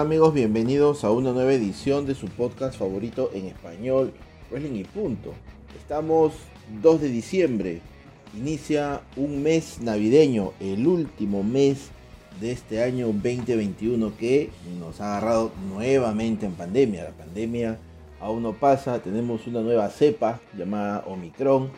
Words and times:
amigos? 0.00 0.32
Bienvenidos 0.32 1.04
a 1.04 1.10
una 1.10 1.32
nueva 1.32 1.52
edición 1.52 2.06
de 2.06 2.14
su 2.14 2.26
podcast 2.28 2.78
favorito 2.78 3.30
en 3.34 3.48
español, 3.48 4.14
Wrestling 4.50 4.80
y 4.80 4.84
Punto. 4.84 5.34
Estamos 5.78 6.32
2 6.80 7.02
de 7.02 7.08
diciembre, 7.10 7.80
inicia 8.34 9.02
un 9.16 9.42
mes 9.42 9.78
navideño, 9.82 10.54
el 10.58 10.86
último 10.86 11.42
mes 11.42 11.90
de 12.40 12.52
este 12.52 12.82
año 12.82 13.08
2021 13.08 14.16
que 14.16 14.48
nos 14.78 15.02
ha 15.02 15.18
agarrado 15.18 15.52
nuevamente 15.68 16.46
en 16.46 16.52
pandemia. 16.52 17.04
La 17.04 17.10
pandemia 17.10 17.78
aún 18.20 18.42
no 18.42 18.54
pasa, 18.54 19.02
tenemos 19.02 19.46
una 19.46 19.60
nueva 19.60 19.90
cepa 19.90 20.40
llamada 20.56 21.04
Omicron, 21.08 21.70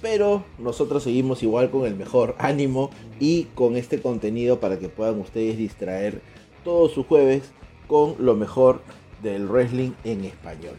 pero 0.00 0.44
nosotros 0.56 1.02
seguimos 1.02 1.42
igual 1.42 1.72
con 1.72 1.84
el 1.84 1.96
mejor 1.96 2.36
ánimo 2.38 2.90
y 3.18 3.44
con 3.56 3.76
este 3.76 4.00
contenido 4.00 4.60
para 4.60 4.78
que 4.78 4.88
puedan 4.88 5.18
ustedes 5.18 5.58
distraer 5.58 6.22
todos 6.64 6.92
sus 6.92 7.06
jueves 7.06 7.42
con 7.86 8.16
lo 8.18 8.34
mejor 8.36 8.82
del 9.22 9.48
wrestling 9.48 9.92
en 10.04 10.24
español. 10.24 10.76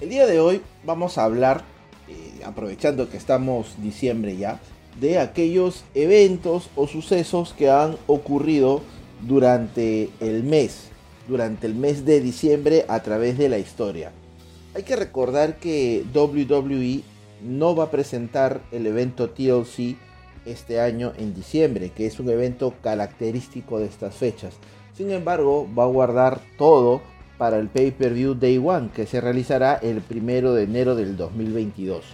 El 0.00 0.08
día 0.08 0.26
de 0.26 0.40
hoy 0.40 0.62
vamos 0.84 1.18
a 1.18 1.24
hablar, 1.24 1.62
eh, 2.08 2.42
aprovechando 2.44 3.08
que 3.08 3.16
estamos 3.16 3.74
diciembre 3.82 4.36
ya, 4.36 4.60
de 5.00 5.18
aquellos 5.18 5.84
eventos 5.94 6.70
o 6.76 6.86
sucesos 6.86 7.54
que 7.56 7.70
han 7.70 7.96
ocurrido 8.06 8.82
durante 9.22 10.10
el 10.20 10.42
mes, 10.42 10.88
durante 11.28 11.66
el 11.66 11.74
mes 11.74 12.04
de 12.04 12.20
diciembre 12.20 12.84
a 12.88 13.02
través 13.02 13.38
de 13.38 13.48
la 13.48 13.58
historia. 13.58 14.12
Hay 14.74 14.82
que 14.82 14.96
recordar 14.96 15.58
que 15.58 16.04
WWE 16.14 17.02
no 17.42 17.74
va 17.74 17.84
a 17.84 17.90
presentar 17.90 18.62
el 18.72 18.86
evento 18.86 19.30
TLC 19.30 19.96
este 20.44 20.80
año 20.80 21.12
en 21.18 21.34
diciembre, 21.34 21.90
que 21.90 22.06
es 22.06 22.18
un 22.18 22.30
evento 22.30 22.74
característico 22.82 23.78
de 23.78 23.86
estas 23.86 24.14
fechas. 24.14 24.54
Sin 24.94 25.10
embargo, 25.10 25.66
va 25.76 25.84
a 25.84 25.88
guardar 25.88 26.40
todo 26.58 27.00
para 27.38 27.58
el 27.58 27.68
pay-per-view 27.68 28.34
Day 28.34 28.58
One, 28.58 28.90
que 28.94 29.06
se 29.06 29.20
realizará 29.20 29.74
el 29.74 30.02
primero 30.02 30.54
de 30.54 30.64
enero 30.64 30.94
del 30.94 31.16
2022. 31.16 32.04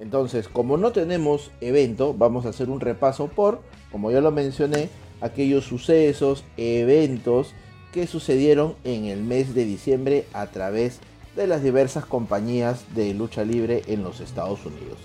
Entonces, 0.00 0.48
como 0.48 0.76
no 0.76 0.90
tenemos 0.90 1.52
evento, 1.60 2.12
vamos 2.12 2.44
a 2.44 2.48
hacer 2.48 2.68
un 2.70 2.80
repaso 2.80 3.28
por, 3.28 3.60
como 3.92 4.10
ya 4.10 4.20
lo 4.20 4.32
mencioné, 4.32 4.88
aquellos 5.20 5.64
sucesos, 5.64 6.44
eventos 6.56 7.54
que 7.92 8.08
sucedieron 8.08 8.74
en 8.82 9.04
el 9.04 9.22
mes 9.22 9.54
de 9.54 9.64
diciembre 9.64 10.26
a 10.32 10.46
través 10.46 10.98
de 11.36 11.46
las 11.46 11.62
diversas 11.62 12.04
compañías 12.04 12.84
de 12.96 13.14
lucha 13.14 13.44
libre 13.44 13.82
en 13.86 14.02
los 14.02 14.20
Estados 14.20 14.66
Unidos. 14.66 14.98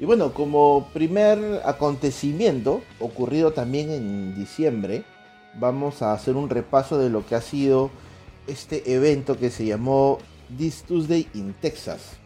Y 0.00 0.06
bueno, 0.06 0.32
como 0.32 0.88
primer 0.94 1.60
acontecimiento 1.64 2.82
ocurrido 2.98 3.52
también 3.52 3.90
en 3.90 4.34
diciembre, 4.34 5.04
vamos 5.58 6.02
a 6.02 6.12
hacer 6.12 6.36
un 6.36 6.50
repaso 6.50 6.98
de 6.98 7.10
lo 7.10 7.24
que 7.26 7.34
ha 7.34 7.40
sido 7.40 7.90
este 8.46 8.94
evento 8.94 9.38
que 9.38 9.50
se 9.50 9.66
llamó 9.66 10.18
This 10.56 10.84
Tuesday 10.84 11.28
in 11.34 11.54
Texas. 11.54 12.16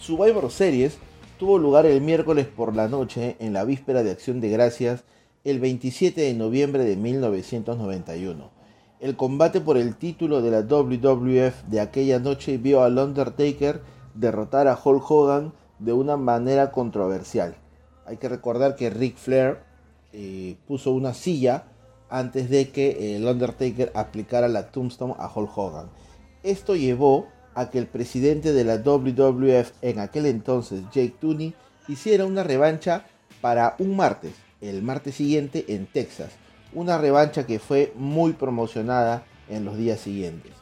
Survivor 0.00 0.50
Series 0.50 0.98
tuvo 1.38 1.58
lugar 1.58 1.86
el 1.86 2.00
miércoles 2.00 2.46
por 2.46 2.74
la 2.74 2.88
noche 2.88 3.36
en 3.38 3.52
la 3.52 3.64
víspera 3.64 4.02
de 4.02 4.10
Acción 4.10 4.40
de 4.40 4.48
Gracias 4.48 5.04
el 5.44 5.60
27 5.60 6.20
de 6.20 6.34
noviembre 6.34 6.84
de 6.84 6.96
1991. 6.96 8.50
El 9.00 9.16
combate 9.16 9.60
por 9.60 9.76
el 9.76 9.96
título 9.96 10.42
de 10.42 10.50
la 10.52 10.60
WWF 10.60 11.64
de 11.68 11.80
aquella 11.80 12.20
noche 12.20 12.58
vio 12.58 12.82
al 12.82 12.98
Undertaker 12.98 13.82
derrotar 14.14 14.68
a 14.68 14.78
Hulk 14.82 15.10
Hogan 15.10 15.52
de 15.80 15.92
una 15.92 16.16
manera 16.16 16.70
controversial. 16.70 17.56
Hay 18.06 18.16
que 18.18 18.28
recordar 18.28 18.76
que 18.76 18.90
Ric 18.90 19.16
Flair 19.16 19.58
eh, 20.12 20.56
puso 20.66 20.92
una 20.92 21.14
silla 21.14 21.64
antes 22.12 22.50
de 22.50 22.68
que 22.68 23.16
el 23.16 23.26
Undertaker 23.26 23.90
aplicara 23.94 24.46
la 24.46 24.70
Tombstone 24.70 25.14
a 25.18 25.32
Hulk 25.34 25.56
Hogan. 25.56 25.88
Esto 26.42 26.76
llevó 26.76 27.26
a 27.54 27.70
que 27.70 27.78
el 27.78 27.86
presidente 27.86 28.52
de 28.52 28.64
la 28.64 28.76
WWF 28.76 29.72
en 29.80 29.98
aquel 29.98 30.26
entonces, 30.26 30.82
Jake 30.92 31.14
Tooney, 31.18 31.54
hiciera 31.88 32.26
una 32.26 32.42
revancha 32.44 33.06
para 33.40 33.76
un 33.78 33.96
martes, 33.96 34.34
el 34.60 34.82
martes 34.82 35.14
siguiente 35.14 35.64
en 35.68 35.86
Texas. 35.86 36.32
Una 36.74 36.98
revancha 36.98 37.46
que 37.46 37.58
fue 37.58 37.94
muy 37.96 38.34
promocionada 38.34 39.24
en 39.48 39.64
los 39.64 39.78
días 39.78 39.98
siguientes. 39.98 40.52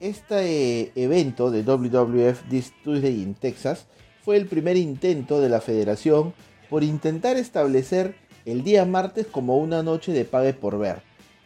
Este 0.00 0.80
eh, 0.80 0.92
evento 0.94 1.50
de 1.50 1.62
WWF 1.62 2.48
This 2.48 2.72
Tuesday 2.82 3.22
in 3.22 3.34
Texas 3.34 3.84
fue 4.24 4.38
el 4.38 4.46
primer 4.46 4.78
intento 4.78 5.42
de 5.42 5.50
la 5.50 5.60
federación 5.60 6.32
por 6.70 6.84
intentar 6.84 7.36
establecer 7.36 8.14
el 8.44 8.64
día 8.64 8.84
martes 8.84 9.26
como 9.26 9.58
una 9.58 9.82
noche 9.82 10.12
de 10.12 10.24
pague 10.24 10.54
por 10.54 10.78
ver 10.78 11.02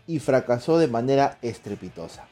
y 0.06 0.18
fracasó 0.18 0.78
de 0.78 0.88
manera 0.88 1.38
estrepitosa. 1.42 2.26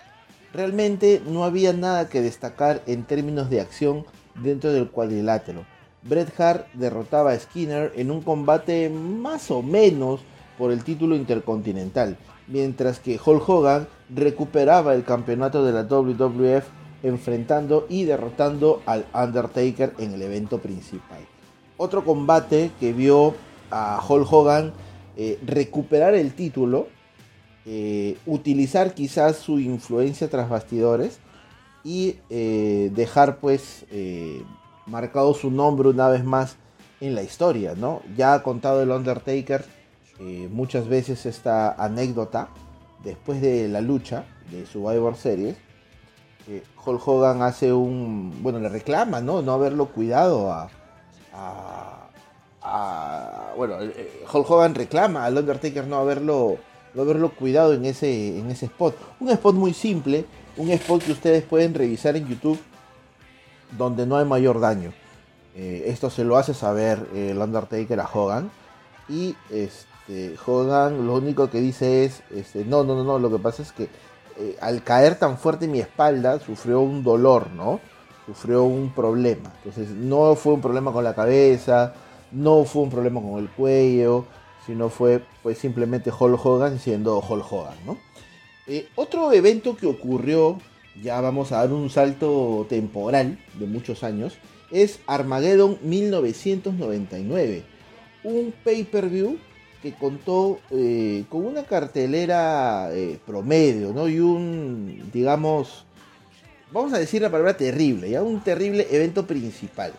Realmente 0.53 1.23
no 1.27 1.45
había 1.45 1.73
nada 1.73 2.09
que 2.09 2.21
destacar 2.21 2.83
en 2.87 3.05
términos 3.05 3.49
de 3.49 3.61
acción 3.61 4.05
dentro 4.43 4.73
del 4.73 4.91
cuadrilátero. 4.91 5.65
Bret 6.03 6.39
Hart 6.39 6.67
derrotaba 6.75 7.33
a 7.33 7.39
Skinner 7.39 7.93
en 7.97 8.11
un 8.11 8.23
combate 8.23 8.91
más 8.91 9.51
o 9.51 9.63
menos 9.63 10.21
por 10.59 10.73
el 10.73 10.85
título 10.85 11.17
intercontinental, 11.17 12.17
mientras 12.49 12.99
que 12.99 13.19
Hulk 13.25 13.49
Hogan 13.49 13.89
recuperaba 14.15 14.95
el 14.95 15.05
campeonato 15.05 15.65
de 15.65 15.73
la 15.73 15.85
WWF 15.85 16.65
enfrentando 17.03 17.87
y 17.89 18.05
derrotando 18.05 18.83
al 18.87 19.07
Undertaker 19.15 19.95
en 19.99 20.13
el 20.13 20.23
evento 20.23 20.59
principal. 20.59 21.21
Otro 21.77 22.05
combate 22.05 22.71
que 22.79 22.93
vio 22.93 23.35
a 23.73 24.05
Hulk 24.07 24.31
Hogan 24.31 24.73
eh, 25.17 25.39
recuperar 25.45 26.15
el 26.15 26.35
título 26.35 26.89
eh, 27.65 28.19
utilizar 28.27 28.95
quizás 28.95 29.37
su 29.37 29.59
influencia 29.59 30.29
tras 30.29 30.49
bastidores 30.49 31.21
y 31.85 32.17
eh, 32.31 32.91
dejar 32.95 33.39
pues 33.39 33.87
marcado 34.87 35.35
su 35.35 35.51
nombre 35.51 35.89
una 35.89 36.09
vez 36.09 36.25
más 36.25 36.57
en 37.01 37.15
la 37.15 37.23
historia, 37.23 37.75
¿no? 37.77 38.03
Ya 38.17 38.35
ha 38.35 38.43
contado 38.43 38.83
el 38.83 38.91
Undertaker 38.91 39.65
muchas 40.51 40.87
veces 40.87 41.27
esta 41.27 41.73
anécdota 41.73 42.49
después 43.03 43.41
de 43.41 43.69
la 43.69 43.81
lucha 43.81 44.25
de 44.51 44.67
Survivor 44.67 45.17
Series. 45.17 45.57
Hulk 46.85 47.09
Hogan 47.09 47.43
hace 47.43 47.73
un, 47.73 48.33
bueno, 48.43 48.61
le 48.61 48.69
reclama, 48.69 49.21
¿no? 49.21 49.43
No 49.43 49.53
haberlo 49.53 49.87
cuidado 49.87 50.53
a 50.53 51.92
bueno, 53.57 53.77
Hulk 54.33 54.51
Hogan 54.51 54.75
reclama 54.75 55.25
al 55.25 55.37
Undertaker 55.37 55.87
no 55.87 55.97
haberlo 55.97 56.59
haberlo 57.01 57.31
cuidado 57.31 57.73
en 57.73 57.85
ese, 57.85 58.39
en 58.39 58.51
ese 58.51 58.67
spot. 58.67 58.95
Un 59.21 59.31
spot 59.31 59.55
muy 59.55 59.73
simple, 59.73 60.25
un 60.57 60.71
spot 60.71 61.03
que 61.03 61.13
ustedes 61.13 61.43
pueden 61.43 61.75
revisar 61.75 62.17
en 62.17 62.29
YouTube 62.29 62.59
donde 63.77 64.07
no 64.07 64.17
hay 64.17 64.25
mayor 64.25 64.61
daño. 64.61 64.93
Eh, 65.55 65.85
esto 65.87 66.11
se 66.11 66.25
lo 66.25 66.37
hace 66.37 66.55
saber 66.55 67.07
el 67.15 67.39
Undertaker 67.39 67.99
a 68.01 68.09
Hogan. 68.13 68.51
Y 69.09 69.35
este, 69.51 70.37
Hogan 70.47 71.07
lo 71.07 71.15
único 71.15 71.51
que 71.51 71.61
dice 71.61 72.05
es, 72.05 72.23
este, 72.31 72.65
no, 72.65 72.85
no, 72.85 72.95
no, 72.95 73.05
no, 73.05 73.19
lo 73.19 73.31
que 73.31 73.39
pasa 73.39 73.63
es 73.63 73.73
que 73.73 73.89
eh, 74.39 74.57
al 74.61 74.83
caer 74.83 75.17
tan 75.19 75.39
fuerte 75.39 75.67
mi 75.67 75.81
espalda 75.81 76.39
sufrió 76.41 76.81
un 76.81 77.03
dolor, 77.03 77.51
¿no? 77.51 77.81
Sufrió 78.27 78.65
un 78.65 78.93
problema. 78.93 79.53
Entonces 79.65 79.91
no 79.91 80.35
fue 80.37 80.55
un 80.55 80.61
problema 80.61 80.93
con 80.93 81.05
la 81.05 81.15
cabeza, 81.15 81.93
no 82.33 82.65
fue 82.65 82.83
un 82.83 82.91
problema 82.91 83.21
con 83.21 83.39
el 83.39 83.49
cuello, 83.49 84.27
sino 84.67 84.89
fue 84.89 85.23
pues 85.43 85.59
simplemente 85.59 86.11
Hulk 86.11 86.45
Hogan 86.45 86.79
siendo 86.79 87.19
Hulk 87.19 87.53
Hogan, 87.53 87.77
¿no? 87.87 87.99
Eh, 88.67 88.89
otro 88.95 89.33
evento 89.33 89.77
que 89.77 89.87
ocurrió, 89.87 90.59
ya 91.03 91.21
vamos 91.21 91.53
a 91.53 91.59
dar 91.59 91.73
un 91.73 91.91
salto 91.91 92.67
temporal 92.69 93.39
de 93.59 93.67
muchos 93.67 94.05
años, 94.05 94.39
es 94.71 95.01
Armageddon 95.07 95.79
1999, 95.83 97.65
un 98.25 98.55
pay-per-view 98.65 99.37
que 99.83 99.93
contó 99.95 100.61
eh, 100.71 101.25
con 101.29 101.45
una 101.45 101.65
cartelera 101.65 102.91
eh, 102.93 103.19
promedio, 103.27 103.93
¿no? 103.93 104.09
Y 104.09 104.21
un, 104.21 105.11
digamos, 105.13 105.85
vamos 106.71 106.93
a 106.93 106.99
decir 106.99 107.21
la 107.21 107.31
palabra 107.31 107.57
terrible, 107.57 108.09
ya 108.09 108.23
un 108.23 108.41
terrible 108.45 108.87
evento 108.91 109.27
principal. 109.27 109.93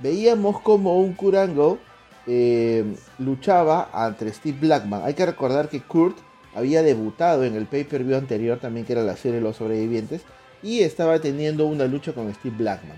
Veíamos 0.00 0.60
como 0.60 0.98
un 0.98 1.14
Kurango 1.14 1.78
eh, 2.26 2.84
luchaba 3.18 3.90
ante 3.92 4.32
Steve 4.32 4.58
Blackman. 4.60 5.02
Hay 5.04 5.14
que 5.14 5.26
recordar 5.26 5.68
que 5.68 5.82
Kurt 5.82 6.16
había 6.54 6.82
debutado 6.82 7.44
en 7.44 7.54
el 7.54 7.66
pay-per-view 7.66 8.16
anterior 8.16 8.58
también, 8.58 8.86
que 8.86 8.94
era 8.94 9.02
la 9.02 9.16
serie 9.16 9.40
los 9.40 9.56
sobrevivientes, 9.56 10.22
y 10.62 10.80
estaba 10.80 11.18
teniendo 11.18 11.66
una 11.66 11.86
lucha 11.86 12.12
con 12.12 12.32
Steve 12.32 12.56
Blackman, 12.56 12.96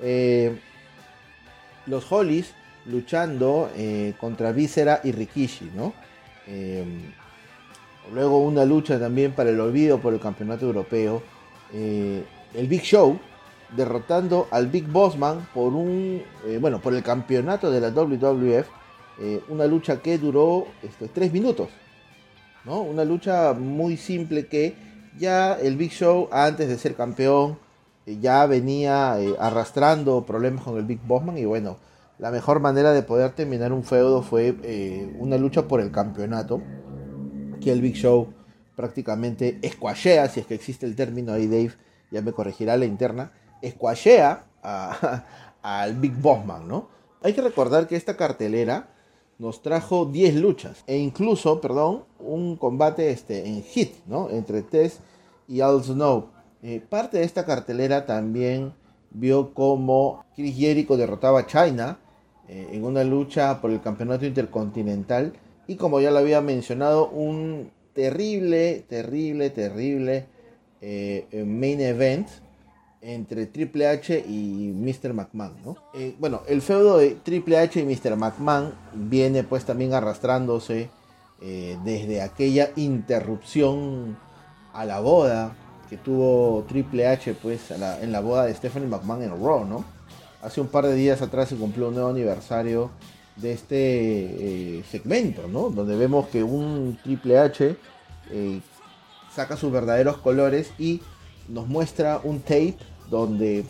eh, 0.00 0.56
los 1.86 2.10
Hollies 2.10 2.52
luchando 2.86 3.70
eh, 3.76 4.14
contra 4.20 4.52
Viscera 4.52 5.00
y 5.02 5.12
Rikishi, 5.12 5.70
¿no? 5.74 5.92
luego 8.12 8.42
una 8.42 8.64
lucha 8.64 8.98
también 8.98 9.32
para 9.32 9.50
el 9.50 9.60
olvido 9.60 10.00
por 10.00 10.12
el 10.12 10.20
campeonato 10.20 10.66
europeo. 10.66 11.22
el 11.72 12.66
Big 12.66 12.82
Show 12.82 13.18
derrotando 13.76 14.48
al 14.50 14.66
Big 14.68 14.86
Bossman 14.86 15.48
por 15.54 15.72
un 15.72 16.22
eh, 16.46 16.58
bueno 16.60 16.80
por 16.80 16.94
el 16.94 17.02
campeonato 17.02 17.70
de 17.70 17.80
la 17.80 17.90
WWF 17.90 18.66
eh, 19.20 19.42
una 19.48 19.66
lucha 19.66 20.00
que 20.00 20.18
duró 20.18 20.66
este, 20.82 21.08
tres 21.08 21.32
minutos 21.32 21.68
¿no? 22.64 22.80
Una 22.82 23.04
lucha 23.04 23.54
muy 23.54 23.96
simple 23.96 24.46
que 24.46 24.74
ya 25.18 25.54
el 25.54 25.76
Big 25.76 25.90
Show, 25.90 26.28
antes 26.30 26.68
de 26.68 26.78
ser 26.78 26.94
campeón, 26.94 27.58
eh, 28.06 28.18
ya 28.20 28.46
venía 28.46 29.14
arrastrando 29.38 30.24
problemas 30.24 30.64
con 30.64 30.78
el 30.78 30.84
Big 30.84 31.00
Bossman 31.04 31.38
y 31.38 31.44
bueno, 31.44 31.78
la 32.18 32.30
mejor 32.30 32.60
manera 32.60 32.92
de 32.92 33.02
poder 33.02 33.32
terminar 33.32 33.72
un 33.72 33.82
feudo 33.82 34.22
fue 34.22 34.54
una 35.18 35.36
lucha 35.38 35.66
por 35.66 35.80
el 35.80 35.90
campeonato, 35.90 36.62
que 37.60 37.72
el 37.72 37.80
Big 37.80 37.96
Show 37.96 38.32
prácticamente 38.76 39.58
escuachea, 39.62 40.28
si 40.28 40.40
es 40.40 40.46
que 40.46 40.54
existe 40.54 40.86
el 40.86 40.94
término 40.94 41.32
ahí 41.32 41.46
Dave, 41.46 41.72
ya 42.10 42.22
me 42.22 42.32
corregirá 42.32 42.76
la 42.76 42.84
interna, 42.84 43.32
escuachea 43.62 44.44
al 45.62 45.96
Big 45.96 46.14
Bossman, 46.14 46.68
¿no? 46.68 46.88
Hay 47.22 47.32
que 47.32 47.40
recordar 47.40 47.86
que 47.86 47.96
esta 47.96 48.16
cartelera 48.16 48.88
nos 49.38 49.62
trajo 49.62 50.06
10 50.06 50.36
luchas 50.36 50.84
e 50.86 50.98
incluso, 50.98 51.60
perdón, 51.60 52.04
un 52.18 52.56
combate 52.56 53.10
este, 53.10 53.46
en 53.46 53.62
hit, 53.62 53.94
¿no? 54.06 54.30
Entre 54.30 54.62
Tess 54.62 55.00
y 55.48 55.60
Al 55.60 55.82
Snow. 55.82 56.30
Eh, 56.62 56.80
parte 56.88 57.18
de 57.18 57.24
esta 57.24 57.44
cartelera 57.44 58.06
también 58.06 58.72
vio 59.10 59.52
como 59.52 60.24
Chris 60.36 60.56
Jericho 60.56 60.96
derrotaba 60.96 61.40
a 61.40 61.46
China 61.46 61.98
eh, 62.48 62.68
en 62.72 62.84
una 62.84 63.02
lucha 63.04 63.60
por 63.60 63.70
el 63.70 63.80
campeonato 63.80 64.26
intercontinental 64.26 65.32
y 65.66 65.76
como 65.76 66.00
ya 66.00 66.10
lo 66.10 66.18
había 66.18 66.40
mencionado, 66.40 67.08
un 67.08 67.70
terrible, 67.94 68.84
terrible, 68.88 69.50
terrible 69.50 70.26
eh, 70.80 71.44
main 71.46 71.80
event 71.80 72.28
entre 73.02 73.46
Triple 73.46 73.88
H 73.88 74.24
y 74.26 74.72
Mr. 74.72 75.12
McMahon, 75.12 75.56
¿no? 75.64 75.76
Eh, 75.92 76.14
bueno, 76.18 76.42
el 76.46 76.62
feudo 76.62 76.98
de 76.98 77.16
Triple 77.16 77.58
H 77.58 77.80
y 77.80 77.84
Mr. 77.84 78.16
McMahon 78.16 78.72
viene 78.94 79.42
pues 79.42 79.64
también 79.64 79.92
arrastrándose 79.92 80.88
eh, 81.40 81.76
desde 81.84 82.22
aquella 82.22 82.70
interrupción 82.76 84.16
a 84.72 84.84
la 84.84 85.00
boda 85.00 85.56
que 85.90 85.96
tuvo 85.96 86.64
Triple 86.68 87.08
H 87.08 87.34
pues 87.34 87.72
en 87.72 88.12
la 88.12 88.20
boda 88.20 88.46
de 88.46 88.54
Stephanie 88.54 88.88
McMahon 88.88 89.22
en 89.22 89.30
Raw, 89.30 89.64
¿no? 89.64 89.84
Hace 90.40 90.60
un 90.60 90.68
par 90.68 90.86
de 90.86 90.94
días 90.94 91.20
atrás 91.22 91.48
se 91.48 91.56
cumplió 91.56 91.88
un 91.88 91.94
nuevo 91.94 92.08
aniversario 92.08 92.90
de 93.36 93.52
este 93.52 94.78
eh, 94.78 94.84
segmento, 94.90 95.48
¿no? 95.48 95.70
Donde 95.70 95.96
vemos 95.96 96.28
que 96.28 96.42
un 96.44 96.98
Triple 97.02 97.38
H 97.38 97.76
saca 99.34 99.56
sus 99.56 99.72
verdaderos 99.72 100.18
colores 100.18 100.72
y 100.78 101.02
nos 101.48 101.66
muestra 101.66 102.20
un 102.22 102.40
tape 102.40 102.76
donde 103.12 103.66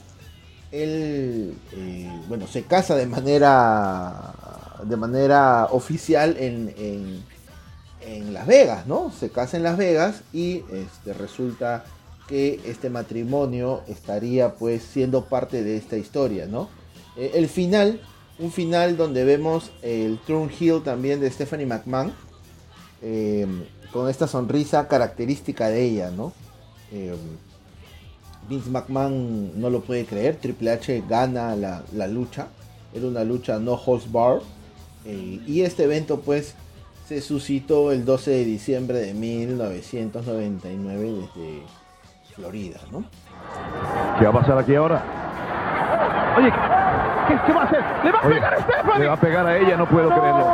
él 0.70 1.54
eh, 1.72 2.22
bueno 2.28 2.46
se 2.46 2.62
casa 2.62 2.94
de 2.94 3.06
manera 3.06 4.32
de 4.84 4.96
manera 4.96 5.66
oficial 5.70 6.36
en, 6.38 6.72
en, 8.00 8.32
Las 8.32 8.46
Vegas, 8.46 8.86
¿no? 8.86 9.12
Se 9.12 9.30
casa 9.30 9.56
en 9.56 9.62
Las 9.64 9.76
Vegas 9.76 10.22
y 10.32 10.62
este, 10.72 11.12
resulta 11.12 11.84
que 12.26 12.60
este 12.64 12.88
matrimonio 12.88 13.82
estaría 13.88 14.54
pues 14.54 14.82
siendo 14.82 15.24
parte 15.26 15.62
de 15.62 15.76
esta 15.76 15.96
historia, 15.96 16.46
¿no? 16.46 16.68
Eh, 17.16 17.32
el 17.34 17.48
final, 17.48 18.00
un 18.38 18.50
final 18.50 18.96
donde 18.96 19.24
vemos 19.24 19.70
el 19.82 20.18
Turn 20.26 20.50
Hill 20.58 20.82
también 20.82 21.20
de 21.20 21.30
Stephanie 21.30 21.66
McMahon, 21.66 22.12
eh, 23.02 23.46
con 23.92 24.08
esta 24.08 24.26
sonrisa 24.26 24.88
característica 24.88 25.68
de 25.68 25.82
ella, 25.82 26.10
¿no? 26.10 26.32
Vince 28.48 28.70
McMahon 28.70 29.60
no 29.60 29.70
lo 29.70 29.80
puede 29.80 30.04
creer, 30.04 30.36
Triple 30.36 30.70
H 30.72 31.02
gana 31.08 31.54
la, 31.56 32.06
lucha, 32.08 32.48
era 32.92 33.06
una 33.06 33.24
lucha 33.24 33.58
no 33.58 33.74
holds 33.74 34.10
bar, 34.10 34.40
eh, 35.04 35.40
y 35.46 35.62
este 35.62 35.84
evento 35.84 36.20
pues 36.20 36.54
se 37.06 37.20
suscitó 37.20 37.92
el 37.92 38.04
12 38.04 38.30
de 38.30 38.44
diciembre 38.44 38.98
de 38.98 39.14
1999 39.14 41.12
desde 41.12 41.62
Florida, 42.34 42.80
¿no? 42.90 43.04
¿Qué 44.18 44.24
va 44.24 44.30
a 44.30 44.40
pasar 44.40 44.58
aquí 44.58 44.74
ahora? 44.74 45.02
Oye, 46.36 46.50
¿qué, 47.46 47.52
va 47.52 47.62
a 47.62 47.64
hacer? 47.64 47.84
¿Le 48.04 48.12
va 48.12 48.18
a 48.18 48.22
pegar 48.22 48.54
a 48.54 48.62
Stephanie? 48.62 48.98
Le 48.98 49.06
va 49.06 49.12
a 49.12 49.20
pegar 49.20 49.46
a 49.46 49.58
ella, 49.58 49.76
no 49.76 49.86
puedo 49.88 50.08
creerlo. 50.08 50.46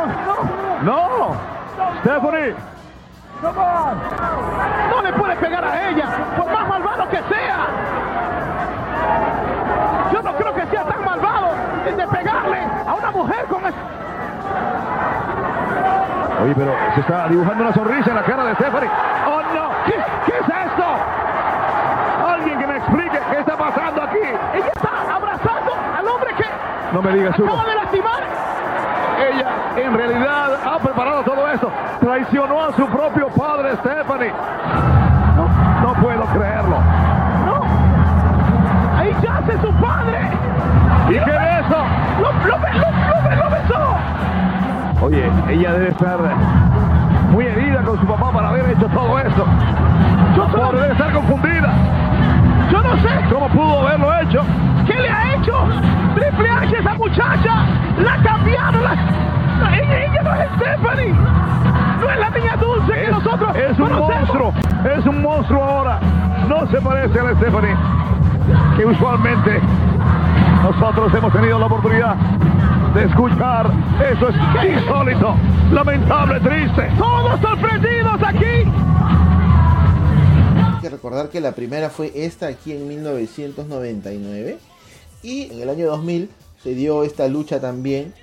No, 0.83 1.19
no. 1.19 1.37
Stephanie. 2.01 2.78
No 3.41 5.03
le 5.03 5.13
puede 5.13 5.37
pegar 5.37 5.65
a 5.65 5.89
ella, 5.91 6.07
por 6.37 6.53
más 6.53 6.69
malvado 6.69 7.09
que 7.09 7.17
sea. 7.17 7.67
Yo 10.13 10.23
no 10.23 10.35
creo 10.35 10.55
que 10.55 10.67
sea 10.67 10.85
tan 10.85 11.05
malvado 11.05 11.49
de 11.85 12.09
pegarle 12.09 12.59
a 12.87 12.95
una 12.95 13.11
mujer 13.13 13.45
con 13.47 13.65
eso. 13.65 13.77
Oye, 16.43 16.55
pero 16.57 16.75
se 16.95 17.01
está 17.01 17.29
dibujando 17.29 17.65
una 17.65 17.73
sonrisa 17.75 18.11
en 18.11 18.17
la 18.17 18.23
cara 18.25 18.45
de 18.45 18.55
Stephanie. 18.55 18.91
¡Oh, 19.27 19.43
no! 19.55 19.71
¿Qué, 19.87 19.95
qué 20.27 20.33
es 20.39 20.49
esto? 20.49 20.85
Alguien 22.27 22.59
que 22.59 22.67
me 22.67 22.77
explique 22.77 23.19
qué 23.31 23.39
está 23.39 23.57
pasando 23.57 24.03
aquí. 24.03 24.19
Ella 24.55 24.73
está 24.75 25.15
abrazando 25.15 25.73
al 25.97 26.09
hombre 26.09 26.35
que 26.35 26.45
no 26.93 27.03
me 27.03 27.13
digas, 27.13 27.39
acaba 27.39 27.65
de 27.65 27.75
lastimar. 27.75 28.48
En 29.79 29.95
realidad 29.95 30.51
ha 30.67 30.79
preparado 30.79 31.23
todo 31.23 31.49
esto. 31.49 31.71
Traicionó 32.01 32.63
a 32.65 32.73
su 32.73 32.87
propio 32.87 33.29
padre, 33.29 33.77
Stephanie. 33.77 34.33
No, 35.37 35.49
no 35.83 35.95
puedo 36.03 36.25
creerlo. 36.27 36.77
No. 37.47 37.63
Ahí 38.99 39.15
yace 39.23 39.61
su 39.61 39.73
padre. 39.75 40.19
¿Y 41.09 41.13
qué 41.13 41.21
beso? 41.21 41.85
Lo, 42.21 42.33
lo, 42.47 42.59
lo, 42.59 43.37
lo 43.37 43.51
besó. 43.51 43.97
Oye, 45.01 45.31
ella 45.49 45.73
debe 45.73 45.89
estar 45.91 46.19
muy 47.31 47.47
herida 47.47 47.83
con 47.83 48.01
su 48.01 48.07
papá 48.07 48.33
para 48.33 48.49
haber 48.49 48.71
hecho 48.71 48.89
todo 48.89 49.19
esto. 49.19 49.45
Yo 50.37 50.49
solo... 50.51 50.73
debe 50.73 50.93
estar 50.93 51.13
confundida. 51.13 51.73
Yo 52.71 52.83
no 52.83 52.97
sé. 52.97 53.09
¿Cómo 53.33 53.49
pudo 53.49 53.87
haberlo 53.87 54.19
hecho? 54.21 54.43
¿Qué 54.87 54.95
le 54.95 55.09
ha 55.09 55.35
hecho? 55.35 55.55
Triple 56.15 56.51
H, 56.51 56.79
esa 56.79 56.95
muchacha, 56.95 57.55
la 57.99 58.17
cambiaron. 58.23 58.83
La... 58.83 58.97
Ella 59.67 60.23
no 60.23 60.35
es 60.35 60.49
Stephanie. 60.57 61.15
No 62.01 62.11
es 62.11 62.19
la 62.19 62.31
niña 62.31 62.57
dulce 62.57 62.93
que 62.93 63.11
nosotros 63.11 63.57
Es 63.57 63.79
un 63.79 63.93
monstruo. 63.93 64.55
Es 64.97 65.07
un 65.07 65.23
monstruo 65.23 65.63
ahora. 65.63 66.01
No 66.49 66.67
se 66.71 66.81
parece 66.81 67.19
a 67.19 67.23
la 67.25 67.35
Stephanie 67.37 67.77
que 68.77 68.87
usualmente 68.87 69.61
nosotros 70.63 71.13
hemos 71.15 71.33
tenido 71.33 71.59
la 71.59 71.67
oportunidad 71.67 72.15
de 72.95 73.05
escuchar. 73.05 73.71
Eso 74.13 74.29
es 74.29 74.37
insólito, 74.77 75.35
lamentable, 75.73 76.41
triste. 76.41 76.91
Todos 76.97 77.41
sorprendidos 77.41 78.23
aquí. 78.23 78.71
Hay 80.65 80.81
que 80.81 80.89
recordar 80.89 81.29
que 81.29 81.41
la 81.41 81.53
primera 81.53 81.91
fue 81.91 82.13
esta 82.15 82.47
aquí 82.47 82.73
en 82.73 82.89
1999 82.89 84.59
y 85.23 85.51
en 85.53 85.61
el 85.61 85.69
año 85.69 85.87
2000 85.87 86.31
se 86.63 86.75
dio 86.75 87.05
esta 87.05 87.29
lucha 87.29 87.61
también, 87.61 88.15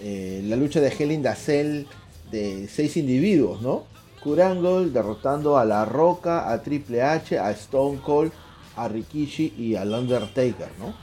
eh, 0.00 0.42
la 0.44 0.56
lucha 0.56 0.80
de 0.80 0.88
Hell 0.88 1.12
in 1.12 1.24
Cell 1.36 1.86
de 2.30 2.68
seis 2.68 2.96
individuos, 2.96 3.60
¿no? 3.60 3.84
Kurangle 4.22 4.90
derrotando 4.90 5.58
a 5.58 5.64
La 5.64 5.84
Roca, 5.84 6.50
a 6.50 6.62
Triple 6.62 7.02
H, 7.02 7.38
a 7.38 7.50
Stone 7.52 8.00
Cold, 8.04 8.32
a 8.76 8.88
Rikishi 8.88 9.54
y 9.58 9.76
al 9.76 9.92
Undertaker, 9.92 10.70
¿no? 10.78 10.94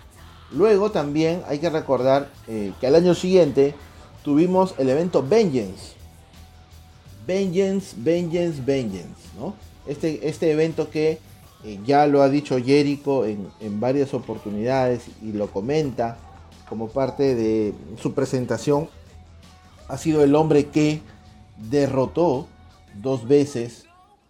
Luego 0.51 0.91
también 0.91 1.43
hay 1.47 1.59
que 1.59 1.69
recordar 1.69 2.29
eh, 2.47 2.73
que 2.79 2.87
al 2.87 2.95
año 2.95 3.13
siguiente 3.13 3.75
tuvimos 4.23 4.75
el 4.77 4.89
evento 4.89 5.21
Vengeance. 5.21 5.95
Vengeance, 7.25 7.95
Vengeance, 7.97 8.61
Vengeance, 8.65 9.21
¿no? 9.37 9.53
Este, 9.85 10.27
este 10.27 10.51
evento 10.51 10.89
que 10.89 11.19
eh, 11.63 11.79
ya 11.85 12.07
lo 12.07 12.21
ha 12.21 12.29
dicho 12.29 12.57
Jericho 12.57 13.25
en, 13.25 13.47
en, 13.59 13.79
varias 13.79 14.13
oportunidades 14.13 15.03
y 15.21 15.33
lo 15.33 15.47
comenta 15.47 16.17
como 16.69 16.89
parte 16.89 17.35
de 17.35 17.73
su 17.97 18.13
presentación, 18.13 18.89
ha 19.87 19.97
sido 19.97 20.23
el 20.23 20.35
hombre 20.35 20.67
que 20.67 21.01
derrotó 21.57 22.47
dos 22.95 23.27
veces 23.27 23.85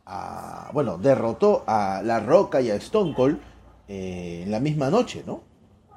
a, 0.05 0.69
bueno, 0.73 0.97
derrotó 0.97 1.63
a 1.67 2.01
La 2.03 2.19
Roca 2.19 2.61
y 2.61 2.69
a 2.69 2.75
Stone 2.75 3.13
Cold 3.15 3.39
eh, 3.87 4.41
en 4.43 4.51
la 4.51 4.59
misma 4.59 4.89
noche, 4.89 5.23
¿no? 5.25 5.41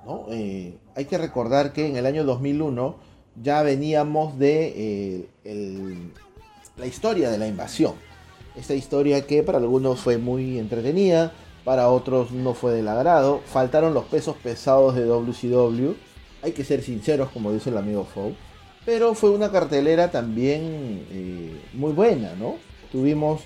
¿No? 0.04 0.26
Eh, 0.30 0.78
hay 0.96 1.04
que 1.04 1.18
recordar 1.18 1.72
que 1.72 1.86
en 1.86 1.96
el 1.96 2.06
año 2.06 2.24
2001 2.24 2.96
ya 3.42 3.62
veníamos 3.62 4.38
de 4.38 5.28
la 6.76 6.86
historia 6.86 7.30
de 7.30 7.38
la 7.38 7.46
invasión 7.46 7.94
esta 8.56 8.74
historia 8.74 9.26
que 9.26 9.42
para 9.42 9.58
algunos 9.58 10.00
fue 10.00 10.18
muy 10.18 10.58
entretenida, 10.58 11.32
para 11.64 11.88
otros 11.88 12.32
no 12.32 12.54
fue 12.54 12.72
del 12.72 12.88
agrado. 12.88 13.40
Faltaron 13.46 13.94
los 13.94 14.04
pesos 14.04 14.36
pesados 14.36 14.94
de 14.96 15.06
WCW. 15.06 15.94
Hay 16.42 16.52
que 16.52 16.64
ser 16.64 16.82
sinceros, 16.82 17.30
como 17.30 17.52
dice 17.52 17.70
el 17.70 17.78
amigo 17.78 18.04
Fow. 18.04 18.34
Pero 18.84 19.14
fue 19.14 19.30
una 19.30 19.50
cartelera 19.50 20.10
también 20.10 21.06
eh, 21.10 21.60
muy 21.74 21.92
buena, 21.92 22.34
¿no? 22.34 22.56
Tuvimos 22.90 23.42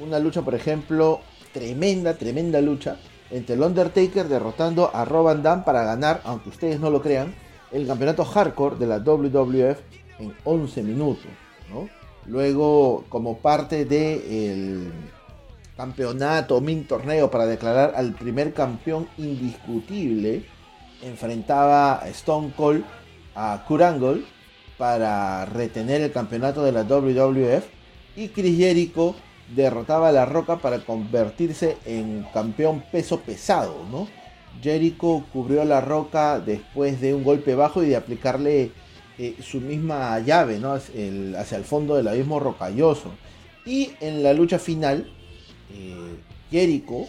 una 0.00 0.18
lucha, 0.18 0.42
por 0.42 0.54
ejemplo, 0.54 1.20
tremenda, 1.52 2.14
tremenda 2.14 2.60
lucha 2.60 2.96
entre 3.30 3.54
el 3.54 3.62
Undertaker 3.62 4.28
derrotando 4.28 4.90
a 4.94 5.04
Rob 5.04 5.42
Van 5.42 5.64
para 5.64 5.84
ganar, 5.84 6.20
aunque 6.24 6.50
ustedes 6.50 6.80
no 6.80 6.90
lo 6.90 7.02
crean, 7.02 7.34
el 7.72 7.86
campeonato 7.86 8.24
hardcore 8.24 8.76
de 8.76 8.86
la 8.86 8.98
WWF 8.98 9.78
en 10.18 10.34
11 10.44 10.82
minutos, 10.82 11.26
¿no? 11.70 11.88
Luego, 12.26 13.04
como 13.08 13.38
parte 13.38 13.84
del 13.84 14.92
campeonato, 15.76 16.60
min 16.60 16.86
torneo 16.86 17.30
para 17.30 17.46
declarar 17.46 17.94
al 17.96 18.14
primer 18.14 18.52
campeón 18.52 19.08
indiscutible, 19.18 20.44
enfrentaba 21.02 22.02
a 22.02 22.08
Stone 22.08 22.52
Cold 22.56 22.84
a 23.34 23.64
Kurt 23.66 23.82
Angle 23.82 24.22
para 24.78 25.44
retener 25.46 26.00
el 26.02 26.12
campeonato 26.12 26.62
de 26.62 26.72
la 26.72 26.82
WWF 26.84 27.64
y 28.16 28.28
Chris 28.28 28.56
Jericho 28.56 29.14
derrotaba 29.54 30.08
a 30.08 30.12
La 30.12 30.24
Roca 30.24 30.56
para 30.56 30.80
convertirse 30.80 31.76
en 31.84 32.26
campeón 32.32 32.82
peso 32.90 33.20
pesado, 33.20 33.86
¿no? 33.90 34.08
Jericho 34.62 35.24
cubrió 35.32 35.62
a 35.62 35.66
La 35.66 35.80
Roca 35.80 36.40
después 36.40 37.00
de 37.00 37.14
un 37.14 37.22
golpe 37.22 37.54
bajo 37.54 37.82
y 37.82 37.88
de 37.88 37.96
aplicarle 37.96 38.72
eh, 39.18 39.36
su 39.42 39.60
misma 39.60 40.18
llave, 40.20 40.58
¿no? 40.58 40.72
hacia 40.72 41.56
el 41.58 41.64
fondo 41.64 41.96
del 41.96 42.08
abismo 42.08 42.40
rocalloso. 42.40 43.12
Y 43.64 43.90
en 44.00 44.22
la 44.22 44.32
lucha 44.32 44.58
final, 44.58 45.10
eh, 45.72 46.16
Jericho 46.50 47.06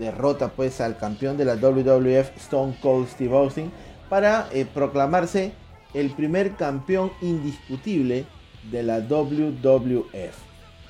derrota 0.00 0.48
pues 0.48 0.80
al 0.80 0.96
campeón 0.96 1.36
de 1.36 1.44
la 1.44 1.54
WWF 1.54 2.36
Stone 2.38 2.74
Cold 2.80 3.06
Steve 3.08 3.36
Austin 3.36 3.70
para 4.08 4.48
eh, 4.52 4.64
proclamarse 4.64 5.52
el 5.94 6.10
primer 6.10 6.56
campeón 6.56 7.12
indiscutible 7.20 8.24
de 8.70 8.82
la 8.82 9.00
WWF. 9.00 10.34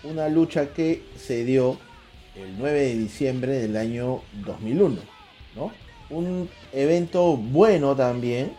Una 0.05 0.29
lucha 0.29 0.73
que 0.73 1.05
se 1.17 1.45
dio 1.45 1.76
el 2.37 2.57
9 2.57 2.81
de 2.81 2.95
diciembre 2.95 3.52
del 3.59 3.76
año 3.76 4.23
2001. 4.47 5.00
¿no? 5.57 5.73
Un 6.09 6.49
evento 6.73 7.37
bueno 7.37 7.97
también. 7.97 8.52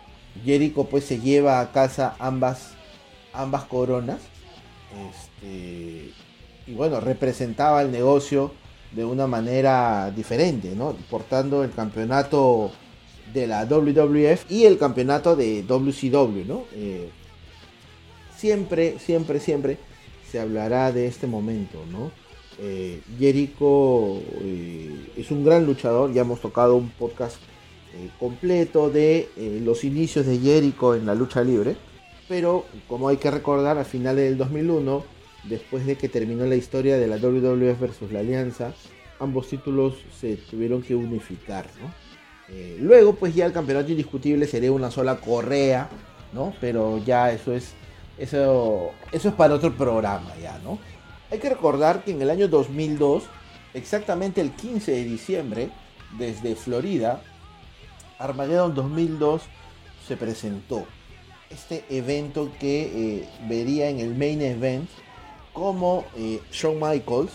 Jericho 0.45 0.85
pues 0.85 1.05
se 1.05 1.19
lleva 1.19 1.59
a 1.59 1.71
casa 1.71 2.15
ambas, 2.19 2.73
ambas 3.33 3.63
coronas. 3.63 4.19
Este, 5.09 6.11
y 6.67 6.73
bueno, 6.73 6.99
representaba 6.99 7.81
el 7.81 7.91
negocio 7.91 8.51
de 8.91 9.05
una 9.05 9.27
manera 9.27 10.11
diferente, 10.11 10.73
¿no? 10.75 10.95
Portando 11.09 11.63
el 11.63 11.71
campeonato 11.71 12.71
de 13.33 13.47
la 13.47 13.65
WWF 13.65 14.51
y 14.51 14.65
el 14.65 14.77
campeonato 14.77 15.35
de 15.35 15.63
WCW, 15.63 16.45
¿no? 16.45 16.63
Eh, 16.73 17.09
siempre, 18.35 18.99
siempre, 18.99 19.39
siempre 19.39 19.77
se 20.29 20.39
hablará 20.39 20.91
de 20.91 21.07
este 21.07 21.27
momento, 21.27 21.83
¿no? 21.89 22.11
Eh, 22.59 23.01
Jericho 23.17 24.17
eh, 24.41 25.13
es 25.15 25.31
un 25.31 25.45
gran 25.45 25.65
luchador, 25.65 26.13
ya 26.13 26.21
hemos 26.21 26.41
tocado 26.41 26.75
un 26.75 26.89
podcast 26.89 27.37
completo 28.19 28.89
de 28.89 29.27
los 29.65 29.83
inicios 29.83 30.25
de 30.25 30.37
Jericho 30.39 30.95
en 30.95 31.05
la 31.05 31.13
lucha 31.13 31.43
libre, 31.43 31.75
pero 32.29 32.63
como 32.87 33.09
hay 33.09 33.17
que 33.17 33.29
recordar, 33.29 33.77
a 33.77 33.83
finales 33.83 34.29
del 34.29 34.37
2001, 34.37 35.03
después 35.43 35.85
de 35.85 35.95
que 35.95 36.09
terminó 36.09 36.45
la 36.45 36.55
historia 36.55 36.97
de 36.97 37.07
la 37.07 37.17
WWF 37.17 37.79
versus 37.79 38.11
la 38.11 38.19
Alianza, 38.19 38.73
ambos 39.19 39.47
títulos 39.47 39.95
se 40.19 40.37
tuvieron 40.37 40.81
que 40.81 40.95
unificar, 40.95 41.67
¿no? 41.81 41.91
Eh, 42.49 42.77
luego, 42.79 43.15
pues 43.15 43.33
ya 43.33 43.45
el 43.45 43.53
campeonato 43.53 43.91
indiscutible 43.91 44.45
sería 44.45 44.71
una 44.71 44.91
sola 44.91 45.17
correa, 45.17 45.89
¿no? 46.33 46.53
Pero 46.59 46.97
ya 47.03 47.31
eso 47.31 47.53
es, 47.53 47.73
eso, 48.17 48.91
eso 49.11 49.29
es 49.29 49.35
para 49.35 49.53
otro 49.53 49.75
programa 49.75 50.33
ya, 50.41 50.59
¿no? 50.59 50.79
Hay 51.29 51.39
que 51.39 51.49
recordar 51.49 52.03
que 52.03 52.11
en 52.11 52.21
el 52.21 52.29
año 52.29 52.47
2002, 52.49 53.23
exactamente 53.73 54.41
el 54.41 54.51
15 54.51 54.91
de 54.91 55.03
diciembre, 55.05 55.69
desde 56.17 56.55
Florida, 56.55 57.21
Armageddon 58.19 58.75
2002 58.75 59.43
se 60.07 60.17
presentó. 60.17 60.85
Este 61.49 61.85
evento 61.89 62.51
que 62.59 62.81
eh, 62.83 63.29
vería 63.47 63.89
en 63.89 63.99
el 63.99 64.15
main 64.15 64.41
event 64.41 64.89
como 65.53 66.05
eh, 66.15 66.41
Shawn 66.51 66.79
Michaels 66.79 67.31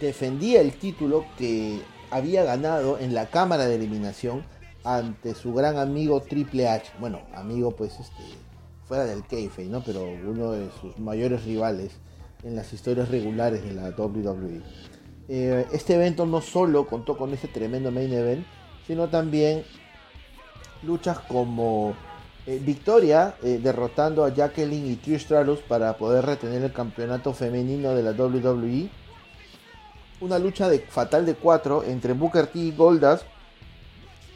defendía 0.00 0.60
el 0.60 0.72
título 0.72 1.24
que 1.38 1.80
había 2.10 2.44
ganado 2.44 2.98
en 2.98 3.14
la 3.14 3.26
cámara 3.26 3.66
de 3.66 3.76
eliminación 3.76 4.44
ante 4.84 5.34
su 5.34 5.54
gran 5.54 5.78
amigo 5.78 6.20
Triple 6.20 6.68
H. 6.68 6.92
Bueno, 6.98 7.20
amigo 7.34 7.70
pues 7.72 7.98
este 8.00 8.22
fuera 8.86 9.04
del 9.04 9.24
kayfabe, 9.26 9.68
¿no? 9.68 9.82
Pero 9.82 10.02
uno 10.02 10.52
de 10.52 10.68
sus 10.80 10.98
mayores 10.98 11.44
rivales 11.44 11.92
en 12.42 12.56
las 12.56 12.72
historias 12.72 13.08
regulares 13.08 13.64
de 13.64 13.72
la 13.72 13.90
WWE. 13.90 14.60
Eh, 15.28 15.66
este 15.72 15.94
evento 15.94 16.26
no 16.26 16.40
solo 16.40 16.86
contó 16.86 17.16
con 17.16 17.32
este 17.32 17.48
tremendo 17.48 17.90
main 17.90 18.12
event, 18.12 18.44
sino 18.86 19.08
también 19.08 19.64
luchas 20.82 21.20
como 21.20 21.94
eh, 22.46 22.60
Victoria 22.62 23.36
eh, 23.42 23.60
derrotando 23.62 24.24
a 24.24 24.34
Jacqueline 24.34 24.90
y 24.92 24.96
Trish 24.96 25.22
Stratus 25.22 25.60
para 25.60 25.96
poder 25.96 26.24
retener 26.26 26.62
el 26.62 26.72
campeonato 26.72 27.32
femenino 27.32 27.94
de 27.94 28.02
la 28.02 28.10
WWE 28.10 28.90
una 30.22 30.38
lucha 30.38 30.68
de 30.68 30.78
fatal 30.78 31.26
de 31.26 31.34
cuatro 31.34 31.82
entre 31.82 32.12
Booker 32.12 32.46
T 32.46 32.58
y 32.58 32.72
Goldas, 32.72 33.24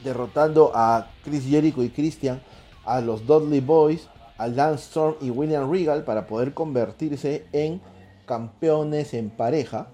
derrotando 0.03 0.73
a 0.75 1.11
Chris 1.25 1.45
Jericho 1.45 1.83
y 1.83 1.91
Christian, 1.91 2.43
a 2.85 3.01
los 3.01 3.27
Dudley 3.27 3.61
Boys, 3.61 4.09
a 4.37 4.49
Lance 4.49 4.85
Storm 4.85 5.17
y 5.21 5.31
William 5.31 5.71
Regal 5.71 6.05
para 6.05 6.27
poder 6.27 6.55
convertirse 6.55 7.47
en 7.53 7.81
campeones 8.27 9.15
en 9.15 9.31
pareja. 9.31 9.89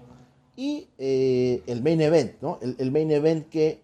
Y 0.55 0.87
eh, 0.97 1.63
el 1.67 1.81
main 1.81 2.01
event, 2.01 2.33
¿no? 2.41 2.59
El, 2.61 2.91
main 2.91 3.11
event 3.11 3.49
que 3.49 3.81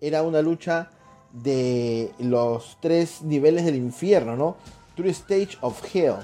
era 0.00 0.22
una 0.22 0.42
lucha 0.42 0.90
de 1.32 2.12
los 2.18 2.78
tres 2.80 3.22
niveles 3.22 3.64
del 3.64 3.76
infierno, 3.76 4.36
¿no? 4.36 4.56
Three 4.96 5.10
Stage 5.10 5.56
of 5.60 5.82
Hell, 5.94 6.16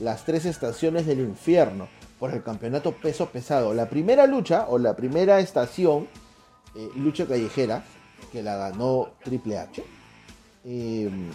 las 0.00 0.24
tres 0.24 0.44
estaciones 0.44 1.06
del 1.06 1.20
infierno 1.20 1.88
por 2.18 2.32
el 2.32 2.42
campeonato 2.42 2.92
peso 2.92 3.26
pesado. 3.30 3.74
La 3.74 3.88
primera 3.88 4.26
lucha 4.26 4.66
o 4.68 4.78
la 4.78 4.94
primera 4.94 5.40
estación, 5.40 6.06
eh, 6.76 6.88
lucha 6.94 7.26
callejera, 7.26 7.84
que 8.30 8.42
la 8.42 8.56
ganó 8.56 9.10
Triple 9.24 9.58
H. 9.58 9.82
Em, 10.64 11.30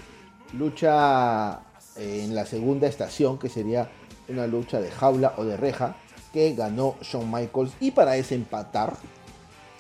lucha 0.54 1.60
eh, 1.98 2.24
en 2.24 2.34
la 2.34 2.46
segunda 2.46 2.88
estación, 2.88 3.38
que 3.38 3.50
sería 3.50 3.90
una 4.30 4.48
lucha 4.48 4.80
de 4.80 4.90
jaula 4.90 5.34
o 5.38 5.44
de 5.44 5.58
reja, 5.58 5.98
que 6.32 6.54
ganó 6.54 6.96
Shawn 7.02 7.30
Michaels. 7.30 7.74
Y 7.80 7.92
para 7.92 8.16
ese 8.16 8.36
empatar, 8.36 8.96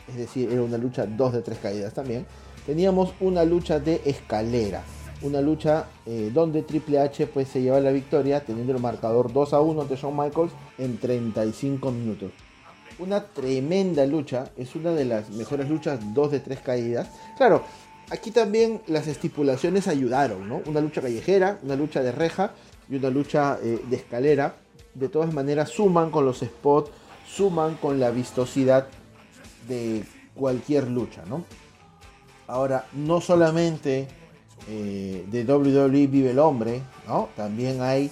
es 0.07 0.15
decir, 0.15 0.51
era 0.51 0.61
una 0.61 0.77
lucha 0.77 1.05
2 1.05 1.33
de 1.33 1.41
3 1.41 1.59
caídas 1.59 1.93
también, 1.93 2.25
teníamos 2.67 3.13
una 3.19 3.43
lucha 3.43 3.79
de 3.79 4.01
escalera 4.05 4.83
una 5.21 5.41
lucha 5.41 5.87
eh, 6.05 6.31
donde 6.33 6.61
Triple 6.61 6.99
H 6.99 7.27
pues 7.27 7.47
se 7.47 7.61
lleva 7.61 7.79
la 7.79 7.91
victoria 7.91 8.41
teniendo 8.41 8.73
el 8.73 8.81
marcador 8.81 9.33
2 9.33 9.53
a 9.53 9.61
1 9.61 9.81
ante 9.81 9.95
Shawn 9.95 10.15
Michaels 10.15 10.51
en 10.77 10.97
35 10.97 11.91
minutos. 11.91 12.31
Una 12.99 13.23
tremenda 13.23 14.05
lucha, 14.05 14.51
es 14.57 14.75
una 14.75 14.91
de 14.91 15.05
las 15.05 15.29
mejores 15.29 15.69
luchas 15.69 15.99
2 16.13 16.31
de 16.31 16.39
3 16.39 16.59
caídas. 16.59 17.09
Claro, 17.37 17.63
aquí 18.09 18.31
también 18.31 18.81
las 18.87 19.07
estipulaciones 19.07 19.87
ayudaron, 19.87 20.47
¿no? 20.47 20.61
Una 20.65 20.81
lucha 20.81 21.01
callejera, 21.01 21.59
una 21.63 21.75
lucha 21.75 22.01
de 22.01 22.11
reja 22.11 22.53
y 22.89 22.95
una 22.95 23.09
lucha 23.09 23.59
eh, 23.61 23.81
de 23.87 23.95
escalera. 23.95 24.55
De 24.93 25.09
todas 25.09 25.33
maneras 25.33 25.69
suman 25.69 26.09
con 26.09 26.25
los 26.25 26.39
spots, 26.39 26.91
suman 27.27 27.75
con 27.75 27.99
la 27.99 28.09
vistosidad 28.09 28.87
de 29.67 30.03
cualquier 30.33 30.87
lucha, 30.87 31.23
¿no? 31.27 31.43
Ahora, 32.47 32.85
no 32.93 33.21
solamente 33.21 34.07
eh, 34.69 35.25
de 35.29 35.43
WWE 35.43 36.07
Vive 36.07 36.31
el 36.31 36.39
Hombre, 36.39 36.81
¿no? 37.07 37.29
También 37.35 37.81
hay 37.81 38.11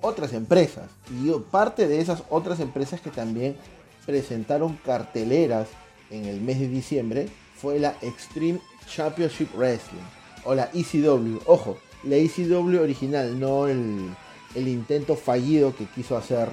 otras 0.00 0.32
empresas. 0.32 0.90
Y 1.10 1.30
parte 1.50 1.86
de 1.86 2.00
esas 2.00 2.22
otras 2.30 2.60
empresas 2.60 3.00
que 3.00 3.10
también 3.10 3.56
presentaron 4.04 4.78
carteleras 4.84 5.68
en 6.10 6.24
el 6.26 6.40
mes 6.40 6.60
de 6.60 6.68
diciembre 6.68 7.28
fue 7.56 7.78
la 7.78 7.96
Extreme 8.02 8.60
Championship 8.86 9.48
Wrestling 9.54 10.04
o 10.44 10.54
la 10.54 10.70
ECW. 10.72 11.40
Ojo, 11.46 11.78
la 12.04 12.16
ECW 12.16 12.80
original, 12.80 13.38
no 13.38 13.66
el, 13.66 14.14
intento 14.54 15.16
fallido 15.16 15.74
que 15.74 15.86
quiso 15.86 16.16
hacer 16.16 16.48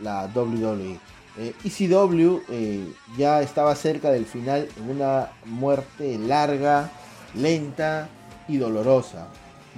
la 0.00 0.30
WWE. 0.34 0.98
ECW 1.36 2.36
eh, 2.36 2.42
e 2.48 2.54
eh, 2.54 2.92
ya 3.16 3.42
estaba 3.42 3.74
cerca 3.74 4.10
del 4.10 4.26
final 4.26 4.68
en 4.76 4.90
una 4.90 5.30
muerte 5.46 6.18
larga, 6.18 6.90
lenta, 7.34 8.08
y 8.48 8.58
dolorosa. 8.58 9.28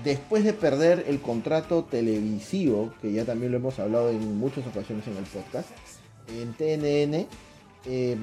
Después 0.03 0.45
de 0.45 0.53
perder 0.53 1.05
el 1.07 1.21
contrato 1.21 1.85
televisivo, 1.85 2.93
que 3.01 3.13
ya 3.13 3.25
también 3.25 3.53
lo 3.53 3.59
hemos 3.59 3.79
hablado 3.79 4.11
en 4.11 4.39
muchas 4.39 4.67
ocasiones 4.67 5.07
en 5.07 5.17
el 5.17 5.25
podcast, 5.25 5.69
en 6.29 6.53
TNN, 6.55 7.27
eh, 7.87 8.17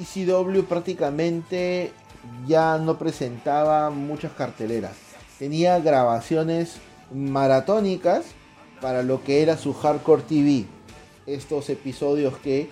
ECW 0.00 0.62
prácticamente 0.64 1.92
ya 2.46 2.78
no 2.78 2.96
presentaba 2.98 3.90
muchas 3.90 4.32
carteleras. 4.32 4.92
Tenía 5.38 5.80
grabaciones 5.80 6.76
maratónicas 7.12 8.26
para 8.80 9.02
lo 9.02 9.24
que 9.24 9.42
era 9.42 9.56
su 9.56 9.74
Hardcore 9.74 10.22
TV. 10.22 10.66
Estos 11.26 11.70
episodios 11.70 12.36
que 12.38 12.68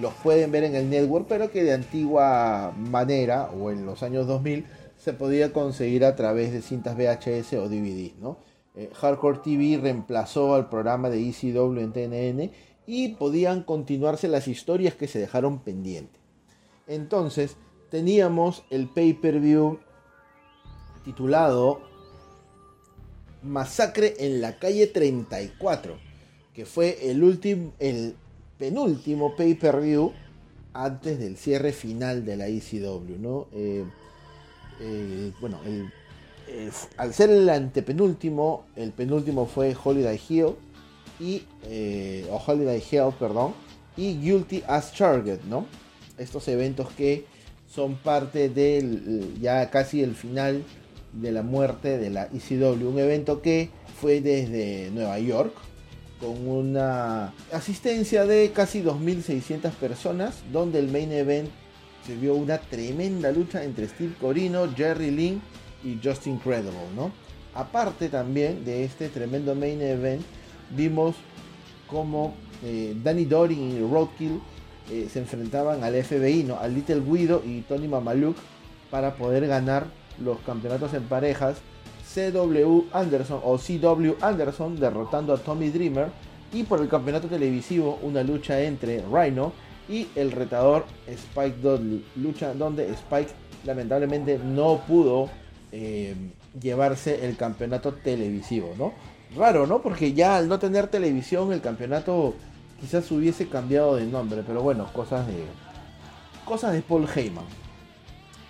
los 0.00 0.12
pueden 0.14 0.50
ver 0.52 0.64
en 0.64 0.74
el 0.74 0.88
network, 0.88 1.26
pero 1.28 1.50
que 1.50 1.64
de 1.64 1.74
antigua 1.74 2.72
manera 2.76 3.50
o 3.50 3.70
en 3.70 3.86
los 3.86 4.02
años 4.02 4.26
2000 4.26 4.66
se 4.96 5.12
podía 5.12 5.52
conseguir 5.52 6.04
a 6.04 6.16
través 6.16 6.52
de 6.52 6.62
cintas 6.62 6.96
VHS 6.96 7.54
o 7.54 7.68
DVD, 7.68 8.12
¿no? 8.20 8.38
eh, 8.74 8.90
Hardcore 8.94 9.38
TV 9.38 9.78
reemplazó 9.80 10.54
al 10.54 10.68
programa 10.68 11.10
de 11.10 11.28
ECW 11.28 11.78
en 11.78 11.92
TNN 11.92 12.50
y 12.86 13.08
podían 13.08 13.62
continuarse 13.62 14.28
las 14.28 14.48
historias 14.48 14.94
que 14.94 15.08
se 15.08 15.18
dejaron 15.18 15.60
pendientes. 15.60 16.20
Entonces, 16.86 17.56
teníamos 17.90 18.64
el 18.70 18.88
pay-per-view 18.88 19.78
titulado 21.04 21.80
Masacre 23.42 24.14
en 24.18 24.40
la 24.40 24.58
calle 24.58 24.86
34, 24.86 25.96
fue 26.64 27.10
el 27.10 27.22
último 27.22 27.72
el 27.78 28.14
penúltimo 28.58 29.34
pay-per-view 29.36 30.12
antes 30.74 31.18
del 31.18 31.36
cierre 31.36 31.72
final 31.72 32.24
de 32.24 32.36
la 32.36 32.46
ECW, 32.46 33.18
¿no? 33.18 33.46
Eh, 33.52 33.84
eh, 34.80 35.32
bueno, 35.40 35.58
al 36.96 37.14
ser 37.14 37.30
el 37.30 37.48
antepenúltimo, 37.48 38.66
el 38.76 38.92
penúltimo 38.92 39.46
fue 39.46 39.76
Holiday 39.82 40.20
Hill 40.28 40.54
y 41.18 41.44
eh, 41.64 42.26
o 42.30 42.36
Holiday 42.36 42.82
Hell, 42.90 43.12
perdón, 43.18 43.54
y 43.96 44.20
Guilty 44.20 44.62
as 44.66 44.92
Charged, 44.92 45.40
¿no? 45.48 45.66
Estos 46.18 46.46
eventos 46.48 46.90
que 46.92 47.24
son 47.66 47.96
parte 47.96 48.48
del 48.48 49.38
ya 49.40 49.70
casi 49.70 50.02
el 50.02 50.14
final 50.14 50.62
de 51.12 51.32
la 51.32 51.42
muerte 51.42 51.98
de 51.98 52.10
la 52.10 52.24
ECW, 52.26 52.88
un 52.88 52.98
evento 52.98 53.42
que 53.42 53.70
fue 54.00 54.20
desde 54.20 54.90
Nueva 54.90 55.18
York 55.18 55.52
con 56.20 56.46
una 56.46 57.32
asistencia 57.52 58.26
de 58.26 58.52
casi 58.52 58.82
2.600 58.82 59.70
personas, 59.72 60.42
donde 60.52 60.78
el 60.78 60.88
main 60.88 61.12
event 61.12 61.48
se 62.06 62.14
vio 62.16 62.34
una 62.34 62.58
tremenda 62.58 63.32
lucha 63.32 63.64
entre 63.64 63.88
Steve 63.88 64.14
Corino, 64.20 64.68
Jerry 64.74 65.10
Lynn 65.10 65.42
y 65.82 65.98
Justin 66.02 66.38
Credible, 66.38 66.72
¿no? 66.94 67.10
Aparte 67.54 68.08
también 68.08 68.64
de 68.64 68.84
este 68.84 69.08
tremendo 69.08 69.54
main 69.54 69.80
event, 69.80 70.22
vimos 70.70 71.16
como 71.86 72.34
eh, 72.64 72.94
Danny 73.02 73.24
Doring 73.24 73.76
y 73.76 73.80
Roadkill 73.80 74.40
eh, 74.90 75.08
se 75.10 75.20
enfrentaban 75.20 75.84
al 75.84 75.94
FBI, 75.94 76.44
¿no? 76.44 76.58
al 76.58 76.74
Little 76.74 77.00
Guido 77.00 77.42
y 77.46 77.60
Tony 77.62 77.88
Mamaluk 77.88 78.36
para 78.90 79.14
poder 79.14 79.46
ganar 79.46 79.86
los 80.18 80.38
campeonatos 80.40 80.94
en 80.94 81.04
parejas. 81.04 81.58
CW 82.12 82.88
Anderson 82.92 83.40
o 83.44 83.56
CW 83.56 84.16
Anderson 84.20 84.78
derrotando 84.78 85.32
a 85.32 85.38
Tommy 85.38 85.70
Dreamer 85.70 86.08
y 86.52 86.64
por 86.64 86.80
el 86.80 86.88
campeonato 86.88 87.28
televisivo 87.28 87.98
una 88.02 88.22
lucha 88.24 88.60
entre 88.60 89.02
Rhino 89.02 89.52
y 89.88 90.08
el 90.16 90.32
retador 90.32 90.84
Spike 91.06 91.58
Dudley, 91.62 92.04
lucha 92.16 92.54
donde 92.54 92.90
Spike 92.90 93.30
lamentablemente 93.64 94.38
no 94.38 94.80
pudo 94.86 95.28
eh, 95.70 96.14
llevarse 96.60 97.24
el 97.26 97.36
campeonato 97.36 97.92
televisivo, 97.94 98.74
¿no? 98.76 98.92
Raro, 99.36 99.66
¿no? 99.66 99.80
Porque 99.80 100.12
ya 100.12 100.36
al 100.36 100.48
no 100.48 100.58
tener 100.58 100.88
televisión 100.88 101.52
el 101.52 101.60
campeonato 101.60 102.34
quizás 102.80 103.08
hubiese 103.12 103.48
cambiado 103.48 103.96
de 103.96 104.06
nombre, 104.06 104.42
pero 104.44 104.62
bueno, 104.62 104.92
cosas 104.92 105.26
de 105.26 105.44
cosas 106.44 106.72
de 106.72 106.82
Paul 106.82 107.06
Heyman. 107.14 107.44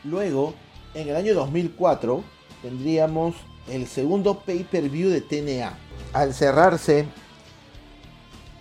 Luego, 0.05 0.55
en 0.95 1.09
el 1.09 1.17
año 1.17 1.35
2004 1.35 2.25
tendríamos 2.63 3.35
el 3.71 3.87
segundo 3.87 4.41
pay-per-view 4.41 5.11
de 5.11 5.21
TNA. 5.21 5.79
Al 6.13 6.35
cerrarse 6.35 7.07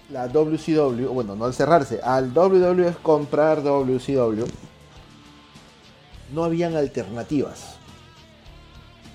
la 0.09 0.27
WCW, 0.27 1.07
bueno, 1.11 1.35
no 1.35 1.45
al 1.45 1.53
cerrarse, 1.53 1.99
al 2.01 2.33
WWF 2.33 2.97
comprar 3.01 3.63
WCW, 3.63 4.45
no 6.33 6.43
habían 6.43 6.75
alternativas. 6.75 7.77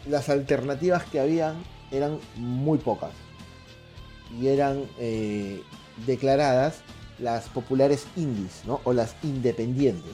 Las 0.08 0.28
alternativas 0.28 1.04
que 1.04 1.20
habían 1.20 1.62
eran 1.90 2.18
muy 2.36 2.78
pocas 2.78 3.12
y 4.38 4.48
eran 4.48 4.84
eh, 4.98 5.62
declaradas 6.06 6.82
las 7.18 7.48
populares 7.48 8.06
indies 8.16 8.62
¿no? 8.66 8.80
o 8.84 8.92
las 8.92 9.14
independientes. 9.22 10.12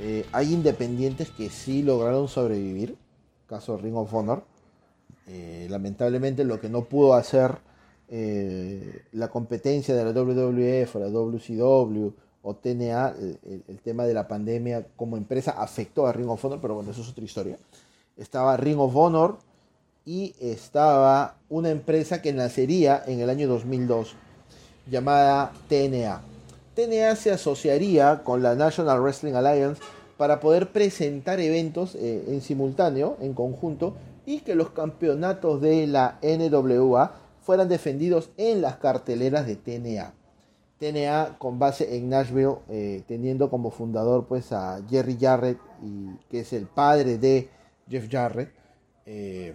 Eh, 0.00 0.26
hay 0.32 0.52
independientes 0.52 1.30
que 1.30 1.48
sí 1.50 1.82
lograron 1.82 2.28
sobrevivir, 2.28 2.96
caso 3.46 3.76
Ring 3.76 3.96
of 3.96 4.12
Honor. 4.12 4.44
Eh, 5.26 5.66
lamentablemente 5.70 6.44
lo 6.44 6.60
que 6.60 6.68
no 6.68 6.84
pudo 6.84 7.14
hacer 7.14 7.58
la 9.12 9.28
competencia 9.28 9.94
de 9.96 10.04
la 10.04 10.10
WWF 10.10 10.96
o 10.96 10.98
la 10.98 11.08
WCW 11.08 12.10
o 12.42 12.54
TNA, 12.54 13.14
el, 13.68 13.78
tema 13.82 14.04
de 14.04 14.12
la 14.12 14.28
pandemia 14.28 14.86
como 14.96 15.16
empresa 15.16 15.52
afectó 15.52 16.06
a 16.06 16.12
Ring 16.12 16.28
of 16.28 16.44
Honor, 16.44 16.58
pero 16.60 16.74
bueno, 16.74 16.90
eso 16.90 17.00
es 17.00 17.08
otra 17.08 17.24
historia. 17.24 17.56
Estaba 18.18 18.58
Ring 18.58 18.78
of 18.78 18.94
Honor, 18.94 19.38
y 20.04 20.34
estaba 20.40 21.36
una 21.48 21.70
empresa 21.70 22.22
que 22.22 22.32
nacería 22.32 23.02
en 23.06 23.20
el 23.20 23.30
año 23.30 23.48
2002 23.48 24.14
llamada 24.90 25.52
TNA. 25.68 26.22
TNA 26.74 27.16
se 27.16 27.30
asociaría 27.30 28.22
con 28.24 28.42
la 28.42 28.54
National 28.54 29.00
Wrestling 29.00 29.34
Alliance 29.34 29.80
para 30.16 30.40
poder 30.40 30.72
presentar 30.72 31.40
eventos 31.40 31.94
eh, 31.94 32.24
en 32.28 32.40
simultáneo, 32.40 33.16
en 33.20 33.34
conjunto, 33.34 33.94
y 34.26 34.40
que 34.40 34.54
los 34.54 34.70
campeonatos 34.70 35.60
de 35.60 35.86
la 35.86 36.18
NWA 36.22 37.14
fueran 37.40 37.68
defendidos 37.68 38.30
en 38.36 38.62
las 38.62 38.76
carteleras 38.76 39.46
de 39.46 39.56
TNA. 39.56 40.14
TNA 40.78 41.36
con 41.38 41.58
base 41.58 41.96
en 41.96 42.08
Nashville, 42.08 42.56
eh, 42.68 43.04
teniendo 43.06 43.50
como 43.50 43.70
fundador 43.70 44.26
pues 44.26 44.52
a 44.52 44.80
Jerry 44.88 45.16
Jarrett, 45.20 45.58
y, 45.82 46.16
que 46.28 46.40
es 46.40 46.52
el 46.52 46.66
padre 46.66 47.18
de 47.18 47.48
Jeff 47.88 48.08
Jarrett. 48.10 48.52
Eh, 49.06 49.54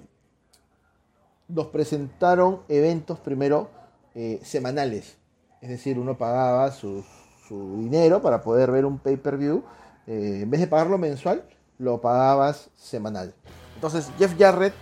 nos 1.47 1.67
presentaron 1.67 2.61
eventos 2.67 3.19
primero 3.19 3.69
eh, 4.15 4.39
semanales. 4.43 5.17
Es 5.61 5.69
decir, 5.69 5.97
uno 5.97 6.17
pagaba 6.17 6.71
su, 6.71 7.03
dinero 7.49 8.21
para 8.21 8.41
poder 8.41 8.71
ver 8.71 8.85
un 8.85 8.99
pay-per-view. 8.99 9.63
Eh, 10.05 10.39
en 10.43 10.49
vez 10.49 10.61
de 10.61 10.67
pagarlo 10.67 10.97
mensual, 10.97 11.43
lo 11.77 12.01
pagabas 12.01 12.69
semanal. 12.75 13.33
Entonces 13.77 14.07
Jeff 14.17 14.33
Jarrett 14.39 14.73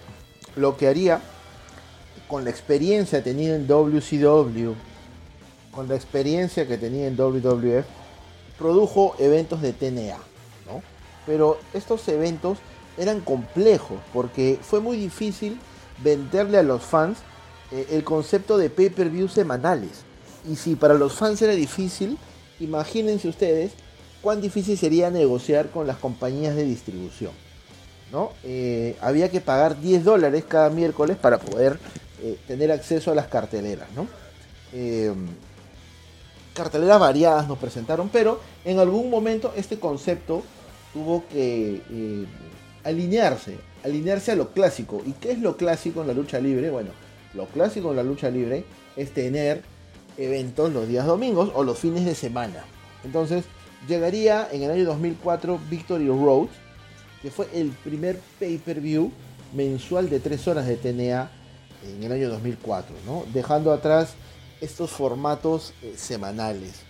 lo 0.55 0.77
que 0.77 0.87
haría 0.87 1.19
con 2.29 2.45
la 2.45 2.49
experiencia 2.49 3.21
tenía 3.21 3.53
en 3.53 3.67
WCW, 3.67 4.71
con 5.71 5.89
la 5.89 5.95
experiencia 5.95 6.65
que 6.65 6.77
tenía 6.77 7.05
en 7.07 7.17
WWF, 7.17 7.85
produjo 8.57 9.13
eventos 9.19 9.61
de 9.61 9.73
TNA. 9.73 10.17
Pero 11.25 11.59
estos 11.73 12.07
eventos 12.07 12.59
eran 12.97 13.19
complejos 13.19 13.99
porque 14.13 14.59
fue 14.61 14.79
muy 14.79 14.95
difícil 14.95 15.59
venderle 16.01 16.59
a 16.59 16.63
los 16.63 16.81
fans 16.81 17.17
eh, 17.73 17.87
el 17.91 18.05
concepto 18.05 18.57
de 18.57 18.69
pay-per-view 18.69 19.27
semanales. 19.27 20.03
Y 20.49 20.55
si 20.55 20.75
para 20.75 20.93
los 20.93 21.15
fans 21.15 21.41
era 21.41 21.53
difícil, 21.53 22.17
imagínense 22.61 23.27
ustedes 23.27 23.73
cuán 24.21 24.39
difícil 24.39 24.77
sería 24.77 25.09
negociar 25.09 25.69
con 25.69 25.85
las 25.85 25.97
compañías 25.97 26.55
de 26.55 26.63
distribución. 26.63 27.44
Eh, 28.43 28.95
había 29.01 29.29
que 29.29 29.41
pagar 29.41 29.79
10 29.79 30.03
dólares 30.03 30.43
cada 30.47 30.69
miércoles 30.69 31.17
para 31.17 31.37
poder 31.37 31.79
eh, 32.21 32.37
tener 32.47 32.71
acceso 32.71 33.11
a 33.11 33.15
las 33.15 33.27
carteleras. 33.27 33.87
¿no? 33.95 34.07
carteleras 36.53 36.99
variadas 36.99 37.47
nos 37.47 37.57
presentaron, 37.57 38.09
pero 38.09 38.41
en 38.65 38.79
algún 38.79 39.09
momento 39.09 39.53
este 39.55 39.79
concepto 39.79 40.43
tuvo 40.93 41.23
que 41.29 41.81
alinearse 42.83 43.57
alinearse 43.85 44.31
a 44.31 44.35
lo 44.35 44.49
clásico. 44.49 45.01
¿Y 45.05 45.13
qué 45.13 45.31
es 45.31 45.39
lo 45.39 45.55
clásico 45.55 46.01
en 46.01 46.07
la 46.07 46.13
lucha 46.13 46.39
libre? 46.39 46.69
Bueno, 46.69 46.89
lo 47.33 47.45
clásico 47.45 47.91
en 47.91 47.97
la 47.97 48.03
lucha 48.03 48.29
libre 48.29 48.65
es 48.95 49.13
tener 49.13 49.61
eventos 50.17 50.73
los 50.73 50.87
días 50.87 51.05
domingos 51.05 51.51
o 51.53 51.63
los 51.63 51.77
fines 51.77 52.03
de 52.05 52.15
semana. 52.15 52.65
Entonces, 53.03 53.45
llegaría 53.87 54.47
en 54.51 54.63
el 54.63 54.71
año 54.71 54.85
2004 54.85 55.59
Victory 55.69 56.07
Road, 56.07 56.47
que 57.25 57.31
fue 57.31 57.47
el 57.55 57.71
primer 57.71 58.19
pay-per-view 58.39 59.11
mensual 59.55 60.11
de 60.11 60.19
3 60.19 60.47
horas 60.47 60.67
de 60.67 60.75
TNA 60.75 61.31
en 61.83 62.03
el 62.03 62.11
año 62.11 62.29
2004, 62.29 62.95
¿no? 63.03 63.23
dejando 63.33 63.73
atrás 63.73 64.13
estos 64.61 64.91
formatos 64.91 65.73
eh, 65.81 65.95
semanales. 65.97 66.83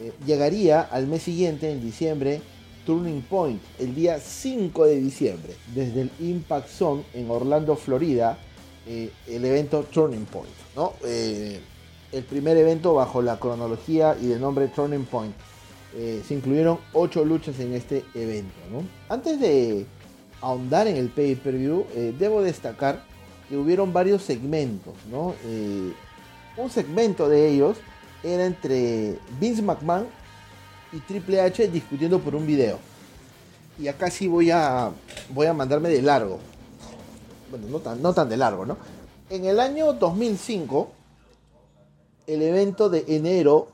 Eh, 0.00 0.12
llegaría 0.24 0.80
al 0.80 1.08
mes 1.08 1.24
siguiente, 1.24 1.72
en 1.72 1.80
diciembre, 1.80 2.40
Turning 2.86 3.22
Point 3.22 3.60
el 3.80 3.92
día 3.96 4.20
5 4.20 4.86
de 4.86 5.00
diciembre 5.00 5.56
desde 5.74 6.02
el 6.02 6.10
Impact 6.20 6.68
Zone 6.68 7.02
en 7.12 7.28
Orlando, 7.28 7.74
Florida, 7.74 8.38
eh, 8.86 9.10
el 9.26 9.44
evento 9.44 9.82
Turning 9.82 10.26
Point. 10.26 10.54
¿no? 10.76 10.92
El 11.02 12.24
primer 12.28 12.56
evento 12.56 12.94
bajo 12.94 13.22
la 13.22 13.40
cronología 13.40 14.16
y 14.22 14.26
de 14.28 14.38
nombre 14.38 14.68
Turning 14.68 15.06
Point. 15.06 15.34
Eh, 15.96 16.22
se 16.26 16.34
incluyeron 16.34 16.78
8 16.92 17.24
luchas 17.24 17.58
en 17.60 17.74
este 17.74 18.04
evento. 18.14 18.54
Antes 19.08 19.40
de 19.40 19.86
ahondar 20.40 20.86
en 20.86 20.96
el 20.96 21.08
pay-per-view, 21.08 21.86
debo 22.18 22.42
destacar 22.42 23.04
que 23.48 23.56
hubieron 23.56 23.92
varios 23.92 24.22
segmentos. 24.22 24.94
¿no? 25.10 25.34
un 26.56 26.70
segmento 26.70 27.28
de 27.28 27.48
ellos 27.48 27.78
era 28.22 28.44
entre 28.44 29.18
Vince 29.38 29.62
McMahon 29.62 30.06
y 30.92 30.98
Triple 31.00 31.40
H 31.40 31.68
discutiendo 31.68 32.20
por 32.20 32.34
un 32.34 32.46
video. 32.46 32.78
Y 33.78 33.88
acá 33.88 34.10
sí 34.10 34.28
voy 34.28 34.50
a, 34.50 34.90
voy 35.30 35.46
a 35.46 35.54
mandarme 35.54 35.88
de 35.88 36.02
largo. 36.02 36.38
Bueno, 37.50 37.66
no 37.68 37.78
tan, 37.78 38.02
no 38.02 38.12
tan 38.12 38.28
de 38.28 38.36
largo, 38.36 38.66
¿no? 38.66 38.76
En 39.30 39.44
el 39.44 39.60
año 39.60 39.92
2005, 39.92 40.90
el 42.26 42.42
evento 42.42 42.90
de 42.90 43.04
enero 43.08 43.68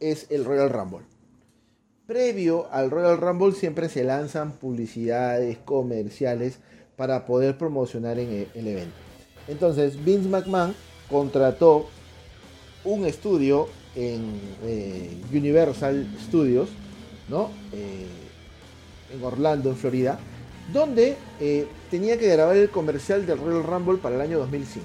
es 0.00 0.26
el 0.30 0.44
Royal 0.44 0.70
Rumble. 0.70 1.06
Previo 2.10 2.66
al 2.72 2.90
Royal 2.90 3.18
Rumble 3.18 3.52
siempre 3.52 3.88
se 3.88 4.02
lanzan 4.02 4.50
publicidades 4.50 5.58
comerciales 5.58 6.58
para 6.96 7.24
poder 7.24 7.56
promocionar 7.56 8.18
en 8.18 8.32
e, 8.32 8.48
el 8.56 8.66
evento. 8.66 8.96
Entonces 9.46 10.04
Vince 10.04 10.28
McMahon 10.28 10.74
contrató 11.08 11.88
un 12.82 13.06
estudio 13.06 13.68
en 13.94 14.40
eh, 14.64 15.22
Universal 15.32 16.04
Studios, 16.20 16.70
¿no? 17.28 17.50
Eh, 17.72 18.08
en 19.14 19.22
Orlando, 19.22 19.70
en 19.70 19.76
Florida, 19.76 20.18
donde 20.72 21.16
eh, 21.38 21.68
tenía 21.92 22.18
que 22.18 22.26
grabar 22.26 22.56
el 22.56 22.70
comercial 22.70 23.24
del 23.24 23.38
Royal 23.38 23.62
Rumble 23.62 23.98
para 23.98 24.16
el 24.16 24.20
año 24.20 24.40
2005. 24.40 24.84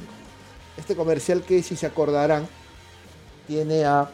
Este 0.77 0.95
comercial 0.95 1.41
que, 1.41 1.63
si 1.63 1.75
se 1.75 1.87
acordarán, 1.87 2.47
tiene 3.47 3.83
a 3.83 4.11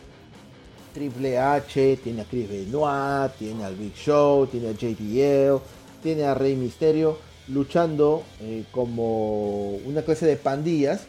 Triple 0.94 1.38
H, 1.38 1.98
tiene 2.04 2.22
a 2.22 2.26
Chris 2.26 2.50
Benoit, 2.50 3.32
tiene 3.38 3.64
al 3.64 3.76
Big 3.76 3.96
Show, 3.96 4.48
tiene 4.48 4.70
a 4.70 4.72
JBL, 4.72 5.62
tiene 6.02 6.24
a 6.24 6.34
Rey 6.34 6.56
Misterio 6.56 7.18
luchando 7.48 8.24
como 8.72 9.72
una 9.78 10.04
clase 10.04 10.26
de 10.26 10.38
pandillas, 10.38 11.02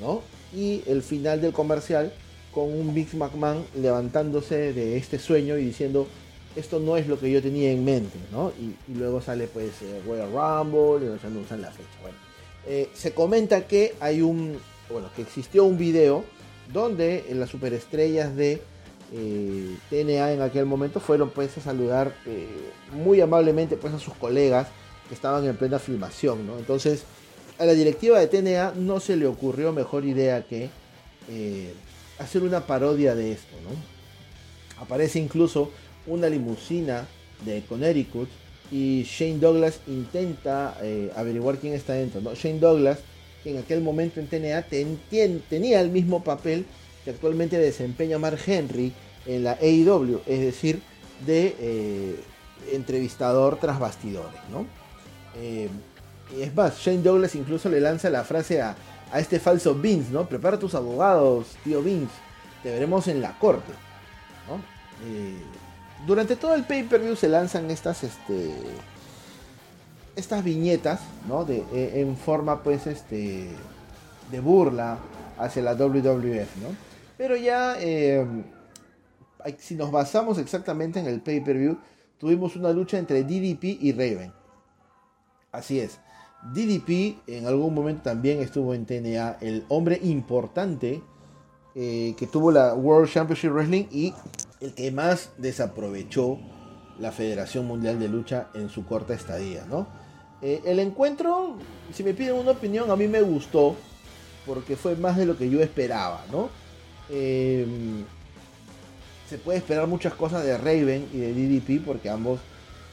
¿no? 0.00 0.22
Y 0.54 0.82
el 0.86 1.02
final 1.02 1.40
del 1.40 1.52
comercial 1.52 2.12
con 2.52 2.64
un 2.64 2.94
Big 2.94 3.14
McMahon 3.14 3.64
levantándose 3.74 4.72
de 4.72 4.96
este 4.96 5.18
sueño 5.18 5.56
y 5.58 5.64
diciendo 5.64 6.06
esto 6.54 6.80
no 6.80 6.96
es 6.96 7.06
lo 7.06 7.18
que 7.18 7.30
yo 7.30 7.40
tenía 7.40 7.70
en 7.70 7.84
mente, 7.84 8.18
¿no? 8.30 8.52
Y, 8.60 8.94
luego 8.94 9.22
sale 9.22 9.46
pues 9.46 9.70
eh, 9.82 10.02
Royal 10.06 10.30
Rumble 10.30 11.06
y 11.06 11.28
no 11.30 11.40
usan 11.40 11.62
la 11.62 11.70
fecha. 11.70 11.88
Bueno, 12.02 12.16
eh, 12.66 12.90
se 12.94 13.12
comenta 13.12 13.66
que 13.66 13.94
hay 14.00 14.20
un, 14.20 14.58
bueno, 14.90 15.08
que 15.16 15.22
existió 15.22 15.64
un 15.64 15.78
video 15.78 16.24
donde 16.72 17.24
las 17.32 17.50
superestrellas 17.50 18.36
de 18.36 18.60
eh, 19.14 19.76
TNA 19.90 20.32
en 20.32 20.42
aquel 20.42 20.64
momento 20.64 21.00
fueron 21.00 21.30
pues 21.30 21.56
a 21.58 21.60
saludar 21.60 22.14
muy 22.92 23.20
amablemente 23.20 23.76
pues 23.76 23.92
a 23.92 23.98
sus 23.98 24.14
colegas 24.14 24.68
que 25.08 25.14
estaban 25.14 25.44
en 25.44 25.56
plena 25.56 25.78
filmación. 25.78 26.48
Entonces 26.58 27.04
a 27.58 27.64
la 27.64 27.72
directiva 27.72 28.18
de 28.18 28.26
TNA 28.26 28.74
no 28.76 29.00
se 29.00 29.16
le 29.16 29.26
ocurrió 29.26 29.72
mejor 29.72 30.04
idea 30.04 30.42
que 30.42 30.70
hacer 32.18 32.42
una 32.42 32.66
parodia 32.66 33.14
de 33.14 33.32
esto. 33.32 33.56
Aparece 34.80 35.18
incluso 35.18 35.70
una 36.06 36.28
limusina 36.28 37.06
de 37.44 37.62
Connecticut 37.62 38.28
y 38.70 39.02
Shane 39.04 39.38
Douglas 39.38 39.80
intenta 39.86 40.76
eh, 40.82 41.10
averiguar 41.14 41.58
quién 41.58 41.74
está 41.74 41.92
dentro, 41.92 42.20
¿no? 42.20 42.34
Shane 42.34 42.58
Douglas, 42.58 43.00
que 43.42 43.50
en 43.50 43.58
aquel 43.58 43.82
momento 43.82 44.20
en 44.20 44.28
TNA 44.28 44.66
tenía 45.48 45.80
el 45.80 45.90
mismo 45.90 46.24
papel 46.24 46.64
que 47.04 47.10
actualmente 47.10 47.58
desempeña 47.58 48.18
Mark 48.18 48.38
Henry 48.46 48.92
en 49.26 49.44
la 49.44 49.52
AEW, 49.52 50.20
es 50.26 50.40
decir, 50.40 50.82
de 51.26 51.56
eh, 51.58 52.20
entrevistador 52.72 53.58
tras 53.58 53.78
bastidores, 53.78 54.40
¿no? 54.50 54.66
Eh, 55.36 55.68
es 56.38 56.54
más, 56.54 56.78
Shane 56.78 57.02
Douglas 57.02 57.34
incluso 57.34 57.68
le 57.68 57.80
lanza 57.80 58.10
la 58.10 58.24
frase 58.24 58.62
a, 58.62 58.74
a 59.12 59.20
este 59.20 59.38
falso 59.38 59.74
Vince, 59.74 60.10
¿no? 60.10 60.26
Prepara 60.26 60.58
tus 60.58 60.74
abogados, 60.74 61.48
tío 61.62 61.82
Vince. 61.82 62.14
Te 62.62 62.70
veremos 62.70 63.06
en 63.08 63.20
la 63.20 63.38
corte. 63.38 63.72
Eh, 65.04 65.36
durante 66.06 66.36
todo 66.36 66.54
el 66.54 66.64
pay-per-view 66.64 67.16
se 67.16 67.28
lanzan 67.28 67.70
estas, 67.70 68.04
este, 68.04 68.54
estas 70.16 70.44
viñetas, 70.44 71.00
¿no? 71.28 71.44
De, 71.44 71.64
e, 71.72 72.00
en 72.00 72.16
forma, 72.16 72.62
pues, 72.62 72.86
este, 72.86 73.48
de 74.30 74.40
burla 74.40 74.98
hacia 75.38 75.62
la 75.62 75.74
WWF, 75.74 76.56
¿no? 76.56 76.91
Pero 77.22 77.36
ya, 77.36 77.76
eh, 77.78 78.26
si 79.56 79.76
nos 79.76 79.92
basamos 79.92 80.38
exactamente 80.38 80.98
en 80.98 81.06
el 81.06 81.20
pay-per-view, 81.20 81.78
tuvimos 82.18 82.56
una 82.56 82.72
lucha 82.72 82.98
entre 82.98 83.22
DDP 83.22 83.80
y 83.80 83.92
Raven. 83.92 84.32
Así 85.52 85.78
es. 85.78 86.00
DDP 86.52 87.20
en 87.28 87.46
algún 87.46 87.74
momento 87.74 88.02
también 88.02 88.40
estuvo 88.40 88.74
en 88.74 88.86
TNA, 88.86 89.36
el 89.40 89.64
hombre 89.68 90.00
importante 90.02 91.00
eh, 91.76 92.16
que 92.18 92.26
tuvo 92.26 92.50
la 92.50 92.74
World 92.74 93.08
Championship 93.08 93.52
Wrestling 93.52 93.84
y 93.92 94.12
el 94.60 94.74
que 94.74 94.90
más 94.90 95.30
desaprovechó 95.38 96.40
la 96.98 97.12
Federación 97.12 97.68
Mundial 97.68 98.00
de 98.00 98.08
Lucha 98.08 98.48
en 98.54 98.68
su 98.68 98.84
corta 98.84 99.14
estadía, 99.14 99.64
¿no? 99.70 99.86
Eh, 100.42 100.60
el 100.64 100.80
encuentro, 100.80 101.56
si 101.92 102.02
me 102.02 102.14
piden 102.14 102.34
una 102.34 102.50
opinión, 102.50 102.90
a 102.90 102.96
mí 102.96 103.06
me 103.06 103.22
gustó 103.22 103.76
porque 104.44 104.74
fue 104.74 104.96
más 104.96 105.16
de 105.16 105.24
lo 105.24 105.38
que 105.38 105.48
yo 105.48 105.62
esperaba, 105.62 106.24
¿no? 106.32 106.60
Eh, 107.14 107.66
se 109.28 109.36
puede 109.36 109.58
esperar 109.58 109.86
muchas 109.86 110.14
cosas 110.14 110.44
de 110.44 110.56
Raven 110.56 111.06
y 111.12 111.18
de 111.18 111.32
DDP 111.34 111.84
porque 111.84 112.08
ambos 112.08 112.40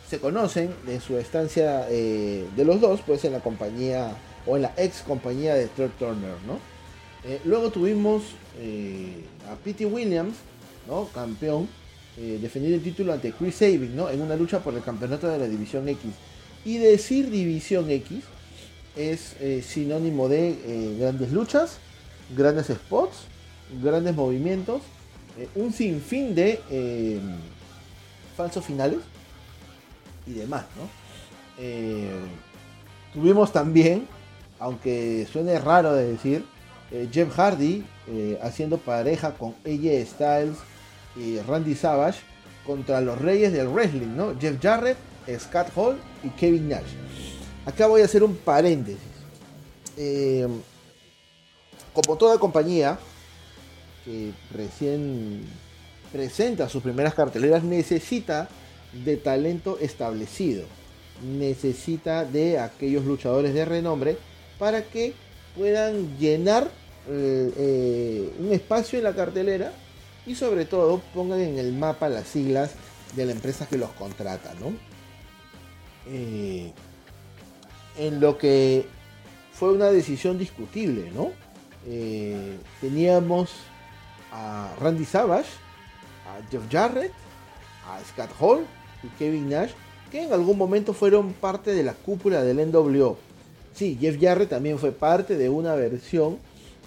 se 0.09 0.19
conocen 0.19 0.73
de 0.85 0.99
su 0.99 1.17
estancia 1.17 1.87
eh, 1.89 2.45
de 2.55 2.65
los 2.65 2.81
dos, 2.81 3.01
pues 3.05 3.23
en 3.25 3.33
la 3.33 3.39
compañía 3.39 4.11
o 4.45 4.57
en 4.57 4.63
la 4.63 4.73
ex 4.75 5.01
compañía 5.01 5.55
de 5.55 5.67
Trey 5.67 5.89
Turner, 5.97 6.35
¿no? 6.45 6.59
Eh, 7.23 7.39
luego 7.45 7.69
tuvimos 7.69 8.23
a 9.49 9.55
Pete 9.63 9.85
Williams, 9.85 10.35
¿no? 10.87 11.07
Campeón, 11.13 11.67
defendiendo 12.17 12.77
el 12.77 12.83
título 12.83 13.13
ante 13.13 13.31
Chris 13.31 13.55
Sabin, 13.55 13.95
¿no? 13.95 14.09
En 14.09 14.21
una 14.21 14.35
lucha 14.35 14.59
por 14.59 14.73
el 14.73 14.81
campeonato 14.81 15.29
de 15.29 15.37
la 15.37 15.47
División 15.47 15.87
X. 15.87 16.11
Y 16.65 16.77
decir 16.77 17.29
División 17.29 17.89
X 17.89 18.23
es 18.97 19.35
sinónimo 19.65 20.27
de 20.27 20.97
grandes 20.99 21.31
luchas, 21.31 21.77
grandes 22.35 22.67
spots, 22.67 23.27
grandes 23.81 24.15
movimientos, 24.15 24.81
un 25.55 25.71
sinfín 25.71 26.35
de 26.35 26.59
falsos 28.35 28.65
finales 28.65 28.99
y 30.25 30.33
demás, 30.33 30.65
¿no? 30.77 30.89
Eh, 31.57 32.09
tuvimos 33.13 33.51
también, 33.51 34.07
aunque 34.59 35.27
suene 35.31 35.59
raro 35.59 35.93
de 35.93 36.13
decir, 36.13 36.45
eh, 36.91 37.09
Jeff 37.11 37.35
Hardy 37.35 37.85
eh, 38.07 38.39
haciendo 38.41 38.77
pareja 38.77 39.33
con 39.33 39.55
AJ 39.65 40.05
Styles 40.07 40.57
y 41.17 41.39
Randy 41.39 41.75
Savage 41.75 42.19
contra 42.65 43.01
los 43.01 43.19
reyes 43.19 43.51
del 43.51 43.67
wrestling, 43.67 44.15
¿no? 44.15 44.39
Jeff 44.39 44.57
Jarrett, 44.61 44.97
Scott 45.37 45.67
Hall 45.75 45.99
y 46.23 46.29
Kevin 46.29 46.69
Nash. 46.69 46.93
Acá 47.65 47.87
voy 47.87 48.01
a 48.01 48.05
hacer 48.05 48.23
un 48.23 48.35
paréntesis. 48.37 49.03
como 51.93 52.15
toda 52.15 52.37
compañía 52.37 52.97
recién 54.53 55.43
presenta 56.11 56.69
sus 56.69 56.83
primeras 56.83 57.13
carteleras, 57.13 57.63
necesita 57.63 58.49
de 58.93 59.17
talento 59.17 59.77
establecido. 59.79 60.65
Necesita 61.23 62.25
de 62.25 62.59
aquellos 62.59 63.05
luchadores 63.05 63.53
de 63.53 63.65
renombre 63.65 64.17
para 64.57 64.83
que 64.83 65.13
puedan 65.55 66.17
llenar 66.17 66.69
eh, 67.09 67.51
eh, 67.57 68.33
un 68.39 68.51
espacio 68.51 68.99
en 68.99 69.03
la 69.03 69.13
cartelera 69.13 69.73
y 70.25 70.35
sobre 70.35 70.65
todo 70.65 71.01
pongan 71.13 71.39
en 71.41 71.57
el 71.57 71.73
mapa 71.73 72.07
las 72.07 72.27
siglas 72.27 72.71
de 73.15 73.25
la 73.25 73.31
empresa 73.31 73.67
que 73.67 73.77
los 73.77 73.89
contrata. 73.91 74.53
Eh, 76.07 76.71
en 77.97 78.19
lo 78.19 78.37
que 78.37 78.85
fue 79.51 79.73
una 79.73 79.91
decisión 79.91 80.37
discutible, 80.37 81.11
¿no? 81.11 81.31
teníamos 82.79 83.49
a 84.31 84.73
Randy 84.79 85.05
Savage, 85.05 85.49
a 86.25 86.49
Jeff 86.49 86.63
Jarrett, 86.69 87.11
a 87.87 87.99
Scott 88.03 88.31
Hall 88.39 88.65
y 89.03 89.07
Kevin 89.17 89.49
Nash, 89.49 89.71
que 90.11 90.23
en 90.23 90.33
algún 90.33 90.57
momento 90.57 90.93
fueron 90.93 91.33
parte 91.33 91.73
de 91.73 91.83
la 91.83 91.93
cúpula 91.93 92.43
del 92.43 92.71
NWO. 92.71 93.17
Sí, 93.73 93.97
Jeff 93.99 94.17
Jarrett 94.19 94.49
también 94.49 94.79
fue 94.79 94.91
parte 94.91 95.37
de 95.37 95.49
una 95.49 95.75
versión 95.75 96.37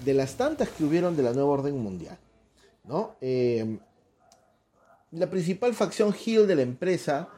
de 0.04 0.14
las 0.14 0.34
tantas 0.34 0.68
que 0.68 0.84
hubieron 0.84 1.16
de 1.16 1.22
la 1.22 1.32
nueva 1.32 1.50
orden 1.50 1.78
mundial. 1.78 2.18
¿no? 2.84 3.16
Eh, 3.20 3.78
la 5.12 5.28
principal 5.30 5.74
facción 5.74 6.14
Hill 6.24 6.46
de 6.46 6.56
la 6.56 6.62
empresa 6.62 7.28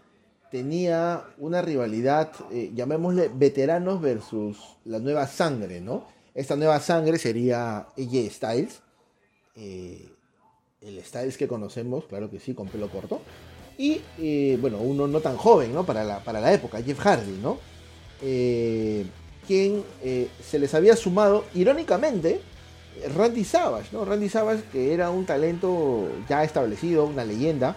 tenía 0.50 1.24
una 1.38 1.62
rivalidad, 1.62 2.30
eh, 2.52 2.70
llamémosle 2.74 3.30
veteranos 3.34 4.00
versus 4.00 4.56
la 4.84 5.00
nueva 5.00 5.26
sangre, 5.26 5.80
¿no? 5.80 6.06
Esta 6.32 6.54
nueva 6.54 6.78
sangre 6.78 7.18
sería 7.18 7.78
AJ 7.98 8.30
Styles, 8.30 8.80
eh, 9.56 10.08
el 10.80 11.02
Styles 11.04 11.36
que 11.36 11.48
conocemos, 11.48 12.04
claro 12.06 12.30
que 12.30 12.40
sí, 12.40 12.54
con 12.54 12.68
pelo 12.68 12.88
corto, 12.88 13.20
y, 13.78 14.00
eh, 14.18 14.58
bueno, 14.60 14.78
uno 14.78 15.06
no 15.08 15.20
tan 15.20 15.36
joven, 15.36 15.74
¿no? 15.74 15.84
Para 15.84 16.04
la, 16.04 16.22
para 16.22 16.40
la 16.40 16.52
época, 16.52 16.82
Jeff 16.82 16.98
Hardy, 16.98 17.38
¿no? 17.42 17.58
Eh, 18.22 19.04
quien 19.46 19.82
se 20.42 20.58
les 20.58 20.72
había 20.74 20.96
sumado, 20.96 21.44
irónicamente, 21.54 22.40
Randy 23.14 23.44
Savage, 23.44 23.88
¿no? 23.92 24.04
Randy 24.04 24.28
Savage, 24.28 24.62
que 24.72 24.94
era 24.94 25.10
un 25.10 25.26
talento 25.26 26.08
ya 26.28 26.44
establecido, 26.44 27.04
una 27.04 27.24
leyenda, 27.24 27.76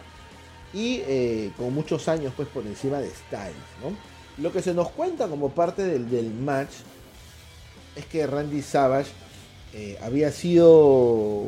y 0.73 1.01
con 1.57 1.73
muchos 1.73 2.07
años, 2.07 2.33
pues, 2.35 2.47
por 2.47 2.65
encima 2.65 2.99
de 2.99 3.09
Styles, 3.09 3.55
¿no? 3.81 3.97
Lo 4.41 4.51
que 4.53 4.61
se 4.61 4.73
nos 4.73 4.91
cuenta 4.91 5.27
como 5.27 5.49
parte 5.49 5.83
del, 5.83 6.09
del 6.09 6.31
match 6.31 6.71
es 7.95 8.05
que 8.05 8.27
Randy 8.27 8.61
Savage 8.61 9.09
eh, 9.73 9.97
había 10.01 10.31
sido, 10.31 11.45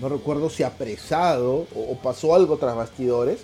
no 0.00 0.08
recuerdo 0.08 0.50
si 0.50 0.62
apresado 0.62 1.66
o, 1.74 1.96
pasó 2.02 2.34
algo 2.34 2.56
tras 2.56 2.76
bastidores, 2.76 3.40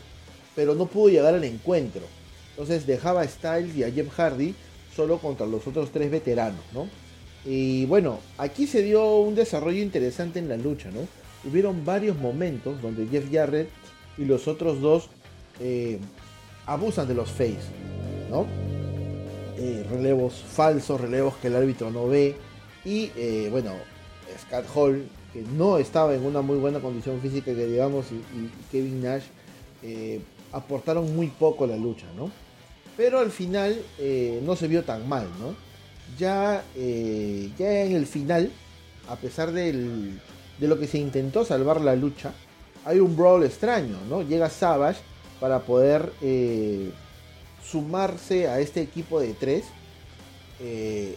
pero 0.54 0.74
no 0.74 0.86
pudo 0.86 1.08
llegar 1.08 1.34
al 1.34 1.44
encuentro. 1.44 2.02
Entonces 2.50 2.86
dejaba 2.86 3.22
a 3.22 3.28
Styles 3.28 3.76
y 3.76 3.84
a 3.84 3.90
Jeff 3.90 4.08
Hardy 4.10 4.54
solo 4.94 5.18
contra 5.18 5.46
los 5.46 5.66
otros 5.66 5.90
tres 5.92 6.10
veteranos, 6.10 6.64
¿no? 6.72 6.88
Y 7.44 7.86
bueno, 7.86 8.18
aquí 8.36 8.66
se 8.66 8.82
dio 8.82 9.18
un 9.18 9.34
desarrollo 9.34 9.80
interesante 9.80 10.38
en 10.38 10.48
la 10.48 10.56
lucha, 10.56 10.90
¿no? 10.90 11.00
Hubieron 11.48 11.84
varios 11.84 12.16
momentos 12.18 12.82
donde 12.82 13.06
Jeff 13.06 13.26
Jarrett 13.32 13.70
y 14.16 14.24
los 14.24 14.48
otros 14.48 14.80
dos 14.80 15.08
eh, 15.60 15.98
abusan 16.66 17.06
de 17.08 17.14
los 17.14 17.30
face, 17.30 17.56
¿no? 18.30 18.46
Eh, 19.56 19.84
relevos 19.90 20.34
falsos, 20.34 21.00
relevos 21.00 21.34
que 21.36 21.48
el 21.48 21.56
árbitro 21.56 21.90
no 21.90 22.06
ve. 22.06 22.36
Y 22.84 23.10
eh, 23.16 23.48
bueno, 23.50 23.72
Scott 24.40 24.66
Hall, 24.74 25.08
que 25.32 25.42
no 25.42 25.78
estaba 25.78 26.14
en 26.14 26.24
una 26.24 26.42
muy 26.42 26.58
buena 26.58 26.80
condición 26.80 27.20
física, 27.20 27.54
que 27.54 27.66
digamos, 27.66 28.06
y, 28.12 28.50
Kevin 28.70 29.02
Nash 29.02 29.24
aportaron 30.52 31.14
muy 31.14 31.28
poco 31.28 31.64
a 31.64 31.68
la 31.68 31.76
lucha, 31.76 32.06
¿no? 32.16 32.30
Pero 32.96 33.20
al 33.20 33.30
final 33.30 33.80
no 34.42 34.56
se 34.56 34.66
vio 34.66 34.82
tan 34.82 35.08
mal, 35.08 35.28
¿no? 35.38 35.54
Ya, 36.18 36.64
ya 36.74 37.82
en 37.84 37.94
el 37.94 38.06
final, 38.06 38.50
a 39.08 39.16
pesar 39.16 39.52
de 39.52 40.18
lo 40.58 40.78
que 40.78 40.86
se 40.88 40.98
intentó 40.98 41.44
salvar 41.44 41.80
la 41.80 41.94
lucha, 41.94 42.32
hay 42.84 43.00
un 43.00 43.16
brawl 43.16 43.44
extraño, 43.44 43.98
¿no? 44.08 44.22
Llega 44.22 44.48
Savage 44.48 45.00
para 45.40 45.60
poder 45.60 46.12
eh, 46.22 46.90
sumarse 47.62 48.48
a 48.48 48.60
este 48.60 48.80
equipo 48.80 49.20
de 49.20 49.34
tres, 49.34 49.64
eh, 50.60 51.16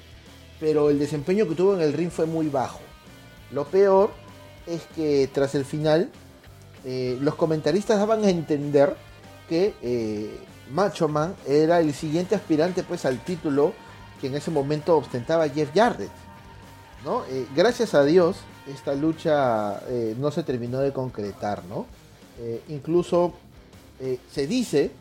pero 0.61 0.89
el 0.89 0.97
desempeño 0.97 1.45
que 1.45 1.55
tuvo 1.55 1.75
en 1.75 1.81
el 1.81 1.91
ring 1.91 2.09
fue 2.09 2.25
muy 2.25 2.47
bajo. 2.47 2.79
Lo 3.51 3.65
peor 3.65 4.11
es 4.65 4.83
que 4.95 5.29
tras 5.33 5.53
el 5.55 5.65
final, 5.65 6.09
eh, 6.85 7.17
los 7.19 7.35
comentaristas 7.35 7.99
daban 7.99 8.23
a 8.23 8.29
entender 8.29 8.95
que 9.49 10.39
Macho 10.71 11.09
Man 11.09 11.35
era 11.45 11.81
el 11.81 11.93
siguiente 11.93 12.35
aspirante 12.35 12.83
pues 12.83 13.03
al 13.03 13.19
título 13.25 13.73
que 14.21 14.27
en 14.27 14.35
ese 14.35 14.49
momento 14.49 14.95
ostentaba 14.95 15.49
Jeff 15.49 15.71
Jarrett. 15.75 16.11
¿no? 17.03 17.23
gracias 17.53 17.95
a 17.95 18.05
Dios, 18.05 18.37
esta 18.67 18.93
lucha 18.93 19.81
eh, 19.87 20.15
no 20.17 20.31
se 20.31 20.43
terminó 20.43 20.79
de 20.79 20.93
concretar, 20.93 21.63
¿no? 21.65 21.85
Eh, 22.39 22.63
incluso 22.69 23.33
eh, 23.99 24.19
se 24.31 24.47
dice 24.47 24.91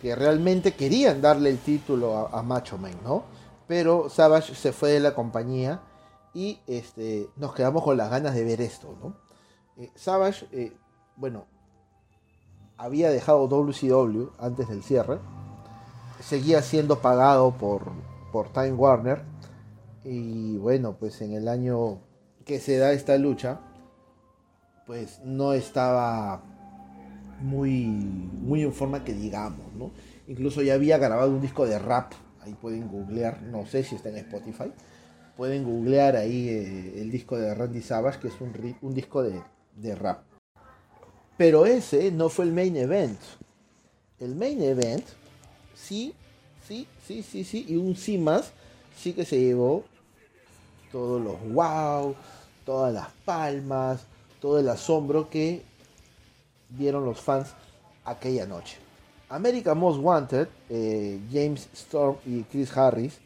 que 0.00 0.14
realmente 0.14 0.72
querían 0.72 1.20
darle 1.20 1.50
el 1.50 1.58
título 1.58 2.28
a, 2.32 2.42
Macho 2.42 2.78
Man, 2.78 2.96
¿no? 3.04 3.24
Pero 3.70 4.08
Savage 4.08 4.56
se 4.56 4.72
fue 4.72 4.90
de 4.90 4.98
la 4.98 5.14
compañía 5.14 5.80
y 6.34 6.58
este, 6.66 7.28
nos 7.36 7.54
quedamos 7.54 7.84
con 7.84 7.96
las 7.96 8.10
ganas 8.10 8.34
de 8.34 8.42
ver 8.42 8.60
esto, 8.60 8.98
¿no? 9.00 9.14
Savage, 9.94 10.74
bueno, 11.14 11.46
había 12.76 13.10
dejado 13.10 13.46
WCW 13.46 14.30
antes 14.40 14.68
del 14.68 14.82
cierre, 14.82 15.20
seguía 16.18 16.62
siendo 16.62 16.98
pagado 16.98 17.52
por, 17.52 17.92
por 18.32 18.48
Time 18.48 18.72
Warner 18.72 19.22
y 20.02 20.56
bueno, 20.56 20.96
pues 20.98 21.22
en 21.22 21.32
el 21.32 21.46
año 21.46 22.00
que 22.44 22.58
se 22.58 22.76
da 22.76 22.90
esta 22.90 23.18
lucha, 23.18 23.60
pues 24.84 25.20
no 25.22 25.52
estaba 25.52 26.42
muy, 27.38 27.84
muy 27.84 28.64
en 28.64 28.72
forma 28.72 29.04
que 29.04 29.14
digamos, 29.14 29.72
¿no? 29.74 29.92
Incluso 30.26 30.60
ya 30.60 30.74
había 30.74 30.98
grabado 30.98 31.30
un 31.30 31.40
disco 31.40 31.66
de 31.66 31.78
rap, 31.78 32.14
ahí 32.42 32.54
pueden 32.54 32.88
googlear, 32.88 33.42
no 33.42 33.66
sé 33.66 33.84
si 33.84 33.96
está 33.96 34.08
en 34.08 34.16
Spotify, 34.18 34.72
pueden 35.36 35.64
googlear 35.64 36.16
ahí 36.16 36.48
eh, 36.48 37.00
el 37.00 37.10
disco 37.10 37.36
de 37.36 37.54
Randy 37.54 37.82
Savage, 37.82 38.20
que 38.20 38.28
es 38.28 38.34
un, 38.40 38.94
disco 38.94 39.22
de, 39.22 39.40
de 39.76 39.94
rap. 39.94 40.22
Pero 41.36 41.66
ese 41.66 42.10
no 42.10 42.28
fue 42.28 42.44
el 42.44 42.52
main 42.52 42.76
event. 42.76 43.18
El 44.18 44.34
main 44.34 44.62
event, 44.62 45.04
sí, 45.74 46.14
sí, 46.66 46.86
sí, 47.06 47.22
sí, 47.22 47.44
sí, 47.44 47.64
y 47.68 47.76
un 47.76 47.96
sí 47.96 48.18
más, 48.18 48.52
sí 48.96 49.14
que 49.14 49.24
se 49.24 49.40
llevó 49.40 49.84
todos 50.92 51.22
los 51.22 51.54
wow, 51.54 52.14
todas 52.64 52.92
las 52.92 53.08
palmas, 53.24 54.04
todo 54.40 54.58
el 54.58 54.68
asombro 54.68 55.30
que 55.30 55.62
vieron 56.68 57.04
los 57.04 57.20
fans 57.20 57.54
aquella 58.04 58.46
noche. 58.46 58.76
America 59.30 59.74
Most 59.74 60.00
Wanted, 60.00 60.48
eh, 60.68 61.20
James 61.32 61.68
Storm 61.72 62.16
y 62.26 62.42
Chris 62.42 62.76
Harris 62.76 63.18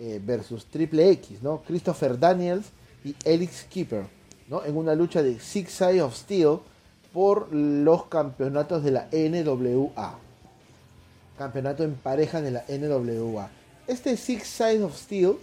eh, 0.00 0.20
versus 0.22 0.66
Triple 0.66 1.10
X, 1.10 1.42
¿no? 1.42 1.62
Christopher 1.64 2.18
Daniels 2.18 2.66
y 3.04 3.14
Elix 3.24 3.62
Keeper, 3.64 4.04
¿no? 4.48 4.64
En 4.64 4.76
una 4.76 4.96
lucha 4.96 5.22
de 5.22 5.38
Six 5.38 5.70
Side 5.70 6.02
of 6.02 6.16
Steel 6.16 6.58
por 7.12 7.54
los 7.54 8.06
campeonatos 8.06 8.82
de 8.82 8.90
la 8.90 9.08
NWA. 9.12 10.18
Campeonato 11.38 11.84
en 11.84 11.94
pareja 11.94 12.40
de 12.40 12.50
la 12.50 12.64
NWA. 12.68 13.48
Este 13.86 14.16
Six 14.16 14.48
Side 14.48 14.82
of 14.82 14.96
Steel 14.96 15.36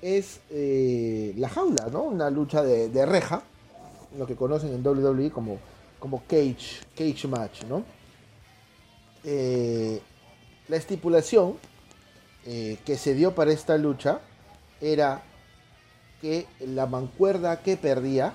es 0.00 0.38
eh, 0.50 1.34
la 1.36 1.48
jaula, 1.48 1.88
¿no? 1.90 2.04
Una 2.04 2.30
lucha 2.30 2.62
de, 2.62 3.04
reja, 3.04 3.42
lo 4.16 4.28
que 4.28 4.36
conocen 4.36 4.72
en 4.72 4.86
WWE 4.86 5.32
como, 5.32 5.58
como 5.98 6.22
cage, 6.28 6.82
cage 6.94 7.26
match, 7.26 7.64
¿no? 7.64 7.95
Eh, 9.26 10.00
la 10.68 10.76
estipulación 10.76 11.56
eh, 12.46 12.78
que 12.86 12.96
se 12.96 13.14
dio 13.14 13.34
para 13.34 13.52
esta 13.52 13.76
lucha 13.76 14.20
era 14.80 15.22
que 16.22 16.46
la 16.60 16.86
mancuerda 16.86 17.60
que 17.60 17.76
perdía, 17.76 18.32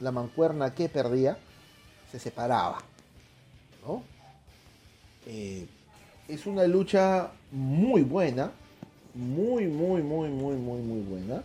la 0.00 0.10
mancuerna 0.10 0.74
que 0.74 0.88
perdía, 0.88 1.38
se 2.10 2.18
separaba, 2.18 2.82
¿no? 3.86 4.02
es 5.24 6.46
una 6.46 6.66
lucha 6.66 7.30
muy 7.52 8.02
buena, 8.02 8.50
muy, 9.14 9.66
muy, 9.66 10.02
muy, 10.02 10.28
muy, 10.28 10.56
muy, 10.56 10.80
muy 10.80 11.00
buena. 11.02 11.42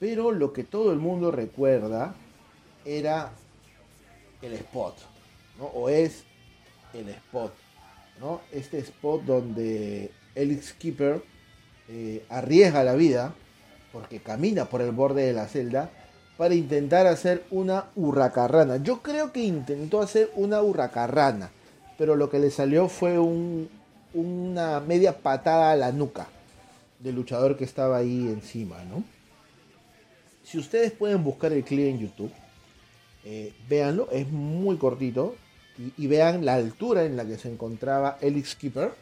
Pero 0.00 0.32
lo 0.32 0.52
que 0.52 0.64
todo 0.64 0.92
el 0.92 0.98
mundo 0.98 1.30
recuerda 1.30 2.14
era 2.84 3.32
el 4.42 4.52
spot, 4.54 4.96
¿no? 5.58 5.66
O 5.66 5.88
es 5.88 6.24
el 6.92 7.08
spot, 7.08 7.52
Este 8.52 8.78
spot 8.78 9.22
donde 9.24 10.10
Elix 10.34 10.72
Keeper 10.72 11.22
eh, 11.88 12.24
arriesga 12.30 12.82
la 12.82 12.94
vida 12.94 13.34
porque 13.92 14.20
camina 14.20 14.64
por 14.64 14.80
el 14.80 14.92
borde 14.92 15.26
de 15.26 15.32
la 15.32 15.46
celda 15.46 15.90
para 16.36 16.54
intentar 16.54 17.06
hacer 17.06 17.44
una 17.50 17.90
hurracarrana. 17.94 18.78
Yo 18.78 19.02
creo 19.02 19.32
que 19.32 19.44
intentó 19.44 20.00
hacer 20.00 20.30
una 20.34 20.62
hurracarrana, 20.62 21.50
pero 21.98 22.16
lo 22.16 22.30
que 22.30 22.38
le 22.38 22.50
salió 22.50 22.88
fue 22.88 23.18
un, 23.18 23.68
una 24.14 24.80
media 24.80 25.18
patada 25.18 25.72
a 25.72 25.76
la 25.76 25.92
nuca 25.92 26.26
del 26.98 27.14
luchador 27.14 27.56
que 27.56 27.64
estaba 27.64 27.98
ahí 27.98 28.26
encima, 28.26 28.82
¿no? 28.84 29.04
Si 30.42 30.58
ustedes 30.58 30.92
pueden 30.92 31.22
buscar 31.22 31.52
el 31.52 31.62
clip 31.62 31.88
en 31.88 31.98
YouTube, 32.00 32.32
eh, 33.24 33.52
véanlo, 33.68 34.08
es 34.10 34.28
muy 34.28 34.76
cortito 34.76 35.36
y, 35.78 36.06
vean 36.06 36.44
la 36.44 36.54
altura 36.54 37.04
en 37.04 37.16
la 37.16 37.24
que 37.24 37.36
se 37.36 37.50
encontraba 37.50 38.18
el 38.20 38.44
Skipper 38.44 38.92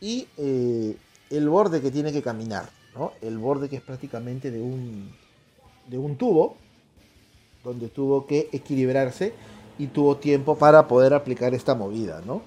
y 0.00 0.26
eh, 0.36 0.96
el 1.30 1.48
borde 1.48 1.80
que 1.80 1.90
tiene 1.90 2.12
que 2.12 2.22
caminar, 2.22 2.68
¿no? 2.94 3.12
El 3.22 3.38
borde 3.38 3.68
que 3.68 3.76
es 3.76 3.82
prácticamente 3.82 4.50
de 4.50 4.60
un, 4.60 5.12
de 5.86 5.98
un 5.98 6.16
tubo 6.16 6.56
donde 7.62 7.88
tuvo 7.88 8.26
que 8.26 8.48
equilibrarse 8.52 9.34
y 9.78 9.88
tuvo 9.88 10.16
tiempo 10.16 10.56
para 10.56 10.88
poder 10.88 11.14
aplicar 11.14 11.54
esta 11.54 11.74
movida, 11.74 12.22
¿no? 12.26 12.42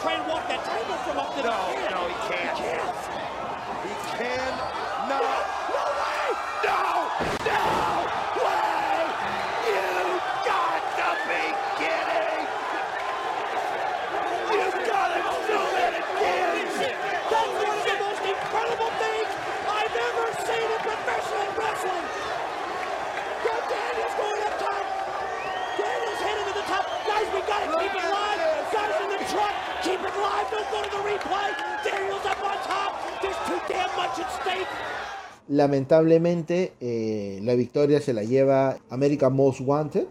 Try 0.00 0.14
and 0.14 0.26
walk 0.28 0.48
that 0.48 0.64
table 0.64 0.96
from 1.04 1.18
up 1.18 1.34
to 1.34 1.42
no, 1.42 1.42
the 1.42 1.90
No, 1.90 2.02
no, 2.02 2.08
he 2.08 2.34
can't. 2.34 2.58
He 2.58 2.64
can't. 2.64 3.09
Lamentablemente, 35.48 36.72
la 37.42 37.54
victoria 37.54 38.00
se 38.00 38.12
la 38.12 38.22
lleva 38.22 38.78
American 38.88 39.34
Most 39.34 39.60
Wanted 39.60 40.06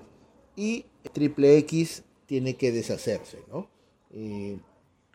y 0.56 0.86
Triple 1.14 1.58
X 1.60 2.04
tiene 2.26 2.56
que 2.56 2.72
deshacerse, 2.72 3.40
¿no? 3.52 3.68
Eh, 4.12 4.60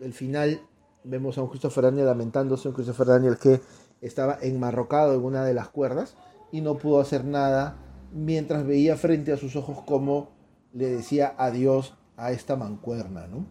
el 0.00 0.12
final 0.14 0.61
vemos 1.04 1.37
a 1.37 1.42
un 1.42 1.48
Christopher 1.48 1.85
Daniel 1.85 2.07
lamentándose, 2.07 2.68
un 2.68 2.74
Christopher 2.74 3.07
Daniel 3.07 3.37
que 3.37 3.61
estaba 4.00 4.38
enmarrocado 4.40 5.14
en 5.14 5.24
una 5.24 5.44
de 5.44 5.54
las 5.54 5.68
cuerdas 5.68 6.16
y 6.50 6.61
no 6.61 6.78
pudo 6.78 7.00
hacer 7.00 7.24
nada 7.24 7.76
mientras 8.12 8.66
veía 8.66 8.96
frente 8.96 9.33
a 9.33 9.37
sus 9.37 9.54
ojos 9.57 9.83
como 9.87 10.30
le 10.72 10.88
decía 10.88 11.35
adiós 11.37 11.94
a 12.16 12.33
esta 12.33 12.57
mancuerna, 12.57 13.26
¿no? 13.26 13.46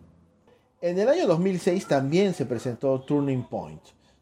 En 0.83 0.99
el 0.99 1.07
año 1.07 1.27
2006 1.27 1.87
también 1.87 2.33
se 2.33 2.45
presentó 2.45 2.99
Turning 2.99 3.43
Point, 3.43 3.79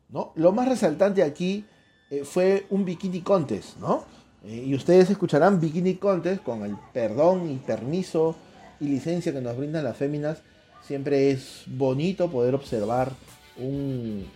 ¿no? 0.10 0.32
Lo 0.36 0.52
más 0.52 0.70
resaltante 0.70 1.24
aquí 1.24 1.66
eh, 2.12 2.24
fue 2.24 2.68
un 2.70 2.86
Bikini 2.86 3.22
Contest, 3.22 3.78
¿no? 3.78 4.06
Eh, 4.46 4.66
y 4.68 4.76
ustedes 4.76 5.10
escucharán 5.10 5.60
Bikini 5.60 5.96
Contest 5.96 6.44
con 6.44 6.64
el 6.64 6.78
perdón 6.94 7.50
y 7.50 7.56
permiso 7.56 8.36
y 8.80 8.86
licencia 8.86 9.34
que 9.34 9.42
nos 9.42 9.58
brindan 9.58 9.84
las 9.84 9.98
féminas. 9.98 10.44
Siempre 10.86 11.32
es 11.32 11.64
bonito 11.66 12.30
poder 12.30 12.54
observar 12.54 13.12
un 13.58 14.28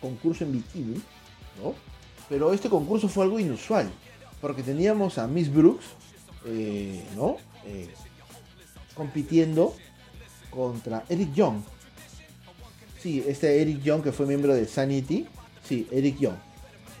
concurso 0.00 0.44
en 0.44 0.52
bikini, 0.52 0.94
¿no? 1.62 1.74
Pero 2.30 2.54
este 2.54 2.70
concurso 2.70 3.08
fue 3.08 3.24
algo 3.24 3.38
inusual, 3.38 3.90
porque 4.40 4.62
teníamos 4.62 5.18
a 5.18 5.26
Miss 5.26 5.52
Brooks, 5.52 5.84
eh, 6.46 7.04
¿no? 7.14 7.36
compitiendo 8.94 9.74
contra 10.48 11.04
Eric 11.10 11.34
Young. 11.34 11.73
Sí, 13.04 13.22
este 13.28 13.60
Eric 13.60 13.82
Young 13.82 14.02
que 14.02 14.12
fue 14.12 14.24
miembro 14.24 14.54
de 14.54 14.66
Sanity. 14.66 15.26
Sí, 15.62 15.86
Eric 15.90 16.20
Young. 16.20 16.36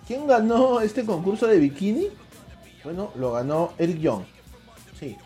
¿Quién 0.06 0.26
ganó 0.26 0.82
este 0.82 1.02
concurso 1.02 1.46
de 1.46 1.58
bikini? 1.58 2.08
Bueno, 2.84 3.10
lo 3.14 3.32
ganó 3.32 3.72
Eric 3.78 4.00
Young. 4.00 4.24
Sí. 5.00 5.16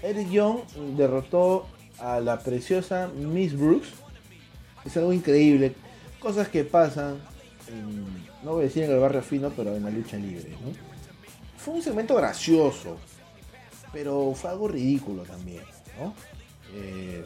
Eric 0.00 0.30
Young 0.30 0.60
derrotó 0.96 1.66
a 1.98 2.20
la 2.20 2.38
preciosa 2.38 3.08
Miss 3.08 3.58
Brooks. 3.58 3.88
Es 4.84 4.96
algo 4.96 5.12
increíble. 5.12 5.74
Cosas 6.20 6.46
que 6.46 6.62
pasan, 6.62 7.18
no 8.44 8.52
voy 8.52 8.60
a 8.60 8.64
decir 8.66 8.84
en 8.84 8.92
el 8.92 9.00
barrio 9.00 9.22
fino, 9.22 9.50
pero 9.50 9.74
en 9.74 9.82
la 9.82 9.90
lucha 9.90 10.16
libre. 10.16 10.54
Fue 11.56 11.74
un 11.74 11.82
segmento 11.82 12.14
gracioso, 12.14 12.98
pero 13.92 14.32
fue 14.36 14.50
algo 14.50 14.68
ridículo 14.68 15.24
también. 15.24 15.64
Eh, 16.72 17.24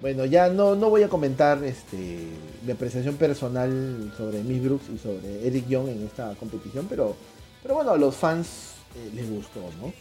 bueno, 0.00 0.24
ya 0.24 0.48
no, 0.48 0.74
no 0.74 0.88
voy 0.88 1.02
a 1.02 1.08
comentar 1.08 1.62
este, 1.64 2.26
mi 2.64 2.72
apreciación 2.72 3.16
personal 3.16 4.12
sobre 4.16 4.42
Miss 4.42 4.62
Brooks 4.62 4.88
y 4.94 4.98
sobre 4.98 5.46
Eric 5.46 5.68
Young 5.68 5.88
en 5.88 6.04
esta 6.04 6.34
competición, 6.36 6.86
pero, 6.88 7.16
pero 7.62 7.74
bueno, 7.74 7.90
a 7.90 7.96
los 7.96 8.16
fans 8.16 8.74
eh, 8.96 9.10
les 9.14 9.30
gustó, 9.30 9.60
¿no? 9.80 9.92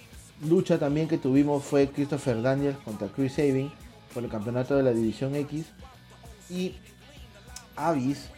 Lucha 0.48 0.80
también 0.80 1.08
que 1.08 1.18
tuvimos 1.18 1.64
fue 1.64 1.90
Christopher 1.90 2.42
Daniels 2.42 2.78
contra 2.86 3.10
Chris 3.10 3.34
Sabin 3.34 3.72
por 4.14 4.24
el 4.24 4.30
campeonato 4.30 4.78
de 4.78 4.84
la 4.84 4.92
División 4.92 5.36
X 5.36 5.66
y 6.50 6.76
Avis, 7.76 8.30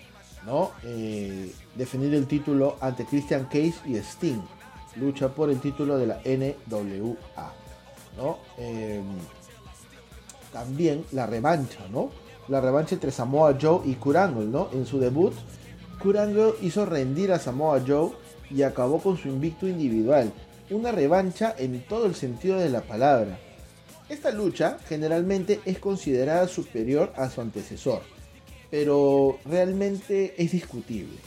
¿no? 0.45 0.71
Eh, 0.84 1.54
defender 1.76 2.13
el 2.15 2.26
título 2.26 2.78
ante 2.82 3.06
Christian 3.06 3.45
Cage 3.45 3.76
y 3.86 3.95
Sting. 3.97 4.41
Lucha 4.95 5.30
por 5.30 5.50
el 5.50 5.60
título 5.60 5.97
de 5.97 6.08
la 6.08 6.21
NWA. 6.26 7.54
Em, 8.58 9.06
también 10.51 11.05
la 11.11 11.25
revancha, 11.25 11.79
¿no? 11.91 12.11
La 12.47 12.61
revancha 12.61 12.95
entre 12.95 13.11
Samoa 13.11 13.57
Joe 13.59 13.81
y 13.85 13.95
Kurangle, 13.95 14.45
¿no? 14.45 14.69
En 14.73 14.85
su 14.85 14.99
debut, 14.99 15.33
Kurangle 16.01 16.53
hizo 16.61 16.85
rendir 16.85 17.31
a 17.31 17.39
Samoa 17.39 17.81
Joe 17.85 18.11
y 18.49 18.63
acabó 18.63 18.99
con 18.99 19.17
su 19.17 19.27
invicto 19.27 19.67
individual. 19.67 20.31
Una 20.69 20.91
revancha 20.91 21.55
en 21.57 21.81
todo 21.81 22.05
el 22.05 22.15
sentido 22.15 22.57
de 22.57 22.69
la 22.69 22.81
palabra. 22.81 23.37
Esta 24.09 24.31
lucha 24.31 24.77
generalmente 24.89 25.61
es 25.65 25.79
considerada 25.79 26.47
superior 26.47 27.13
a 27.15 27.29
su 27.29 27.39
antecesor, 27.39 28.01
pero 28.69 29.37
realmente 29.45 30.33
es 30.37 30.51
discutible. 30.51 31.17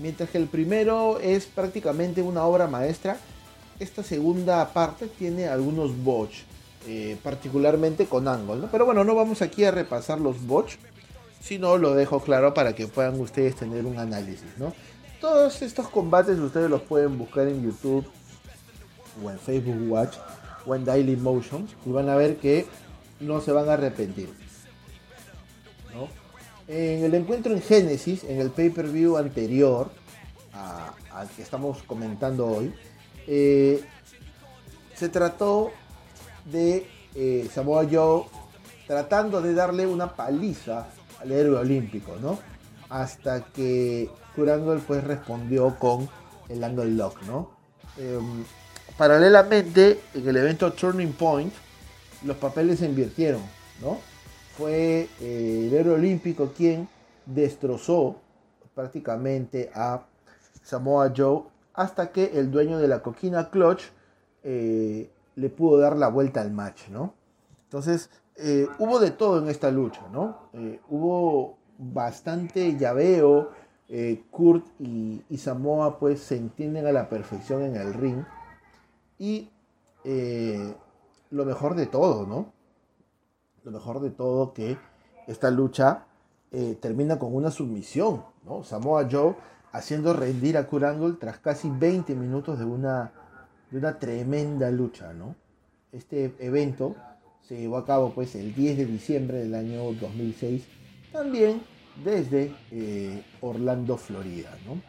Mientras 0.00 0.30
que 0.30 0.38
el 0.38 0.46
primero 0.46 1.20
es 1.20 1.46
prácticamente 1.46 2.22
una 2.22 2.44
obra 2.44 2.66
maestra, 2.66 3.18
esta 3.78 4.02
segunda 4.02 4.72
parte 4.72 5.06
tiene 5.06 5.46
algunos 5.46 5.96
botch, 6.02 6.42
eh, 6.86 7.16
particularmente 7.22 8.06
con 8.06 8.28
Angle, 8.28 8.68
Pero 8.70 8.84
bueno, 8.84 9.04
no 9.04 9.14
vamos 9.14 9.40
aquí 9.42 9.64
a 9.64 9.70
repasar 9.70 10.20
los 10.20 10.46
botch, 10.46 10.74
sino 11.40 11.78
lo 11.78 11.94
dejo 11.94 12.20
claro 12.20 12.52
para 12.52 12.74
que 12.74 12.86
puedan 12.86 13.18
ustedes 13.20 13.56
tener 13.56 13.86
un 13.86 13.98
análisis. 13.98 14.44
Todos 15.20 15.62
estos 15.62 15.88
combates 15.88 16.38
ustedes 16.38 16.68
los 16.68 16.82
pueden 16.82 17.16
buscar 17.16 17.48
en 17.48 17.62
YouTube 17.62 18.04
o 19.22 19.30
en 19.30 19.38
Facebook 19.38 19.90
Watch 19.90 20.16
o 20.66 20.74
en 20.74 20.84
Daily 20.84 21.16
Motion 21.16 21.66
y 21.86 21.90
van 21.90 22.08
a 22.08 22.16
ver 22.16 22.36
que 22.36 22.66
no 23.20 23.40
se 23.40 23.52
van 23.52 23.68
a 23.68 23.74
arrepentir. 23.74 24.28
En 26.66 27.04
el 27.04 27.14
encuentro 27.14 27.52
en 27.52 27.60
Genesis, 27.60 28.24
en 28.24 28.40
el 28.40 28.50
pay-per-view 28.50 29.18
anterior 29.18 29.90
al 30.52 31.28
que 31.28 31.42
estamos 31.42 31.82
comentando 31.82 32.46
hoy, 32.46 32.74
eh, 33.26 33.84
se 34.94 35.08
trató 35.08 35.72
de 36.44 36.86
eh, 37.14 37.48
Samoa 37.52 37.86
Joe 37.90 38.24
tratando 38.86 39.40
de 39.40 39.54
darle 39.54 39.86
una 39.86 40.14
paliza 40.14 40.86
al 41.20 41.32
héroe 41.32 41.58
olímpico, 41.58 42.16
¿no? 42.20 42.38
Hasta 42.88 43.44
que 43.46 44.10
Kurangle 44.34 44.80
pues 44.86 45.04
respondió 45.04 45.76
con 45.78 46.08
el 46.48 46.62
angle 46.62 46.90
lock, 46.90 47.22
¿no? 47.22 47.50
Em, 47.96 48.44
paralelamente, 48.98 50.00
en 50.14 50.28
el 50.28 50.36
evento 50.36 50.72
Turning 50.72 51.12
Point, 51.12 51.52
los 52.24 52.36
papeles 52.36 52.80
se 52.80 52.86
invirtieron, 52.86 53.42
¿no? 53.80 53.98
Fue 54.56 55.08
eh, 55.20 55.64
el 55.68 55.74
héroe 55.74 55.94
olímpico 55.94 56.52
quien 56.56 56.88
destrozó 57.26 58.16
prácticamente 58.74 59.70
a 59.74 60.02
Samoa 60.62 61.12
Joe 61.16 61.44
hasta 61.72 62.12
que 62.12 62.38
el 62.38 62.50
dueño 62.50 62.78
de 62.78 62.88
la 62.88 63.02
coquina 63.02 63.50
Clutch 63.50 63.82
eh, 64.42 65.10
le 65.36 65.50
pudo 65.50 65.78
dar 65.78 65.96
la 65.96 66.08
vuelta 66.08 66.40
al 66.40 66.52
match, 66.52 66.88
¿no? 66.88 67.14
Entonces, 67.64 68.10
eh, 68.36 68.66
hubo 68.78 68.98
de 68.98 69.10
todo 69.10 69.38
en 69.42 69.48
esta 69.48 69.70
lucha, 69.70 70.02
¿no? 70.12 70.48
Eh, 70.52 70.80
hubo 70.88 71.58
bastante 71.78 72.76
llaveo, 72.76 73.50
Kurt 74.30 74.66
y, 74.80 75.22
Samoa 75.36 75.98
pues 75.98 76.20
se 76.20 76.36
entienden 76.36 76.86
a 76.86 76.92
la 76.92 77.08
perfección 77.08 77.62
en 77.62 77.76
el 77.76 77.94
ring 77.94 78.24
y 79.18 79.50
lo 81.30 81.44
mejor 81.44 81.76
de 81.76 81.86
todo, 81.86 82.26
¿no? 82.26 82.52
Lo 83.62 83.70
mejor 83.70 84.00
de 84.00 84.10
todo 84.10 84.52
que 84.52 84.78
esta 85.28 85.50
lucha 85.50 86.06
termina 86.80 87.18
con 87.18 87.34
una 87.36 87.50
submisión, 87.50 88.24
¿no? 88.44 88.64
Samoa 88.64 89.06
Joe 89.08 89.36
haciendo 89.74 90.12
rendir 90.12 90.56
a 90.56 90.68
Kurangle 90.68 91.14
tras 91.14 91.38
casi 91.38 91.68
20 91.68 92.14
minutos 92.14 92.60
de 92.60 92.64
una, 92.64 93.12
de 93.70 93.78
una 93.78 93.98
tremenda 93.98 94.70
lucha, 94.70 95.12
¿no? 95.12 95.34
Este 95.92 96.34
evento 96.38 96.96
se 97.46 97.58
llevó 97.58 97.76
a 97.76 97.86
cabo 97.86 98.12
pues 98.14 98.34
el 98.34 98.54
10 98.54 98.78
de 98.78 98.86
diciembre 98.86 99.38
del 99.38 99.54
año 99.54 99.92
2006, 99.92 100.64
también 101.12 101.60
desde 102.02 102.52
eh, 102.70 103.22
Orlando, 103.40 103.96
Florida, 103.96 104.56
¿no? 104.66 104.80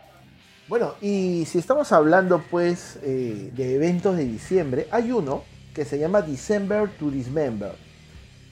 Bueno, 0.68 0.96
y 1.00 1.46
si 1.46 1.60
estamos 1.60 1.92
hablando 1.92 2.44
pues 2.50 2.98
eh, 3.04 3.52
de 3.56 3.76
eventos 3.76 4.18
de 4.18 4.26
diciembre, 4.26 4.88
hay 4.90 5.12
uno 5.12 5.44
que 5.76 5.86
se 5.86 6.00
llama 6.00 6.22
December 6.22 6.90
to 6.98 7.12
Dismember. 7.12 7.74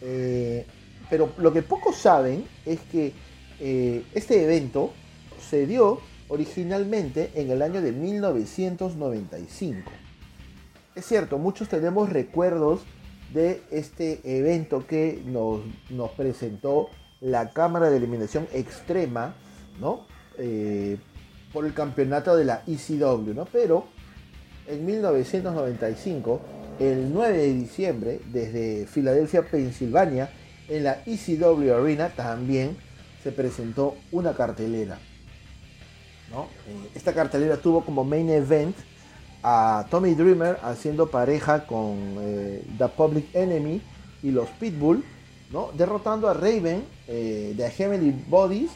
Eh, 0.01 0.65
pero 1.09 1.31
lo 1.37 1.51
que 1.51 1.63
pocos 1.63 1.95
saben 1.97 2.45
es 2.65 2.79
que 2.91 3.13
este 3.59 4.43
evento 4.43 4.91
se 5.39 5.65
dio 5.65 6.01
originalmente 6.27 7.31
en 7.35 7.49
el 7.49 7.61
año 7.61 7.81
de 7.81 7.93
1995. 7.93 9.89
Es 10.95 11.05
cierto, 11.05 11.39
muchos 11.39 11.69
tenemos 11.69 12.09
recuerdos 12.09 12.81
de 13.33 13.63
este 13.71 14.21
evento 14.23 14.85
que 14.85 15.23
nos, 15.25 15.61
presentó 16.11 16.89
la 17.19 17.49
Cámara 17.49 17.89
de 17.89 17.97
Eliminación 17.97 18.47
Extrema, 18.53 19.33
¿no? 19.79 20.05
Eh, 20.37 20.97
por 21.51 21.65
el 21.65 21.73
campeonato 21.73 22.35
de 22.35 22.45
la 22.45 22.63
ECW, 22.67 23.33
¿no? 23.33 23.45
Pero 23.45 23.85
en 24.67 24.85
1995, 24.85 26.41
el 26.79 27.11
9 27.11 27.37
de 27.37 27.53
diciembre, 27.53 28.21
desde 28.31 28.85
Filadelfia, 28.85 29.41
Pensilvania, 29.49 30.29
en 30.69 30.83
la 30.83 31.01
ECW 31.05 31.73
Arena 31.73 32.09
también 32.09 32.77
se 33.23 33.31
presentó 33.31 33.95
una 34.11 34.33
cartelera. 34.33 34.99
Eh, 36.33 36.89
esta 36.93 37.13
cartelera 37.13 37.57
tuvo 37.57 37.83
como 37.83 38.03
main 38.03 38.29
event 38.29 38.75
a 39.43 39.85
Tommy 39.89 40.15
Dreamer 40.15 40.57
haciendo 40.63 41.07
pareja 41.07 41.67
con 41.67 41.97
eh, 42.19 42.63
The 42.77 42.87
Public 42.87 43.35
Enemy 43.35 43.81
y 44.23 44.31
los 44.31 44.47
Pitbull, 44.49 45.03
¿no? 45.51 45.69
derrotando 45.73 46.29
a 46.29 46.33
Raven 46.33 46.83
eh, 47.07 47.53
de 47.55 47.69
Heavenly 47.69 48.23
Bodies 48.27 48.71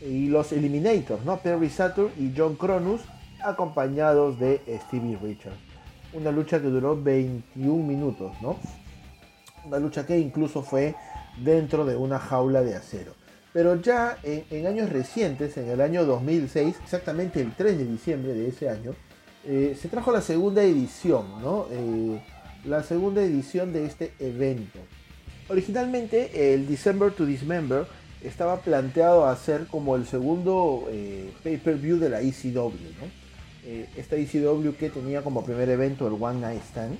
y 0.00 0.28
los 0.28 0.52
Eliminators, 0.52 1.24
¿no? 1.24 1.38
Perry 1.38 1.68
Saturn 1.68 2.10
y 2.16 2.32
John 2.34 2.56
Cronus 2.56 3.02
acompañados 3.42 4.38
de 4.38 4.62
Stevie 4.86 5.18
Richards. 5.20 5.58
Una 6.12 6.30
lucha 6.30 6.60
que 6.60 6.68
duró 6.68 7.00
21 7.00 7.84
minutos, 7.84 8.32
¿no? 8.40 8.56
Una 9.66 9.78
lucha 9.78 10.06
que 10.06 10.18
incluso 10.18 10.62
fue 10.62 10.94
dentro 11.42 11.84
de 11.84 11.96
una 11.96 12.18
jaula 12.18 12.62
de 12.62 12.76
acero. 12.76 13.14
Pero 13.52 13.80
ya 13.80 14.16
en, 14.22 14.66
años 14.66 14.90
recientes, 14.90 15.56
en 15.56 15.68
el 15.68 15.80
año 15.80 16.04
2006, 16.04 16.76
exactamente 16.82 17.40
el 17.40 17.54
3 17.54 17.78
de 17.78 17.84
diciembre 17.84 18.32
de 18.32 18.48
ese 18.48 18.68
año, 18.68 18.94
eh, 19.44 19.76
se 19.80 19.88
trajo 19.88 20.12
la 20.12 20.20
segunda 20.20 20.62
edición, 20.62 21.40
¿no? 21.40 21.66
Eh, 21.70 22.20
la 22.64 22.82
segunda 22.82 23.22
edición 23.22 23.72
de 23.72 23.86
este 23.86 24.12
evento. 24.18 24.78
Originalmente 25.48 26.54
el 26.54 26.68
December 26.68 27.10
to 27.12 27.24
Dismember 27.24 27.86
estaba 28.22 28.60
planteado 28.60 29.24
a 29.24 29.34
ser 29.36 29.66
como 29.66 29.96
el 29.96 30.06
segundo 30.06 30.86
eh, 30.90 31.32
pay-per-view 31.42 31.98
de 31.98 32.10
la 32.10 32.20
ECW, 32.20 32.70
¿no? 33.00 33.20
esta 33.96 34.16
ECW 34.16 34.72
que 34.72 34.90
tenía 34.90 35.22
como 35.22 35.44
primer 35.44 35.68
evento 35.68 36.08
el 36.08 36.20
One 36.20 36.40
Night 36.40 36.62
Stand 36.70 36.96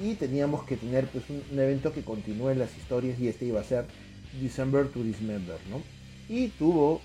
y 0.00 0.14
teníamos 0.14 0.64
que 0.64 0.76
tener 0.76 1.06
pues, 1.08 1.24
un, 1.28 1.58
evento 1.58 1.92
que 1.92 2.02
continúe 2.02 2.54
las 2.54 2.74
historias 2.76 3.18
y 3.20 3.28
este 3.28 3.44
iba 3.46 3.60
a 3.60 3.64
ser 3.64 3.84
December 4.40 4.88
to 4.88 5.02
Dismember, 5.02 5.58
¿no? 5.68 5.82
Y 6.28 6.48
tuvo 6.48 7.02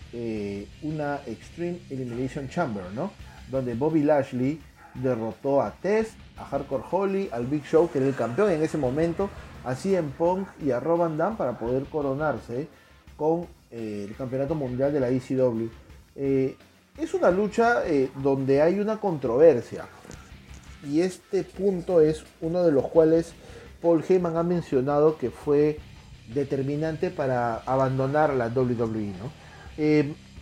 una 0.84 1.20
Extreme 1.26 1.80
Elimination 1.90 2.48
Chamber, 2.50 2.86
¿no? 2.94 3.12
Donde 3.54 3.76
Bobby 3.76 4.02
Lashley 4.02 4.60
derrotó 4.96 5.62
a 5.62 5.70
Test, 5.72 6.14
a 6.38 6.44
Hardcore 6.44 6.84
Holly, 6.90 7.30
al 7.32 7.46
Big 7.46 7.64
Show, 7.66 7.88
que 7.92 8.00
era 8.00 8.08
el 8.08 8.16
campeón 8.16 8.50
en 8.50 8.64
ese 8.64 8.80
momento, 8.80 9.30
a 9.64 9.76
CM 9.76 10.10
Punk 10.18 10.48
y 10.60 10.72
a 10.72 10.80
Rob 10.80 11.00
Van 11.16 11.38
para 11.38 11.60
poder 11.60 11.84
coronarse 11.84 12.68
con 13.16 13.46
eh, 13.70 14.08
el 14.10 14.16
campeonato 14.16 14.56
mundial 14.56 14.92
de 14.92 15.00
la 15.00 15.10
ECW. 15.10 15.68
Eh, 16.16 16.58
es 16.98 17.14
una 17.14 17.30
lucha 17.30 17.86
eh, 17.86 18.10
donde 18.24 18.64
hay 18.64 18.80
una 18.80 19.00
controversia. 19.00 19.86
Y 20.84 21.02
este 21.02 21.44
punto 21.44 22.02
es 22.02 22.24
uno 22.42 22.64
de 22.64 22.72
los 22.72 22.88
cuales 22.88 23.34
Paul 23.84 24.04
Heyman 24.08 24.36
ha 24.36 24.44
mencionado 24.44 25.20
que 25.20 25.30
fue 25.30 25.78
determinante 26.34 27.12
para 27.12 27.58
abandonar 27.58 28.34
la 28.34 28.48
WWE. 28.48 29.14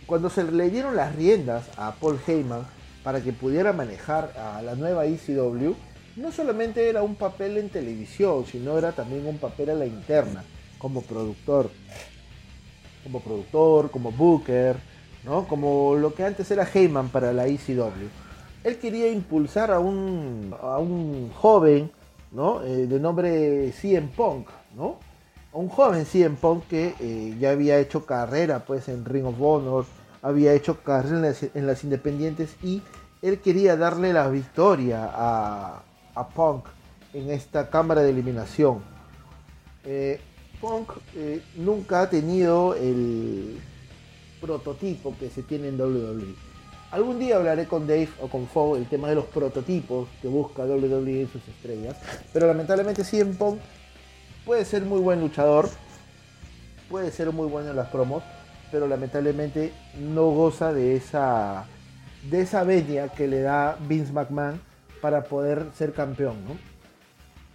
cuando 0.06 0.30
se 0.30 0.44
le 0.44 0.70
dieron 0.70 0.96
las 0.96 1.14
riendas 1.14 1.68
a 1.76 1.92
Paul 1.92 2.18
Heyman, 2.26 2.64
para 3.02 3.20
que 3.20 3.32
pudiera 3.32 3.72
manejar 3.72 4.32
a 4.38 4.62
la 4.62 4.74
nueva 4.74 5.06
ECW, 5.06 5.74
no 6.16 6.30
solamente 6.30 6.88
era 6.88 7.02
un 7.02 7.14
papel 7.14 7.58
en 7.58 7.68
televisión, 7.68 8.44
sino 8.46 8.76
era 8.78 8.92
también 8.92 9.26
un 9.26 9.38
papel 9.38 9.70
a 9.70 9.74
la 9.74 9.86
interna, 9.86 10.44
como 10.78 11.02
productor. 11.02 11.70
Como 13.02 13.20
productor, 13.20 13.90
como 13.90 14.12
booker, 14.12 14.76
¿no? 15.24 15.48
Como 15.48 15.96
lo 15.96 16.14
que 16.14 16.24
antes 16.24 16.50
era 16.50 16.68
Heyman 16.72 17.08
para 17.08 17.32
la 17.32 17.46
ECW. 17.46 18.08
Él 18.62 18.78
quería 18.78 19.10
impulsar 19.10 19.72
a 19.72 19.80
un, 19.80 20.54
a 20.60 20.78
un 20.78 21.30
joven, 21.32 21.90
¿no? 22.30 22.62
Eh, 22.62 22.86
de 22.86 23.00
nombre 23.00 23.72
CM 23.72 24.08
Punk, 24.08 24.48
¿no? 24.76 24.98
Un 25.52 25.68
joven 25.68 26.06
CM 26.06 26.36
Punk 26.36 26.68
que 26.68 26.94
eh, 27.00 27.36
ya 27.40 27.50
había 27.50 27.78
hecho 27.78 28.06
carrera 28.06 28.60
pues 28.60 28.88
en 28.88 29.04
Ring 29.04 29.26
of 29.26 29.40
Honor, 29.40 29.84
había 30.22 30.54
hecho 30.54 30.78
carrera 30.82 31.34
en 31.54 31.66
las, 31.66 31.84
independientes 31.84 32.54
y 32.62 32.80
él 33.20 33.40
quería 33.40 33.76
darle 33.76 34.12
la 34.12 34.28
victoria 34.28 35.10
a, 35.12 35.82
Punk 36.34 36.66
en 37.12 37.30
esta 37.30 37.68
cámara 37.68 38.02
de 38.02 38.10
eliminación. 38.10 38.80
Eh, 39.84 40.20
Punk 40.60 40.92
eh, 41.16 41.42
nunca 41.56 42.02
ha 42.02 42.10
tenido 42.10 42.74
el 42.74 43.58
prototipo 44.40 45.14
que 45.18 45.28
se 45.28 45.42
tiene 45.42 45.68
en 45.68 45.80
WWE. 45.80 46.34
Algún 46.92 47.18
día 47.18 47.36
hablaré 47.36 47.66
con 47.66 47.86
Dave 47.86 48.10
o 48.20 48.28
con 48.28 48.46
Fo 48.46 48.76
el 48.76 48.86
tema 48.86 49.08
de 49.08 49.14
los 49.14 49.24
prototipos 49.24 50.08
que 50.20 50.28
busca 50.28 50.64
WWE 50.64 51.22
en 51.22 51.32
sus 51.32 51.46
estrellas. 51.48 51.96
Pero 52.32 52.46
lamentablemente 52.46 53.02
CM 53.02 53.34
Punk 53.34 53.58
puede 54.44 54.64
ser 54.64 54.82
muy 54.82 55.00
buen 55.00 55.20
luchador, 55.20 55.68
puede 56.90 57.10
ser 57.10 57.32
muy 57.32 57.48
bueno 57.48 57.70
en 57.70 57.76
las 57.76 57.88
promos, 57.88 58.22
pero 58.72 58.88
lamentablemente 58.88 59.72
no 60.00 60.30
goza 60.30 60.72
de 60.72 60.96
esa, 60.96 61.66
de 62.30 62.40
esa 62.40 62.64
venia 62.64 63.10
que 63.10 63.28
le 63.28 63.42
da 63.42 63.76
Vince 63.86 64.12
McMahon 64.12 64.60
para 65.02 65.24
poder 65.24 65.66
ser 65.76 65.92
campeón. 65.92 66.38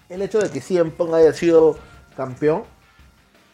El 0.09 0.21
hecho 0.21 0.39
de 0.39 0.49
que 0.51 0.61
CM 0.61 0.91
Punk 0.91 1.15
haya 1.15 1.33
sido 1.33 1.75
campeón 2.15 2.63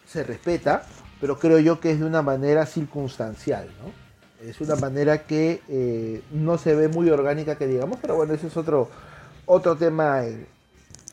se 0.08 0.24
respeta, 0.24 0.84
pero 1.22 1.40
creo 1.40 1.58
yo 1.58 1.80
que 1.80 1.92
es 1.92 2.00
de 2.00 2.06
una 2.06 2.22
manera 2.22 2.66
circunstancial. 2.66 3.70
Es 4.42 4.60
una 4.60 4.76
manera 4.76 5.24
que 5.24 5.62
eh, 5.70 6.22
no 6.32 6.58
se 6.58 6.76
ve 6.76 6.90
muy 6.90 7.10
orgánica 7.10 7.56
que 7.56 7.66
digamos, 7.66 7.98
pero 8.02 8.18
bueno, 8.18 8.34
ese 8.34 8.48
es 8.48 8.58
otro, 8.58 8.90
otro 9.46 9.78
tema 9.78 10.22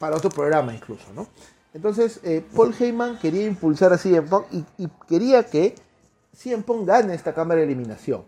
para 0.01 0.17
otro 0.17 0.31
programa 0.31 0.75
incluso. 0.75 1.05
¿no? 1.15 1.29
Entonces, 1.75 2.19
eh, 2.25 2.45
Paul 2.57 2.75
Heyman 2.79 3.21
quería 3.21 3.47
impulsar 3.47 3.93
a 3.93 3.99
CM 3.99 4.27
Punk 4.29 4.47
y 4.79 4.89
quería 5.09 5.45
que 5.45 5.77
CM 6.33 6.63
Punk 6.63 6.87
gana 6.87 7.15
esta 7.15 7.35
cámara 7.35 7.61
de 7.61 7.67
eliminación. 7.67 8.23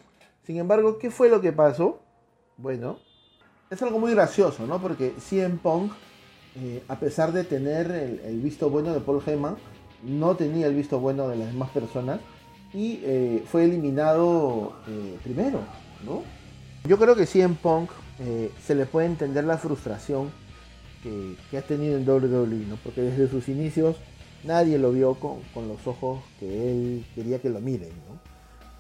Sin 0.45 0.57
embargo, 0.57 0.99
¿qué 0.99 1.11
fue 1.11 1.29
lo 1.29 1.41
que 1.41 1.53
pasó? 1.53 2.01
Bueno, 2.57 2.99
es 3.71 3.81
algo 3.83 3.99
muy 3.99 4.13
gracioso, 4.13 4.67
¿no? 4.67 4.81
Porque 4.81 5.15
CM 5.19 5.59
Punk, 5.59 5.93
eh, 6.57 6.83
a 6.89 6.99
pesar 6.99 7.33
de 7.33 7.45
tener 7.45 7.91
el, 7.91 8.41
visto 8.41 8.69
bueno 8.69 8.93
de 8.93 9.01
Paul 9.01 9.23
Heyman, 9.25 9.57
no 10.03 10.37
tenía 10.37 10.67
el 10.67 10.75
visto 10.75 10.99
bueno 10.99 11.29
de 11.29 11.37
las 11.37 11.49
demás 11.49 11.71
personas 11.71 12.21
y 12.75 13.01
eh, 13.05 13.45
fue 13.47 13.65
eliminado 13.65 14.75
eh, 14.89 15.17
primero, 15.23 15.61
¿no? 16.05 16.23
Yo 16.89 16.99
creo 16.99 17.15
que 17.15 17.27
CM 17.27 17.55
Punk 17.55 17.91
se 18.65 18.77
le 18.77 18.87
puede 18.87 19.07
entender 19.07 19.43
la 19.43 19.59
frustración 19.59 20.31
que, 21.03 21.35
que, 21.51 21.59
ha 21.59 21.63
tenido 21.63 21.97
en 21.97 22.09
WWE, 22.09 22.67
¿no? 22.69 22.77
Porque 22.85 23.01
desde 23.01 23.29
sus 23.29 23.49
inicios 23.49 23.97
nadie 24.45 24.79
lo 24.79 24.93
vio 24.93 25.15
con, 25.15 25.41
los 25.69 25.87
ojos 25.87 26.21
que 26.39 26.71
él 26.71 27.07
quería 27.15 27.41
que 27.41 27.51
lo 27.51 27.61
miren. 27.61 27.93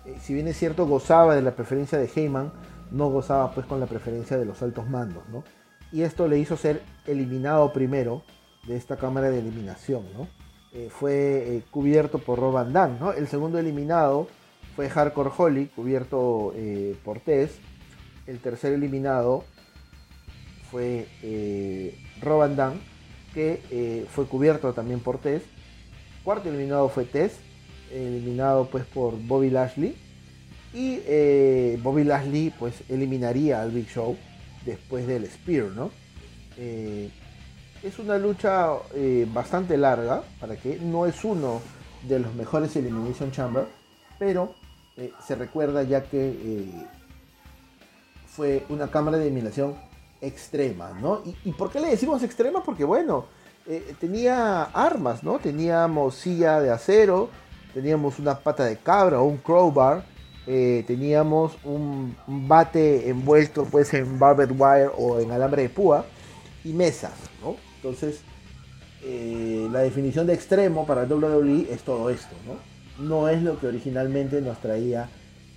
Eh, 0.05 0.17
si 0.21 0.35
bien 0.35 0.49
es 0.49 0.57
cierto, 0.57 0.87
gozaba 0.87 1.35
de 1.37 1.43
la 1.43 1.55
preferencia 1.55 1.99
de 1.99 2.11
Heyman, 2.15 2.53
no 2.91 3.11
gozaba 3.11 3.53
pues 3.55 3.67
con 3.67 3.81
la 3.81 3.87
preferencia 3.87 4.37
de 4.37 4.45
los 4.45 4.63
altos 4.63 4.89
mandos. 4.89 5.23
Y 5.93 6.03
esto 6.03 6.27
le 6.27 6.39
hizo 6.39 6.57
ser 6.57 6.83
eliminado 7.07 7.73
primero 7.73 8.23
de 8.67 8.77
esta 8.77 8.97
cámara 8.97 9.31
de 9.31 9.39
eliminación. 9.39 10.05
Eh, 10.73 10.89
fue 10.91 11.57
eh, 11.57 11.63
cubierto 11.71 12.19
por 12.19 12.39
Rob 12.39 12.55
Van 12.55 12.73
Damme. 12.73 12.99
El 13.17 13.29
segundo 13.29 13.59
eliminado 13.59 14.29
fue 14.75 14.89
Hardcore 14.89 15.31
Holly, 15.37 15.67
cubierto 15.67 16.55
por 17.05 17.21
Tess. 17.21 17.59
El 18.27 18.39
tercer 18.39 18.73
eliminado 18.73 19.45
fue 20.71 21.07
Rob 22.23 22.39
Van 22.39 22.57
Damme, 22.57 22.81
que 23.35 24.07
fue 24.11 24.26
cubierto 24.26 24.72
también 24.72 25.01
por 25.01 25.18
Tess 25.18 25.43
Cuarto 26.24 26.49
eliminado 26.49 26.89
fue 26.89 27.05
Tess, 27.05 27.33
eliminado 27.91 28.66
pues 28.66 28.85
por 28.85 29.18
Bobby 29.18 29.51
Lashley. 29.51 29.97
Y 30.72 31.01
eh, 31.07 31.78
Bobby 31.83 32.05
Lashley 32.05 32.53
pues 32.59 32.74
eliminaría 32.89 33.61
al 33.61 33.72
Big 33.72 33.89
Show 33.89 34.16
después 34.64 35.07
del 35.07 35.26
Spear, 35.26 35.64
¿no? 35.64 35.91
Eh, 36.57 37.11
es 37.83 37.99
una 37.99 38.16
lucha 38.18 38.68
eh, 38.95 39.26
bastante 39.33 39.76
larga, 39.76 40.22
para 40.41 40.57
que 40.57 40.78
no 40.78 41.07
es 41.07 41.24
uno 41.24 41.61
de 42.09 42.20
los 42.20 42.33
mejores 42.35 42.76
Elimination 42.76 43.33
Chamber, 43.33 43.66
pero 44.18 44.55
se 45.26 45.35
recuerda 45.35 45.83
ya 45.83 46.05
que 46.05 46.68
fue 48.26 48.64
una 48.68 48.89
cámara 48.89 49.16
de 49.16 49.24
eliminación 49.24 49.74
extrema, 50.23 50.93
¿no? 50.99 51.20
¿Y, 51.27 51.37
¿Y 51.45 51.53
por 51.53 51.70
qué 51.70 51.81
le 51.81 51.91
decimos 51.91 52.23
extrema? 52.23 52.62
Porque 52.62 52.85
bueno, 52.85 53.27
eh, 53.66 53.95
tenía 54.01 54.64
armas, 54.64 55.23
¿no? 55.23 55.39
Teníamos 55.39 56.16
silla 56.16 56.61
de 56.61 56.70
acero, 56.70 57.29
teníamos 57.73 58.18
una 58.18 58.39
pata 58.39 58.64
de 58.64 58.77
cabra 58.77 59.20
o 59.20 59.25
un 59.25 59.37
crowbar, 59.37 60.05
eh, 60.49 60.83
teníamos 60.87 61.53
un, 61.62 62.16
bate 62.27 63.09
envuelto 63.09 63.64
pues 63.64 63.95
en 63.95 64.18
barbed 64.18 64.51
wire 64.51 64.91
o 64.97 65.20
en 65.20 65.31
alambre 65.31 65.62
de 65.62 65.68
púa 65.68 66.05
y 66.64 66.73
mesas, 66.73 67.12
¿no? 67.41 67.55
Entonces, 67.77 68.23
eh, 69.05 69.68
la 69.70 69.81
definición 69.81 70.27
de 70.27 70.35
extremo 70.35 70.85
para 70.85 71.05
WWE 71.05 71.68
es 71.70 71.83
todo 71.83 72.11
esto, 72.11 72.35
¿no? 72.47 72.57
No 73.05 73.29
es 73.29 73.43
lo 73.43 73.61
que 73.61 73.68
originalmente 73.68 74.41
nos 74.41 74.59
traía 74.59 75.09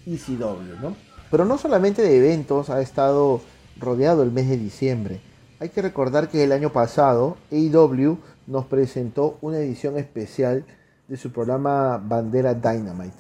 ECW, 0.06 0.80
¿no? 0.80 0.96
Pero 1.32 1.44
no 1.44 1.58
solamente 1.58 2.04
de 2.04 2.18
eventos 2.18 2.70
ha 2.70 2.82
estado 2.82 3.42
rodeado 3.80 4.24
el 4.24 4.32
mes 4.32 4.50
de 4.50 4.58
diciembre. 4.58 5.22
Hay 5.60 5.70
que 5.70 5.82
recordar 5.82 6.30
que 6.30 6.44
el 6.44 6.52
año 6.52 6.72
pasado 6.72 7.38
AEW 7.52 8.18
nos 8.48 8.66
presentó 8.66 9.38
una 9.42 9.58
edición 9.58 9.98
especial 9.98 10.66
de 11.08 11.18
su 11.18 11.32
programa 11.32 11.98
Bandera 11.98 12.54
Dynamite. 12.54 13.16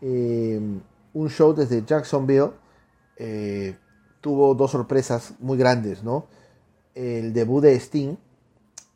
Em, 0.00 0.80
un 1.12 1.28
show 1.28 1.52
desde 1.52 1.84
Jacksonville 1.84 2.52
eh, 3.16 3.76
tuvo 4.20 4.54
dos 4.54 4.70
sorpresas 4.70 5.34
muy 5.40 5.58
grandes, 5.58 6.02
¿no? 6.02 6.26
El 6.94 7.32
debut 7.32 7.62
de 7.62 7.74
Sting 7.78 8.16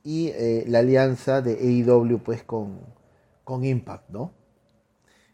y 0.02 0.28
eh, 0.28 0.64
la 0.68 0.80
alianza 0.80 1.42
de 1.42 1.54
AEW 1.54 2.18
pues 2.18 2.42
con, 2.42 2.78
con 3.42 3.64
Impact, 3.64 4.10
¿no? 4.10 4.32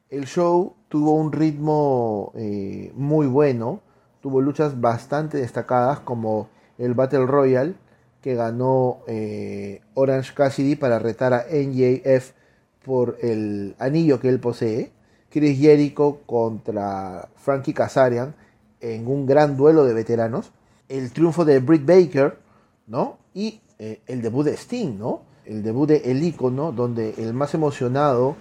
El 0.09 0.27
show 0.27 0.75
tuvo 0.89 1.13
un 1.15 1.31
ritmo 1.31 2.33
eh, 2.35 2.93
muy 2.95 3.27
bueno, 3.29 3.81
tuvo 4.21 4.41
luchas 4.41 4.81
bastante 4.81 5.39
destacadas 5.39 6.01
como 6.01 6.49
el 6.79 6.95
Battle 6.95 7.27
Royale 7.27 7.75
que 8.21 8.35
ganó 8.35 8.99
eh, 9.07 9.81
Orange 9.95 10.35
Cassidy 10.35 10.77
para 10.77 10.99
retar 10.99 11.33
a 11.33 11.47
NJF 11.51 12.33
por 12.85 13.17
el 13.23 13.75
anillo 13.79 14.21
que 14.21 14.29
él 14.29 14.41
posee. 14.41 14.93
Chris 15.31 15.59
Jericho 15.59 16.21
contra 16.27 17.29
Frankie 17.37 17.73
Kazarian 17.73 18.35
en 18.81 19.07
un 19.07 19.27
gran 19.27 19.57
duelo 19.57 19.85
de 19.85 19.95
veteranos. 19.95 20.51
El 20.89 21.13
triunfo 21.13 21.45
de 21.45 21.61
Britt 21.61 21.87
Baker, 21.87 22.37
¿no? 22.89 23.19
Y 23.33 23.61
eh, 23.79 24.01
el 24.07 24.23
debut 24.23 24.45
de 24.45 24.55
Sting, 24.55 24.99
¿no? 24.99 25.23
El 25.45 25.63
debut 25.63 25.89
de 25.89 25.99
El 26.11 26.23
Icono, 26.23 26.73
donde 26.73 27.15
el 27.17 27.33
más 27.33 27.55
emocionado 27.55 28.37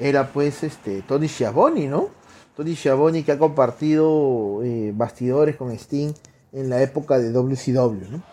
era 0.00 0.32
pues 0.32 0.64
este 0.64 1.02
Tony 1.02 1.28
Schiavone, 1.28 1.86
¿no? 1.86 2.08
Tony 2.56 2.76
Schiavone 2.76 3.24
que 3.24 3.32
ha 3.32 3.38
compartido 3.38 4.60
eh, 4.62 4.92
bastidores 4.94 5.56
con 5.56 5.70
Sting 5.72 6.12
en 6.52 6.68
la 6.68 6.82
época 6.82 7.18
de 7.18 7.32
WCW, 7.32 8.10
¿no? 8.10 8.31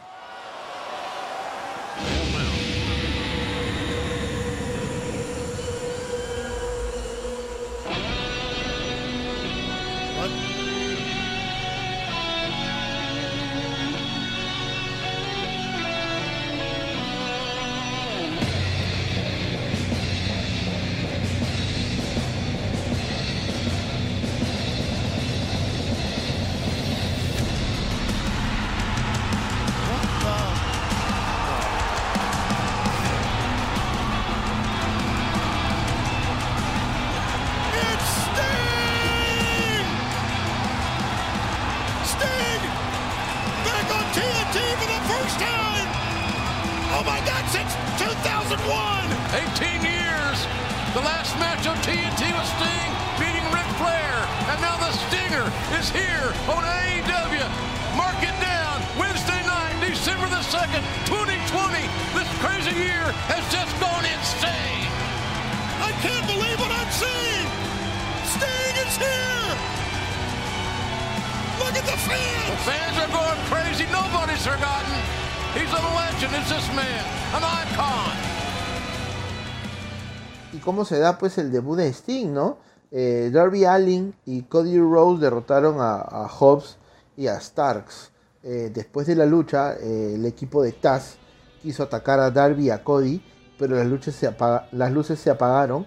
Pues 81.18 81.38
el 81.38 81.52
debut 81.52 81.78
de 81.78 81.88
Sting, 81.88 82.34
¿no? 82.34 82.58
Eh, 82.92 83.30
Darby 83.32 83.66
Allin 83.66 84.16
y 84.26 84.44
Cody 84.44 84.80
Rhodes 84.80 85.22
derrotaron 85.22 85.80
a, 85.80 86.02
a 86.02 86.28
Hobbs 86.28 86.78
y 87.16 87.28
a 87.28 87.40
Starks. 87.40 88.12
Eh, 88.42 88.72
después 88.74 89.06
de 89.06 89.16
la 89.16 89.26
lucha, 89.26 89.76
eh, 89.76 90.14
el 90.16 90.26
equipo 90.26 90.64
de 90.64 90.72
Taz 90.72 91.18
quiso 91.62 91.84
atacar 91.84 92.20
a 92.20 92.32
Darby 92.32 92.68
y 92.68 92.70
a 92.70 92.84
Cody, 92.84 93.22
pero 93.58 93.76
las, 93.76 93.86
luces 93.86 94.16
se 94.16 94.34
las 94.72 94.92
luces 94.92 95.20
se 95.20 95.30
apagaron 95.30 95.86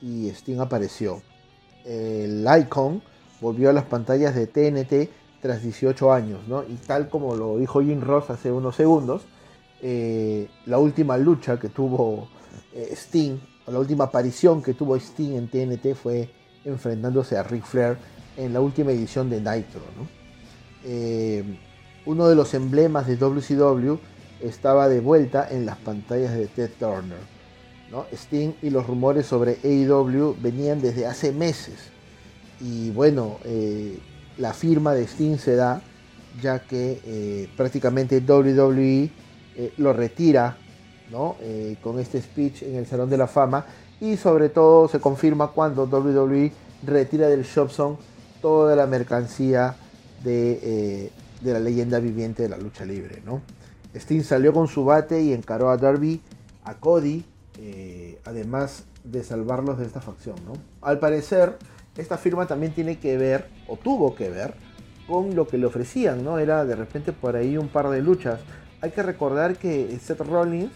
y 0.00 0.28
Sting 0.28 0.60
apareció. 0.60 1.22
El 1.84 2.46
Icon 2.60 3.02
volvió 3.40 3.70
a 3.70 3.72
las 3.72 3.84
pantallas 3.84 4.34
de 4.34 4.46
TNT 4.46 5.10
tras 5.40 5.62
18 5.62 6.12
años, 6.12 6.46
¿no? 6.46 6.62
Y 6.62 6.74
tal 6.74 7.08
como 7.08 7.34
lo 7.34 7.56
dijo 7.56 7.80
Jim 7.80 8.02
Ross 8.02 8.28
hace 8.28 8.52
unos 8.52 8.76
segundos, 8.76 9.22
la 9.80 10.78
última 10.78 11.16
lucha 11.16 11.58
que 11.58 11.68
tuvo 11.68 12.28
Sting, 12.74 13.38
la 13.70 13.78
última 13.78 14.04
aparición 14.04 14.62
que 14.62 14.74
tuvo 14.74 14.96
Sting 14.96 15.36
en 15.36 15.48
TNT 15.48 15.94
fue 15.94 16.30
enfrentándose 16.64 17.36
a 17.36 17.42
Ric 17.42 17.64
Flair 17.64 17.96
en 18.36 18.52
la 18.52 18.60
última 18.60 18.92
edición 18.92 19.28
de 19.28 19.38
Nitro. 19.38 19.82
Eh, 20.84 21.44
uno 22.06 22.28
de 22.28 22.34
los 22.34 22.54
emblemas 22.54 23.06
de 23.06 23.16
WCW 23.16 23.96
estaba 24.40 24.88
de 24.88 25.00
vuelta 25.00 25.48
en 25.50 25.66
las 25.66 25.76
pantallas 25.76 26.34
de 26.34 26.46
Ted 26.46 26.70
Turner. 26.78 27.18
Sting 28.12 28.52
y 28.62 28.70
los 28.70 28.86
rumores 28.86 29.26
sobre 29.26 29.58
AEW 29.64 30.36
venían 30.40 30.80
desde 30.80 31.06
hace 31.06 31.32
meses. 31.32 31.90
Y 32.60 32.90
bueno, 32.90 33.38
eh, 33.44 33.98
la 34.36 34.52
firma 34.52 34.94
de 34.94 35.06
Sting 35.06 35.36
se 35.36 35.56
da 35.56 35.82
ya 36.40 36.60
que 36.60 37.00
eh, 37.04 37.48
prácticamente 37.56 38.20
WWE 38.20 39.10
lo 39.78 39.92
retira 39.92 40.56
¿no? 41.10 41.36
Eh, 41.40 41.76
con 41.82 41.98
este 41.98 42.20
speech 42.20 42.62
en 42.62 42.76
el 42.76 42.86
Salón 42.86 43.10
de 43.10 43.16
la 43.16 43.26
Fama 43.26 43.66
y 44.00 44.16
sobre 44.16 44.48
todo 44.48 44.88
se 44.88 45.00
confirma 45.00 45.48
cuando 45.48 45.84
WWE 45.84 46.52
retira 46.86 47.28
del 47.28 47.42
Shop 47.44 47.70
Song 47.70 47.96
toda 48.40 48.76
la 48.76 48.86
mercancía 48.86 49.74
de, 50.22 50.60
eh, 50.62 51.10
de 51.40 51.52
la 51.52 51.60
leyenda 51.60 51.98
viviente 51.98 52.42
de 52.42 52.48
la 52.48 52.58
lucha 52.58 52.84
libre. 52.84 53.22
¿no? 53.24 53.42
Sting 53.94 54.22
salió 54.22 54.52
con 54.52 54.68
su 54.68 54.84
bate 54.84 55.22
y 55.22 55.32
encaró 55.32 55.70
a 55.70 55.76
Darby, 55.76 56.20
a 56.64 56.74
Cody, 56.74 57.24
eh, 57.58 58.20
además 58.24 58.84
de 59.04 59.24
salvarlos 59.24 59.78
de 59.78 59.86
esta 59.86 60.00
facción. 60.00 60.36
¿no? 60.46 60.52
Al 60.82 60.98
parecer, 60.98 61.56
esta 61.96 62.16
firma 62.16 62.46
también 62.46 62.72
tiene 62.72 62.98
que 62.98 63.16
ver, 63.16 63.48
o 63.66 63.76
tuvo 63.76 64.14
que 64.14 64.28
ver, 64.28 64.54
con 65.08 65.34
lo 65.34 65.48
que 65.48 65.58
le 65.58 65.66
ofrecían, 65.66 66.22
¿no? 66.22 66.38
Era 66.38 66.66
de 66.66 66.76
repente 66.76 67.12
por 67.12 67.34
ahí 67.34 67.56
un 67.56 67.68
par 67.68 67.88
de 67.88 68.02
luchas. 68.02 68.40
Hay 68.82 68.90
que 68.90 69.02
recordar 69.02 69.56
que 69.56 69.98
Seth 70.00 70.20
Rollins 70.20 70.70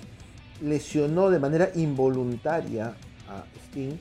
lesionó 0.62 1.30
de 1.30 1.38
manera 1.38 1.70
involuntaria 1.74 2.94
a 3.28 3.44
Sting 3.66 3.96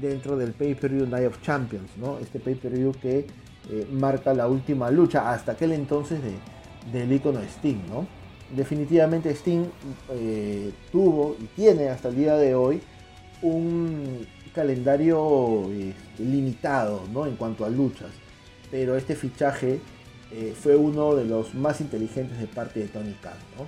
dentro 0.00 0.36
del 0.36 0.52
pay-per-view 0.52 1.06
Night 1.06 1.26
of 1.26 1.42
Champions, 1.42 1.90
¿no? 1.96 2.18
Este 2.18 2.40
pay-per-view 2.40 2.92
que 3.00 3.26
eh, 3.70 3.86
marca 3.90 4.32
la 4.34 4.48
última 4.48 4.90
lucha 4.90 5.30
hasta 5.30 5.52
aquel 5.52 5.72
entonces 5.72 6.20
de, 6.22 6.32
del 6.92 7.12
icono 7.12 7.40
Sting, 7.42 7.86
¿no? 7.88 8.06
Definitivamente 8.54 9.30
Sting 9.30 9.64
eh, 10.10 10.72
tuvo 10.90 11.36
y 11.40 11.44
tiene 11.56 11.88
hasta 11.88 12.08
el 12.08 12.16
día 12.16 12.36
de 12.36 12.54
hoy 12.54 12.80
un 13.42 14.26
calendario 14.54 15.70
eh, 15.70 15.94
limitado, 16.18 17.02
¿no? 17.12 17.26
En 17.26 17.36
cuanto 17.36 17.64
a 17.64 17.70
luchas, 17.70 18.10
pero 18.70 18.96
este 18.96 19.14
fichaje 19.16 19.80
eh, 20.30 20.54
fue 20.58 20.76
uno 20.76 21.14
de 21.14 21.24
los 21.24 21.54
más 21.54 21.80
inteligentes 21.80 22.38
de 22.38 22.46
parte 22.46 22.80
de 22.80 22.88
Tony 22.88 23.14
Khan, 23.20 23.34
¿no? 23.58 23.66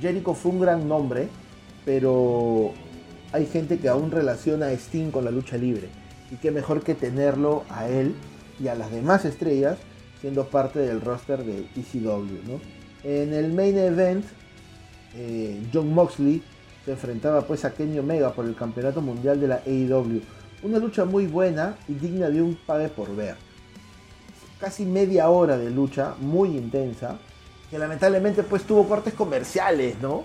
Jericho 0.00 0.34
fue 0.34 0.52
un 0.52 0.60
gran 0.60 0.88
nombre, 0.88 1.28
pero 1.84 2.72
hay 3.32 3.46
gente 3.46 3.78
que 3.78 3.88
aún 3.88 4.10
relaciona 4.10 4.66
a 4.66 4.72
Sting 4.72 5.10
con 5.10 5.24
la 5.24 5.30
lucha 5.30 5.56
libre. 5.56 5.88
Y 6.30 6.36
qué 6.36 6.50
mejor 6.50 6.82
que 6.82 6.94
tenerlo 6.94 7.64
a 7.68 7.88
él 7.88 8.14
y 8.60 8.68
a 8.68 8.74
las 8.74 8.90
demás 8.90 9.24
estrellas 9.24 9.78
siendo 10.20 10.46
parte 10.46 10.78
del 10.78 11.00
roster 11.00 11.44
de 11.44 11.66
ECW. 11.76 12.48
¿no? 12.48 12.60
En 13.02 13.34
el 13.34 13.52
main 13.52 13.76
event, 13.76 14.24
eh, 15.14 15.62
John 15.72 15.92
Moxley 15.92 16.42
se 16.84 16.92
enfrentaba 16.92 17.42
pues 17.42 17.64
a 17.64 17.74
Kenny 17.74 17.98
Omega 17.98 18.32
por 18.32 18.46
el 18.46 18.54
campeonato 18.54 19.00
mundial 19.00 19.40
de 19.40 19.48
la 19.48 19.56
AEW. 19.66 20.22
Una 20.62 20.78
lucha 20.78 21.04
muy 21.04 21.26
buena 21.26 21.76
y 21.88 21.94
digna 21.94 22.30
de 22.30 22.40
un 22.40 22.56
pague 22.66 22.88
por 22.88 23.14
ver. 23.14 23.36
Casi 24.58 24.86
media 24.86 25.28
hora 25.28 25.58
de 25.58 25.70
lucha, 25.70 26.14
muy 26.20 26.56
intensa, 26.56 27.18
que 27.70 27.78
lamentablemente 27.78 28.42
pues 28.44 28.62
tuvo 28.62 28.88
cortes 28.88 29.12
comerciales, 29.12 29.96
¿no? 30.00 30.24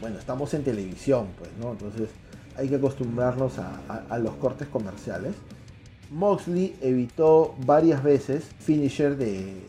Bueno, 0.00 0.18
estamos 0.18 0.52
en 0.54 0.62
televisión, 0.62 1.28
pues, 1.38 1.50
¿no? 1.60 1.72
Entonces 1.72 2.10
hay 2.56 2.68
que 2.68 2.76
acostumbrarnos 2.76 3.54
a, 3.58 4.18
los 4.18 4.34
cortes 4.34 4.68
comerciales. 4.68 5.34
Moxley 6.10 6.76
evitó 6.80 7.54
varias 7.64 8.02
veces 8.02 8.44
finisher 8.60 9.16
de 9.16 9.62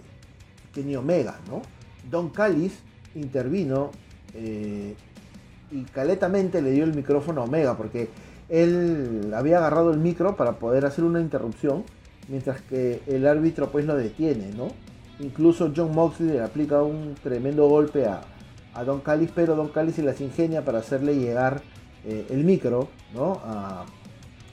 Kenny 0.74 0.96
Omega, 0.96 1.40
¿no? 1.50 1.62
Don 2.10 2.30
Callis 2.30 2.74
intervino 3.16 3.92
eh, 4.34 4.96
y 5.72 5.84
caletamente 5.84 6.62
le 6.62 6.72
dio 6.72 6.84
el 6.84 6.94
micrófono 6.94 7.42
a 7.42 7.44
Omega 7.46 7.76
porque 7.76 8.10
él 8.50 9.34
había 9.36 9.58
agarrado 9.58 9.92
el 9.92 9.98
micro 9.98 10.38
para 10.38 10.54
poder 10.54 10.86
hacer 10.86 11.04
una 11.04 11.20
interrupción 11.20 11.84
mientras 12.30 12.62
que 12.62 13.02
el 13.08 13.28
árbitro 13.28 13.70
pues 13.72 13.86
lo 13.86 13.96
detiene, 13.96 14.52
¿no? 14.56 14.68
Incluso 15.20 15.74
John 15.76 15.94
Moxley 15.96 16.30
le 16.30 16.42
aplica 16.42 16.84
un 16.84 17.16
tremendo 17.22 17.68
golpe 17.68 18.06
a, 18.06 18.22
a 18.78 18.84
Don 18.84 19.02
Callis, 19.02 19.32
pero 19.34 19.56
Don 19.56 19.70
Callis 19.70 19.96
se 19.96 20.04
las 20.04 20.22
ingenia 20.22 20.64
para 20.64 20.80
hacerle 20.80 21.16
llegar 21.16 21.62
eh, 22.06 22.28
el 22.30 22.44
micro, 22.44 22.90
¿no? 23.14 23.42
A, 23.44 23.86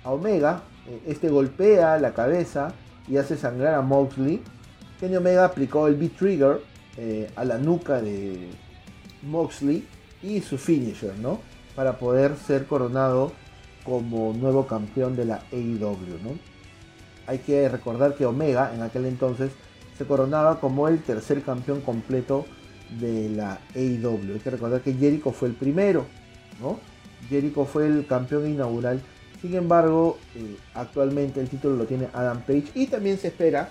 a 0.03 0.11
Omega. 0.11 0.63
Eh, 0.89 1.03
Este 1.07 1.29
golpea 1.29 1.99
la 1.99 2.15
cabeza 2.15 2.73
y 3.07 3.19
hace 3.19 3.37
sangrar 3.37 3.75
a 3.75 3.83
Moxley, 3.83 4.43
Kenny 4.99 5.17
Omega 5.17 5.45
aplicó 5.45 5.87
el 5.89 5.97
Beat 5.97 6.17
Trigger 6.17 6.63
eh, 6.97 7.31
a 7.37 7.45
la 7.45 7.59
nuca 7.59 8.01
de 8.01 8.49
Moxley 9.23 9.87
y 10.23 10.41
su 10.41 10.57
finisher, 10.57 11.15
¿no? 11.19 11.41
Para 11.77 11.99
poder 11.99 12.37
ser 12.37 12.67
coronado 12.67 13.33
como 13.85 14.33
nuevo 14.33 14.67
campeón 14.67 15.17
de 15.17 15.27
la 15.27 15.43
AEW, 15.53 16.19
¿no? 16.23 16.39
Hay 17.27 17.39
que 17.39 17.69
recordar 17.69 18.15
que 18.15 18.25
Omega 18.25 18.73
en 18.75 18.81
aquel 18.81 19.05
entonces 19.05 19.53
se 19.99 20.07
coronaba 20.07 20.61
como 20.61 20.89
el 20.89 21.03
tercer 21.03 21.43
campeón 21.43 21.83
completo 21.83 22.47
de 22.91 23.29
la 23.31 23.61
AEW. 23.75 24.35
Hay 24.35 24.41
que 24.43 24.51
recordar 24.51 24.81
que 24.81 24.93
Jericho 24.95 25.33
fue 25.33 25.49
el 25.49 25.55
primero, 25.55 26.07
¿no? 26.61 26.79
Jericho 27.29 27.65
fue 27.65 27.87
el 27.87 28.07
campeón 28.07 28.49
inaugural. 28.49 29.01
Sin 29.41 29.55
embargo, 29.55 30.19
eh, 30.35 30.57
actualmente 30.75 31.41
el 31.41 31.49
título 31.49 31.77
lo 31.77 31.85
tiene 31.85 32.09
Adam 32.13 32.41
Page 32.43 32.65
y 32.75 32.87
también 32.87 33.19
se 33.19 33.29
espera 33.29 33.69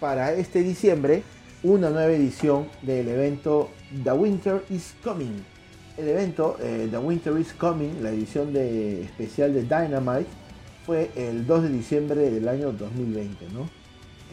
para 0.00 0.32
este 0.34 0.62
diciembre 0.62 1.22
una 1.62 1.88
nueva 1.88 2.12
edición 2.12 2.68
del 2.82 3.08
evento 3.08 3.70
The 4.02 4.12
Winter 4.12 4.64
is 4.68 4.94
Coming. 5.02 5.42
El 5.96 6.08
evento 6.08 6.58
eh, 6.60 6.88
The 6.90 6.98
Winter 6.98 7.38
is 7.38 7.52
Coming, 7.54 8.02
la 8.02 8.10
edición 8.10 8.52
de, 8.52 9.02
especial 9.02 9.54
de 9.54 9.62
Dynamite, 9.62 10.26
fue 10.84 11.10
el 11.16 11.46
2 11.46 11.62
de 11.62 11.68
diciembre 11.70 12.30
del 12.30 12.48
año 12.48 12.72
2020. 12.72 13.46
¿no? 13.54 13.68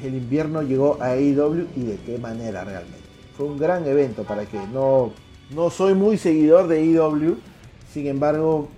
El 0.04 0.16
invierno 0.16 0.62
llegó 0.62 1.02
a 1.02 1.12
AEW 1.12 1.68
y 1.76 1.84
de 1.84 1.98
qué 2.06 2.18
manera 2.18 2.66
realmente. 2.66 3.01
Un 3.42 3.58
gran 3.58 3.86
evento 3.88 4.24
para 4.24 4.46
que 4.46 4.60
no, 4.68 5.12
no 5.50 5.70
soy 5.70 5.94
muy 5.94 6.18
seguidor 6.18 6.68
de 6.68 6.80
AEW, 6.80 7.38
sin 7.92 8.08
embargo 8.08 8.70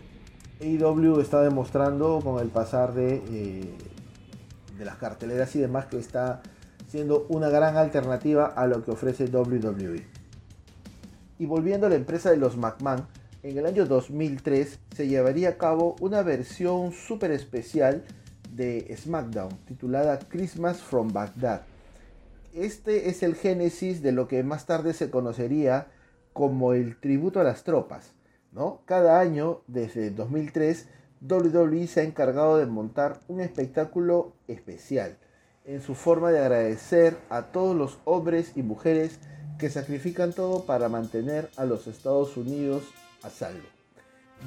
AEW 0.61 1.19
está 1.19 1.41
demostrando 1.41 2.19
con 2.23 2.41
el 2.41 2.49
pasar 2.49 2.93
de, 2.93 3.21
eh, 3.29 3.73
de 4.77 4.85
las 4.85 4.95
carteleras 4.97 5.55
y 5.55 5.59
demás 5.59 5.87
que 5.87 5.97
está 5.97 6.41
siendo 6.87 7.25
una 7.29 7.49
gran 7.49 7.75
alternativa 7.75 8.45
a 8.45 8.67
lo 8.67 8.83
que 8.83 8.91
ofrece 8.91 9.25
WWE. 9.25 10.05
Y 11.39 11.45
volviendo 11.45 11.87
a 11.87 11.89
la 11.89 11.95
empresa 11.95 12.31
de 12.31 12.37
los 12.37 12.55
McMahon, 12.55 13.07
en 13.41 13.57
el 13.57 13.65
año 13.65 13.85
2003 13.85 14.79
se 14.95 15.07
llevaría 15.07 15.49
a 15.49 15.57
cabo 15.57 15.95
una 15.99 16.21
versión 16.21 16.93
súper 16.93 17.31
especial 17.31 18.03
de 18.55 18.95
SmackDown 18.95 19.49
titulada 19.65 20.19
Christmas 20.19 20.77
from 20.77 21.11
Baghdad. 21.11 21.61
Este 22.53 23.09
es 23.09 23.23
el 23.23 23.35
génesis 23.35 24.03
de 24.03 24.11
lo 24.11 24.27
que 24.27 24.43
más 24.43 24.67
tarde 24.67 24.93
se 24.93 25.09
conocería 25.09 25.87
como 26.33 26.73
el 26.73 26.99
tributo 26.99 27.39
a 27.39 27.43
las 27.43 27.63
tropas. 27.63 28.13
¿no? 28.51 28.81
Cada 28.85 29.19
año, 29.19 29.61
desde 29.67 30.11
2003, 30.11 30.87
WWE 31.27 31.87
se 31.87 32.01
ha 32.01 32.03
encargado 32.03 32.57
de 32.57 32.67
montar 32.67 33.19
un 33.27 33.41
espectáculo 33.41 34.33
especial 34.47 35.17
en 35.65 35.81
su 35.81 35.95
forma 35.95 36.31
de 36.31 36.39
agradecer 36.39 37.17
a 37.29 37.43
todos 37.43 37.75
los 37.75 37.99
hombres 38.03 38.51
y 38.55 38.61
mujeres 38.61 39.19
que 39.57 39.69
sacrifican 39.69 40.33
todo 40.33 40.65
para 40.65 40.89
mantener 40.89 41.49
a 41.55 41.65
los 41.65 41.87
Estados 41.87 42.37
Unidos 42.37 42.83
a 43.23 43.29
salvo. 43.29 43.63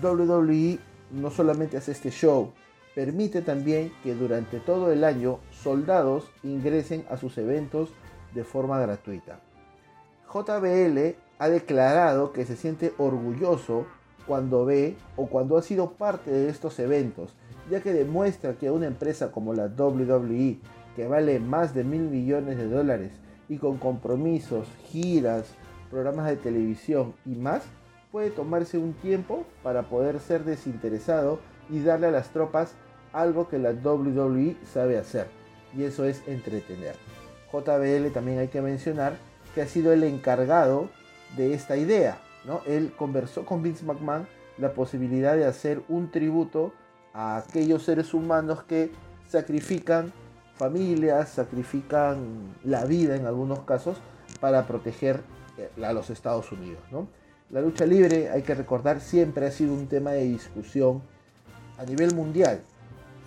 WWE 0.02 0.78
no 1.10 1.30
solamente 1.30 1.76
hace 1.76 1.92
este 1.92 2.10
show, 2.10 2.52
permite 2.96 3.42
también 3.42 3.92
que 4.02 4.14
durante 4.14 4.58
todo 4.58 4.90
el 4.90 5.04
año 5.04 5.38
soldados 5.50 6.30
ingresen 6.42 7.04
a 7.10 7.18
sus 7.18 7.36
eventos 7.36 7.90
de 8.34 8.42
forma 8.42 8.80
gratuita. 8.80 9.38
JBL 10.32 11.14
ha 11.38 11.48
declarado 11.50 12.32
que 12.32 12.46
se 12.46 12.56
siente 12.56 12.94
orgulloso 12.96 13.84
cuando 14.26 14.64
ve 14.64 14.96
o 15.16 15.26
cuando 15.26 15.58
ha 15.58 15.62
sido 15.62 15.90
parte 15.90 16.30
de 16.30 16.48
estos 16.48 16.78
eventos, 16.78 17.34
ya 17.70 17.82
que 17.82 17.92
demuestra 17.92 18.54
que 18.54 18.70
una 18.70 18.86
empresa 18.86 19.30
como 19.30 19.52
la 19.52 19.66
WWE 19.66 20.58
que 20.96 21.06
vale 21.06 21.38
más 21.38 21.74
de 21.74 21.84
mil 21.84 22.00
millones 22.00 22.56
de 22.56 22.66
dólares 22.66 23.12
y 23.50 23.58
con 23.58 23.76
compromisos, 23.76 24.68
giras, 24.86 25.54
programas 25.90 26.28
de 26.28 26.36
televisión 26.36 27.12
y 27.26 27.34
más, 27.34 27.62
puede 28.10 28.30
tomarse 28.30 28.78
un 28.78 28.94
tiempo 28.94 29.44
para 29.62 29.82
poder 29.82 30.18
ser 30.18 30.44
desinteresado 30.44 31.40
y 31.68 31.82
darle 31.82 32.06
a 32.06 32.12
las 32.12 32.30
tropas 32.30 32.74
algo 33.16 33.48
que 33.48 33.58
la 33.58 33.70
WWE 33.70 34.56
sabe 34.72 34.98
hacer, 34.98 35.26
y 35.74 35.84
eso 35.84 36.04
es 36.04 36.22
entretener. 36.26 36.94
JBL 37.50 38.12
también 38.12 38.38
hay 38.38 38.48
que 38.48 38.60
mencionar 38.60 39.16
que 39.54 39.62
ha 39.62 39.66
sido 39.66 39.92
el 39.92 40.04
encargado 40.04 40.90
de 41.36 41.54
esta 41.54 41.78
idea, 41.78 42.18
¿no? 42.44 42.60
Él 42.66 42.92
conversó 42.96 43.46
con 43.46 43.62
Vince 43.62 43.84
McMahon 43.84 44.26
la 44.58 44.72
posibilidad 44.72 45.34
de 45.34 45.46
hacer 45.46 45.82
un 45.88 46.10
tributo 46.10 46.74
a 47.14 47.38
aquellos 47.38 47.82
seres 47.82 48.12
humanos 48.12 48.62
que 48.64 48.90
sacrifican 49.26 50.12
familias, 50.56 51.30
sacrifican 51.30 52.54
la 52.64 52.84
vida 52.84 53.16
en 53.16 53.24
algunos 53.24 53.60
casos 53.60 53.96
para 54.40 54.66
proteger 54.66 55.22
eh, 55.56 55.70
a 55.82 55.92
los 55.94 56.10
Estados 56.10 56.52
Unidos. 56.52 56.80
La 57.48 57.62
lucha 57.62 57.86
libre, 57.86 58.28
hay 58.28 58.42
que 58.42 58.54
recordar, 58.54 59.00
siempre 59.00 59.46
ha 59.46 59.50
sido 59.50 59.72
un 59.72 59.86
tema 59.86 60.10
de 60.10 60.24
discusión 60.24 61.00
a 61.78 61.84
nivel 61.84 62.14
mundial, 62.14 62.62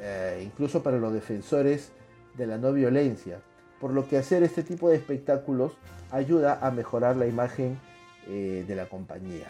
eh, 0.02 0.41
incluso 0.45 0.84
para 0.84 0.97
los 0.97 1.14
defensores 1.14 1.91
de 2.36 2.47
la 2.47 2.58
no 2.58 2.72
violencia, 2.74 3.39
por 3.80 3.91
lo 3.91 4.08
que 4.08 4.18
hacer 4.18 4.43
este 4.43 4.64
tipo 4.64 4.89
de 4.89 4.95
espectáculos 4.95 5.74
ayuda 6.12 6.60
a 6.62 6.72
mejorar 6.72 7.16
la 7.18 7.28
imagen 7.28 7.80
eh, 8.28 8.66
de 8.68 8.76
la 8.76 8.88
compañía. 8.88 9.47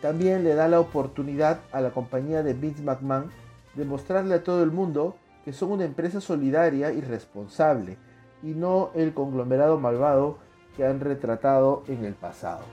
También 0.00 0.42
le 0.44 0.54
da 0.54 0.68
la 0.68 0.80
oportunidad 0.80 1.60
a 1.70 1.80
la 1.80 1.90
compañía 1.90 2.42
de 2.42 2.54
Vince 2.54 2.82
McMahon 2.82 3.30
de 3.74 3.84
mostrarle 3.84 4.34
a 4.34 4.42
todo 4.42 4.62
el 4.62 4.70
mundo 4.70 5.16
que 5.44 5.52
son 5.52 5.72
una 5.72 5.84
empresa 5.84 6.20
solidaria 6.20 6.92
y 6.92 7.00
responsable 7.00 7.96
y 8.42 8.54
no 8.54 8.90
el 8.94 9.14
conglomerado 9.14 9.78
malvado 9.78 10.38
que 10.76 10.84
han 10.84 11.00
retratado 11.00 11.84
en 11.88 12.04
el 12.04 12.14
pasado. 12.14 12.64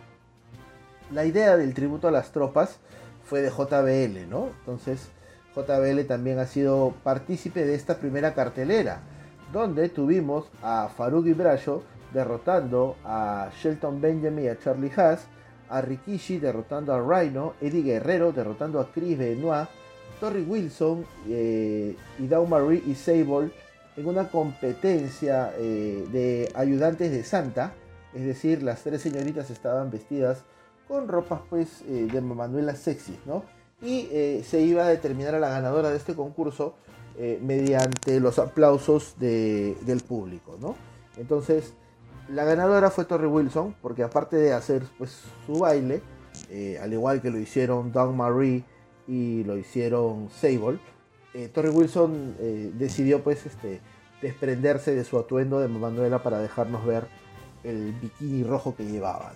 La 1.12 1.26
idea 1.26 1.58
del 1.58 1.74
tributo 1.74 2.08
a 2.08 2.12
las 2.12 2.32
tropas 2.32 2.80
fue 3.24 3.42
de 3.42 3.50
JBL, 3.50 4.30
¿no? 4.30 4.48
Entonces 4.60 5.10
JBL 5.56 6.06
también 6.08 6.40
ha 6.40 6.46
sido 6.46 6.94
partícipe 7.04 7.66
de 7.66 7.76
esta 7.76 7.98
primera 7.98 8.34
cartelera, 8.34 9.02
donde 9.52 9.90
tuvimos 9.90 10.46
a 10.62 10.90
Farouk 10.90 11.26
Ibrasho 11.28 11.84
derrotando 12.14 12.96
a 13.04 13.50
Shelton 13.62 14.02
Benjamin 14.02 14.46
y 14.46 14.48
a 14.48 14.60
Charlie 14.60 14.92
Haas, 14.96 15.28
a 15.70 15.82
Rikishi 15.82 16.40
derrotando 16.40 16.94
a 16.94 17.00
Rhino, 17.00 17.54
Eddie 17.62 17.84
Guerrero 17.84 18.32
derrotando 18.32 18.80
a 18.80 18.92
Chris 18.92 19.18
Benoit, 19.18 19.68
Torrey 20.20 20.44
Wilson 20.44 21.06
eh, 21.28 21.96
y 22.18 22.24
Marie 22.24 22.84
y 22.86 22.96
Sable 22.96 23.52
en 23.96 24.06
una 24.08 24.30
competencia 24.30 25.54
eh, 25.58 26.06
de 26.12 26.52
ayudantes 26.56 27.12
de 27.12 27.24
Santa, 27.24 27.74
es 28.14 28.26
decir, 28.26 28.64
las 28.64 28.84
tres 28.84 29.02
señoritas 29.02 29.50
estaban 29.50 29.92
vestidas 29.92 30.44
con 30.88 31.08
ropas 31.08 31.42
pues 31.50 31.82
eh, 31.88 32.08
de 32.12 32.22
Manuela 32.22 32.76
sexy, 32.76 33.20
¿no? 33.26 33.44
Y 33.82 34.42
se 34.44 34.62
iba 34.62 34.84
a 34.84 34.90
determinar 34.90 35.36
a 35.36 35.40
la 35.40 35.50
ganadora 35.50 35.90
de 35.90 35.98
este 35.98 36.14
concurso 36.14 36.76
mediante 37.42 38.20
los 38.20 38.38
aplausos 38.38 39.16
del 39.18 40.02
público, 40.06 40.58
¿no? 40.60 40.76
Entonces, 41.18 41.74
la 42.28 42.44
ganadora 42.44 42.92
fue 42.92 43.06
Torrey 43.06 43.30
Wilson, 43.30 43.76
porque 43.82 44.04
aparte 44.04 44.36
de 44.36 44.52
hacer 44.52 44.84
pues 44.98 45.22
su 45.46 45.60
baile, 45.60 46.02
al 46.82 46.92
igual 46.92 47.22
que 47.22 47.30
lo 47.30 47.40
hicieron 47.40 47.94
Dawn 47.94 48.18
Marie 48.18 48.66
y 49.08 49.46
lo 49.46 49.58
hicieron 49.58 50.30
Sable, 50.30 50.80
eh, 51.34 51.48
Torrey 51.48 51.72
Wilson 51.72 52.36
eh, 52.40 52.72
decidió 52.74 53.24
pues 53.24 53.46
este, 53.46 53.82
desprenderse 54.22 54.96
de 54.96 55.04
su 55.04 55.18
atuendo 55.20 55.60
de 55.60 55.68
Manuela 55.68 56.24
para 56.24 56.40
dejarnos 56.40 56.86
ver 56.86 57.08
el 57.64 57.94
bikini 57.94 58.44
rojo 58.44 58.76
que 58.76 58.86
llevaba. 58.86 59.34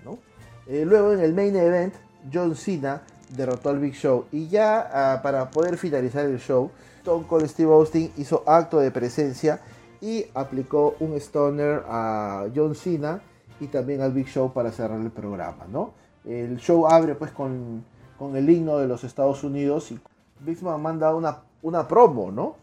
Eh, 0.67 0.85
luego 0.85 1.13
en 1.13 1.19
el 1.19 1.33
main 1.33 1.55
event, 1.55 1.93
John 2.33 2.55
Cena 2.55 3.03
derrotó 3.35 3.69
al 3.69 3.79
Big 3.79 3.93
Show 3.93 4.25
y 4.31 4.47
ya 4.47 4.89
ah, 4.93 5.21
para 5.21 5.49
poder 5.49 5.77
finalizar 5.77 6.25
el 6.25 6.39
show, 6.39 6.71
Stone 6.99 7.25
Cold 7.27 7.47
Steve 7.47 7.71
Austin 7.71 8.11
hizo 8.17 8.43
acto 8.47 8.79
de 8.79 8.91
presencia 8.91 9.61
y 10.01 10.25
aplicó 10.33 10.95
un 10.99 11.13
stoner 11.15 11.83
a 11.87 12.45
John 12.55 12.75
Cena 12.75 13.21
y 13.59 13.67
también 13.67 14.01
al 14.01 14.11
Big 14.11 14.27
Show 14.27 14.53
para 14.53 14.71
cerrar 14.71 14.99
el 14.99 15.11
programa. 15.11 15.65
¿no? 15.69 15.93
El 16.25 16.57
show 16.57 16.87
abre 16.87 17.15
pues 17.15 17.31
con 17.31 17.83
con 18.17 18.35
el 18.35 18.49
himno 18.49 18.77
de 18.77 18.87
los 18.87 19.03
Estados 19.03 19.43
Unidos 19.43 19.91
y 19.91 19.99
Bigman 20.39 20.81
manda 20.81 21.13
una, 21.13 21.39
una 21.61 21.87
promo, 21.87 22.31
¿no? 22.31 22.55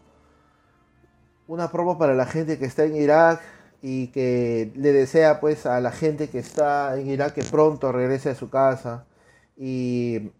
Una 1.47 1.69
promo 1.69 1.97
para 1.97 2.15
la 2.15 2.25
gente 2.25 2.57
que 2.57 2.65
está 2.65 2.85
en 2.85 2.95
Irak 2.95 3.41
y 3.81 4.07
que 4.07 4.71
le 4.75 4.91
desea 4.91 5.39
pues 5.39 5.65
a 5.65 5.79
la 5.79 5.91
gente 5.91 6.29
que 6.29 6.39
está 6.39 6.99
en 6.99 7.07
Irak 7.07 7.33
que 7.33 7.43
pronto 7.43 7.91
regrese 7.91 8.29
a 8.29 8.35
su 8.35 8.49
casa 8.49 9.05
y 9.57 10.31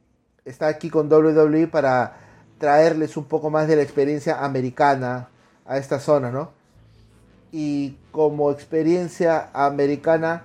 está 0.45 0.67
aquí 0.67 0.89
con 0.89 1.11
WWE 1.11 1.67
para 1.67 2.17
traerles 2.57 3.17
un 3.17 3.25
poco 3.25 3.49
más 3.49 3.67
de 3.67 3.75
la 3.75 3.81
experiencia 3.81 4.43
americana 4.43 5.29
a 5.65 5.77
esta 5.77 5.99
zona, 5.99 6.31
¿no? 6.31 6.51
Y 7.51 7.97
como 8.11 8.51
experiencia 8.51 9.49
americana 9.53 10.43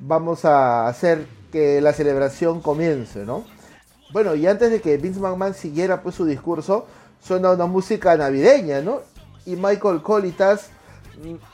vamos 0.00 0.44
a 0.44 0.86
hacer 0.86 1.26
que 1.50 1.80
la 1.80 1.92
celebración 1.92 2.60
comience, 2.60 3.24
¿no? 3.24 3.44
Bueno, 4.12 4.34
y 4.34 4.46
antes 4.46 4.70
de 4.70 4.80
que 4.80 4.96
Vince 4.96 5.20
McMahon 5.20 5.54
siguiera 5.54 6.02
pues 6.02 6.14
su 6.14 6.24
discurso, 6.24 6.86
suena 7.20 7.50
una 7.52 7.66
música 7.66 8.16
navideña, 8.16 8.80
¿no? 8.80 9.00
Y 9.46 9.56
Michael 9.56 10.02
Colitas 10.02 10.68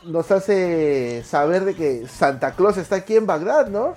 nos 0.05 0.31
hace 0.31 1.23
saber 1.25 1.65
de 1.65 1.75
que 1.75 2.09
Santa 2.09 2.53
Claus 2.53 2.77
está 2.77 2.97
aquí 2.97 3.17
en 3.17 3.27
Bagdad, 3.27 3.69
¿no? 3.69 3.95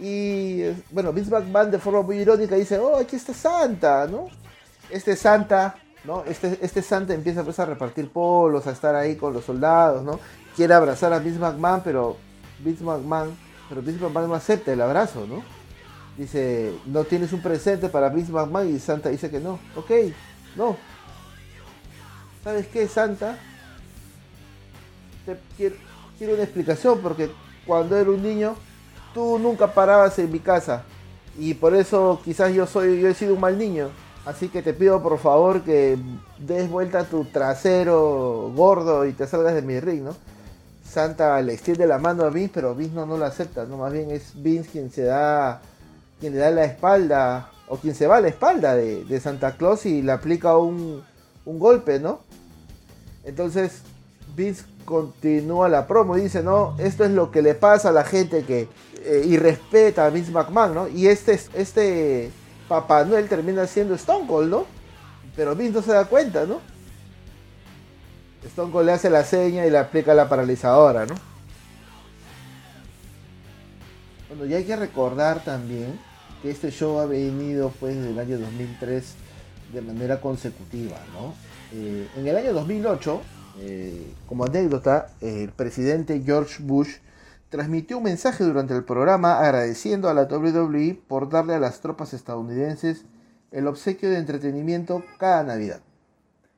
Y 0.00 0.62
eh, 0.62 0.82
bueno, 0.90 1.12
Vince 1.12 1.30
McMahon 1.30 1.70
de 1.70 1.78
forma 1.78 2.02
muy 2.02 2.16
irónica 2.16 2.56
dice, 2.56 2.78
oh, 2.78 2.96
aquí 2.96 3.16
está 3.16 3.34
Santa, 3.34 4.06
¿no? 4.06 4.28
Este 4.88 5.14
Santa, 5.14 5.76
¿no? 6.04 6.24
Este, 6.24 6.58
este 6.62 6.80
Santa 6.80 7.12
empieza 7.12 7.44
pues, 7.44 7.58
a 7.58 7.66
repartir 7.66 8.08
polos, 8.10 8.66
a 8.66 8.70
estar 8.70 8.94
ahí 8.94 9.16
con 9.16 9.34
los 9.34 9.44
soldados, 9.44 10.02
¿no? 10.02 10.18
Quiere 10.56 10.72
abrazar 10.72 11.12
a 11.12 11.18
Vince 11.18 11.38
McMahon, 11.38 11.82
pero 11.84 12.16
Vince 12.60 12.82
McMahon, 12.82 13.36
pero 13.68 13.82
Vince 13.82 14.02
McMahon 14.02 14.28
no 14.28 14.34
acepta 14.34 14.72
el 14.72 14.80
abrazo, 14.80 15.26
¿no? 15.26 15.42
Dice, 16.16 16.72
no 16.86 17.04
tienes 17.04 17.32
un 17.34 17.42
presente 17.42 17.90
para 17.90 18.08
Vince 18.08 18.32
McMahon 18.32 18.74
y 18.74 18.78
Santa 18.78 19.10
dice 19.10 19.30
que 19.30 19.38
no. 19.38 19.58
Ok, 19.76 19.90
no. 20.56 20.76
¿Sabes 22.42 22.66
qué, 22.68 22.88
Santa? 22.88 23.38
Te 25.26 25.36
quiero, 25.58 25.76
quiero 26.16 26.34
una 26.34 26.42
explicación 26.44 27.00
porque 27.00 27.30
cuando 27.66 27.98
era 27.98 28.10
un 28.10 28.22
niño 28.22 28.56
tú 29.14 29.38
nunca 29.38 29.72
parabas 29.74 30.18
en 30.18 30.30
mi 30.30 30.40
casa 30.40 30.84
y 31.38 31.54
por 31.54 31.74
eso 31.74 32.20
quizás 32.24 32.52
yo 32.52 32.66
soy 32.66 33.00
yo 33.00 33.08
he 33.08 33.14
sido 33.14 33.34
un 33.34 33.40
mal 33.40 33.58
niño. 33.58 33.90
Así 34.26 34.48
que 34.48 34.62
te 34.62 34.74
pido 34.74 35.02
por 35.02 35.18
favor 35.18 35.62
que 35.62 35.98
des 36.38 36.68
vuelta 36.68 37.04
tu 37.04 37.24
trasero 37.24 38.52
gordo 38.54 39.06
y 39.06 39.12
te 39.12 39.26
salgas 39.26 39.54
de 39.54 39.62
mi 39.62 39.80
ring, 39.80 40.02
¿no? 40.02 40.14
Santa 40.84 41.40
le 41.40 41.54
extiende 41.54 41.86
la 41.86 41.98
mano 41.98 42.24
a 42.24 42.30
Vince, 42.30 42.50
pero 42.52 42.74
Vince 42.74 42.94
no, 42.94 43.06
no 43.06 43.16
lo 43.16 43.24
acepta, 43.24 43.64
¿no? 43.64 43.78
Más 43.78 43.92
bien 43.92 44.10
es 44.10 44.32
Vince 44.34 44.70
quien 44.70 44.90
se 44.90 45.04
da, 45.04 45.62
quien 46.18 46.34
le 46.34 46.40
da 46.40 46.50
la 46.50 46.64
espalda, 46.64 47.50
o 47.70 47.76
quien 47.76 47.94
se 47.94 48.08
va 48.08 48.16
a 48.16 48.20
la 48.20 48.28
espalda 48.28 48.74
de, 48.74 49.20
Santa 49.20 49.56
Claus 49.56 49.86
y 49.86 50.02
le 50.02 50.10
aplica 50.10 50.56
un, 50.56 51.02
un 51.44 51.58
golpe, 51.58 52.00
¿no? 52.00 52.20
Entonces 53.24 53.82
Vince 54.34 54.64
continúa 54.84 55.68
la 55.68 55.86
promo 55.86 56.16
y 56.16 56.22
dice, 56.22 56.42
no, 56.42 56.74
esto 56.78 57.04
es 57.04 57.10
lo 57.10 57.30
que 57.30 57.42
le 57.42 57.54
pasa 57.54 57.90
a 57.90 57.92
la 57.92 58.04
gente 58.04 58.44
que 58.44 58.68
eh, 59.04 59.22
irrespeta 59.26 60.06
a 60.06 60.10
Vince 60.10 60.30
McMahon, 60.30 60.74
¿no? 60.74 60.88
Y 60.88 61.06
este, 61.06 61.40
este 61.54 62.30
Papá 62.68 63.04
Noel 63.04 63.28
termina 63.28 63.66
siendo 63.66 63.94
Stone 63.94 64.26
Cold, 64.26 64.50
¿no? 64.50 64.66
Pero 65.36 65.54
Vince 65.54 65.74
no 65.74 65.82
se 65.82 65.92
da 65.92 66.04
cuenta, 66.04 66.44
¿no? 66.46 66.60
Stone 68.44 68.72
Cold 68.72 68.86
le 68.86 68.92
hace 68.92 69.10
la 69.10 69.24
seña 69.24 69.66
y 69.66 69.70
le 69.70 69.78
aplica 69.78 70.14
la 70.14 70.28
paralizadora, 70.28 71.06
¿no? 71.06 71.14
Bueno, 74.28 74.46
y 74.46 74.54
hay 74.54 74.64
que 74.64 74.76
recordar 74.76 75.42
también 75.42 75.98
que 76.42 76.50
este 76.50 76.70
show 76.70 77.00
ha 77.00 77.06
venido 77.06 77.72
pues 77.80 77.96
desde 77.96 78.10
el 78.10 78.18
año 78.18 78.38
2003 78.38 79.14
de 79.72 79.82
manera 79.82 80.20
consecutiva, 80.20 80.96
¿no? 81.12 81.34
Eh, 81.72 82.08
en 82.16 82.26
el 82.26 82.36
año 82.36 82.52
2008, 82.52 83.20
eh, 83.60 84.14
como 84.26 84.44
anécdota, 84.44 85.08
el 85.20 85.50
presidente 85.50 86.22
George 86.24 86.62
Bush 86.62 86.96
transmitió 87.50 87.98
un 87.98 88.04
mensaje 88.04 88.44
durante 88.44 88.74
el 88.74 88.84
programa 88.84 89.40
agradeciendo 89.40 90.08
a 90.08 90.14
la 90.14 90.22
WWE 90.22 90.98
por 91.06 91.28
darle 91.28 91.54
a 91.54 91.58
las 91.60 91.80
tropas 91.80 92.14
estadounidenses 92.14 93.04
el 93.50 93.66
obsequio 93.66 94.08
de 94.08 94.18
entretenimiento 94.18 95.02
cada 95.18 95.42
Navidad. 95.42 95.80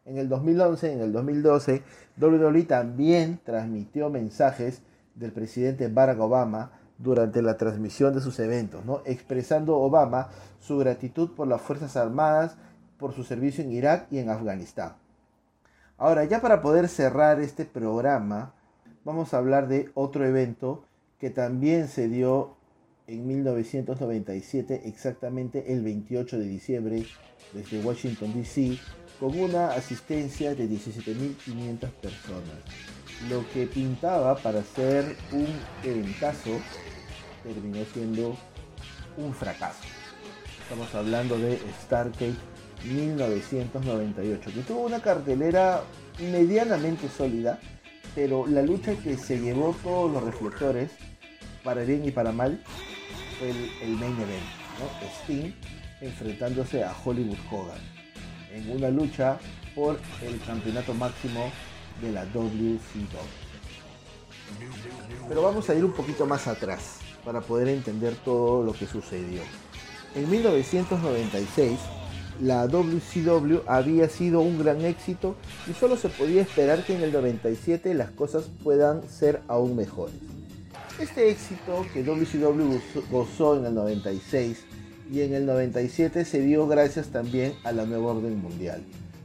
En 0.05 0.19
el 0.19 0.29
2011, 0.29 0.93
en 0.93 1.01
el 1.01 1.13
2012, 1.13 1.83
WWE 2.21 2.65
también 2.65 3.41
transmitió 3.43 4.11
mensajes 4.11 4.83
del 5.15 5.33
presidente 5.33 5.89
Barack 5.89 6.21
Obama 6.21 6.73
durante 6.99 7.43
la 7.43 7.57
transmisión 7.57 8.15
de 8.15 8.21
sus 8.21 8.39
eventos, 8.39 8.85
¿no? 8.85 9.03
expresando 9.07 9.77
Obama 9.77 10.29
su 10.61 10.79
gratitud 10.79 11.31
por 11.31 11.49
las 11.49 11.61
Fuerzas 11.61 11.97
Armadas, 11.97 12.57
por 12.99 13.13
su 13.13 13.25
servicio 13.25 13.65
en 13.65 13.73
Irak 13.73 14.07
y 14.11 14.19
en 14.19 14.29
Afganistán. 14.29 15.02
Ahora, 16.03 16.25
ya 16.25 16.41
para 16.41 16.63
poder 16.63 16.89
cerrar 16.89 17.39
este 17.39 17.65
programa, 17.65 18.55
vamos 19.05 19.33
a 19.33 19.39
hablar 19.39 19.69
de 19.69 19.89
otro 19.95 20.27
evento 20.27 20.85
que 21.21 21.31
también 21.31 21.87
se 21.87 22.09
dio 22.09 22.57
en 23.07 23.25
1997, 23.25 24.83
exactamente 24.87 25.73
el 25.73 25.85
28 25.85 26.41
de 26.41 26.45
diciembre, 26.45 27.07
desde 27.53 27.81
Washington, 27.85 28.35
D.C., 28.35 28.81
con 29.21 29.39
una 29.39 29.75
asistencia 29.75 30.57
de 30.57 30.69
17.500 30.69 31.89
personas. 31.93 32.59
Lo 33.31 33.49
que 33.53 33.69
pintaba 33.69 34.35
para 34.35 34.61
ser 34.65 35.17
un 35.31 35.47
eventazo 35.89 36.51
terminó 37.45 37.85
siendo 37.85 38.37
un 39.19 39.33
fracaso. 39.33 39.85
Estamos 40.65 40.93
hablando 40.97 41.39
de 41.39 41.61
Starcade 41.85 42.35
1998, 42.85 44.51
que 44.53 44.61
tuvo 44.63 44.81
una 44.81 45.01
cartelera 45.01 45.83
medianamente 46.19 47.09
sólida, 47.09 47.59
pero 48.15 48.47
la 48.47 48.63
lucha 48.63 48.95
que 48.97 49.17
se 49.17 49.39
llevó 49.39 49.75
todos 49.83 50.13
los 50.13 50.23
reflectores, 50.23 50.91
para 51.65 51.83
bien 51.83 52.05
y 52.05 52.11
para 52.11 52.33
mal, 52.33 52.63
fue 53.39 53.51
el, 53.51 53.97
main 53.97 54.15
event, 54.15 54.45
¿no? 54.79 55.09
Sting 55.23 55.53
enfrentándose 56.01 56.83
a 56.83 56.95
Hollywood 57.05 57.39
Hogan 57.51 57.79
en 58.53 58.71
una 58.71 58.91
lucha 58.91 59.39
por 59.75 59.99
el 60.23 60.41
campeonato 60.41 60.93
máximo 60.95 61.51
de 62.01 62.13
la 62.13 62.25
WCW. 62.27 62.79
Pero 65.29 65.43
vamos 65.43 65.69
a 65.71 65.75
ir 65.75 65.85
un 65.85 65.93
poquito 65.93 66.27
más 66.27 66.47
atrás 66.47 66.99
para 67.25 67.41
poder 67.41 67.69
entender 67.69 68.15
todo 68.17 68.65
lo 68.65 68.73
que 68.73 68.87
sucedió. 68.87 69.43
En 70.15 70.29
1996, 70.31 71.79
la 72.43 72.67
WCW 72.67 73.61
había 73.69 74.09
sido 74.09 74.41
un 74.41 74.59
gran 74.59 74.81
éxito 74.85 75.37
y 75.71 75.75
solo 75.75 75.97
se 75.97 76.09
podía 76.09 76.43
esperar 76.43 76.85
que 76.85 76.97
en 76.97 77.03
el 77.03 77.13
97 77.13 77.95
las 77.95 78.11
cosas 78.11 78.51
puedan 78.65 79.09
ser 79.09 79.41
aún 79.47 79.77
mejores. 79.77 80.17
Este 80.99 81.31
éxito 81.31 81.87
que 81.95 82.03
WCW 82.03 82.81
gozó 83.13 83.57
en 83.57 83.67
el 83.67 83.75
96 83.75 84.59
y 85.13 85.21
en 85.21 85.35
el 85.35 85.47
97 85.47 86.25
se 86.25 86.41
dio 86.41 86.67
gracias 86.67 87.09
también 87.09 87.55
a 87.63 87.71
la 87.71 87.87
nueva 87.87 88.13
orden 88.13 88.43
mundial. 88.43 88.83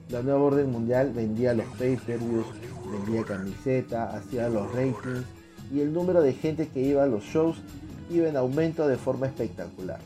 La 0.10 0.22
nueva 0.22 0.44
orden 0.44 0.72
mundial 0.72 1.12
vendía 1.12 1.56
los 1.56 1.66
pay-per-views, 1.78 2.46
vendía 2.92 3.24
camiseta, 3.24 4.16
hacía 4.16 4.48
los 4.48 4.72
ratings 4.74 5.26
y 5.74 5.80
el 5.80 5.92
número 5.92 6.22
de 6.22 6.34
gente 6.34 6.68
que 6.68 6.82
iba 6.82 7.02
a 7.04 7.08
los 7.08 7.24
shows 7.24 7.58
iba 8.12 8.30
en 8.30 8.38
aumento 8.38 8.88
de 8.88 8.98
forma 8.98 9.26
espectacular 9.26 10.00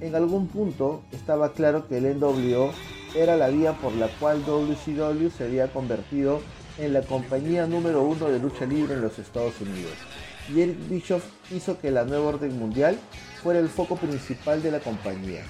en 0.00 0.14
algún 0.14 0.48
punto 0.48 1.02
estaba 1.12 1.52
claro 1.52 1.86
que 1.86 1.98
el 1.98 2.18
NWO 2.18 2.72
era 3.14 3.36
la 3.36 3.48
vía 3.48 3.74
por 3.74 3.92
la 3.94 4.08
cual 4.18 4.42
WCW 4.44 5.28
se 5.36 5.44
había 5.44 5.72
convertido 5.72 6.40
en 6.78 6.92
la 6.92 7.02
compañía 7.02 7.66
número 7.66 8.02
uno 8.02 8.28
de 8.28 8.38
lucha 8.38 8.64
libre 8.64 8.94
en 8.94 9.02
los 9.02 9.18
Estados 9.18 9.60
Unidos. 9.60 9.92
Y 10.48 10.62
Eric 10.62 10.88
Bischoff 10.88 11.24
hizo 11.50 11.78
que 11.78 11.90
la 11.90 12.04
nueva 12.04 12.28
orden 12.28 12.58
mundial 12.58 12.98
fuera 13.42 13.60
el 13.60 13.68
foco 13.68 13.96
principal 13.96 14.62
de 14.62 14.70
la 14.70 14.80
compañía. 14.80 15.42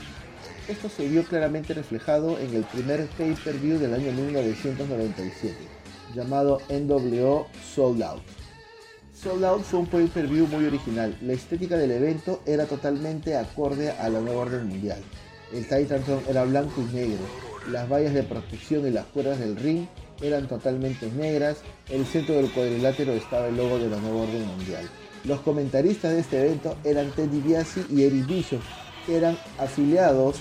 Esto 0.69 0.89
se 0.89 1.09
vio 1.09 1.25
claramente 1.25 1.75
reflejado 1.75 2.39
en 2.39 2.55
el 2.55 2.65
primer 2.65 3.07
pay-per-view 3.19 3.79
del 3.79 3.95
año 3.95 4.13
1997, 4.13 5.57
llamado 6.15 6.61
NWO 6.69 7.47
Sold 7.75 8.03
Out 8.03 8.40
Sold 9.23 9.45
Out 9.45 9.65
fue 9.65 9.81
un 9.81 9.87
pay-per-view 9.87 10.47
muy 10.47 10.65
original. 10.65 11.15
La 11.21 11.35
estética 11.35 11.77
del 11.77 11.91
evento 11.91 12.41
era 12.47 12.65
totalmente 12.65 13.37
acorde 13.37 13.91
a 13.91 14.09
la 14.09 14.19
nueva 14.19 14.43
orden 14.43 14.67
mundial. 14.67 14.99
El 15.53 15.65
Titantron 15.65 16.23
era 16.27 16.45
blanco 16.45 16.81
y 16.81 16.95
negro. 16.95 17.19
Las 17.71 17.87
vallas 17.87 18.15
de 18.15 18.23
protección 18.23 18.87
y 18.87 18.91
las 18.91 19.05
cuerdas 19.07 19.39
del 19.39 19.57
ring 19.57 19.85
eran 20.23 20.49
totalmente 20.49 21.11
negras. 21.11 21.59
El 21.91 22.07
centro 22.07 22.37
del 22.37 22.51
cuadrilátero 22.51 23.13
estaba 23.13 23.49
el 23.49 23.59
logo 23.59 23.79
de 23.79 23.91
la 23.91 23.99
nueva 23.99 24.23
orden 24.23 24.47
mundial. 24.47 24.89
Los 25.25 25.41
comentaristas 25.41 26.13
de 26.13 26.21
este 26.21 26.41
evento 26.41 26.79
eran 26.83 27.11
Teddy 27.11 27.43
DiBiase 27.43 27.85
y 27.91 28.05
Eric 28.05 28.27
Bishop, 28.27 28.63
que 29.05 29.19
eran 29.19 29.37
afiliados 29.59 30.37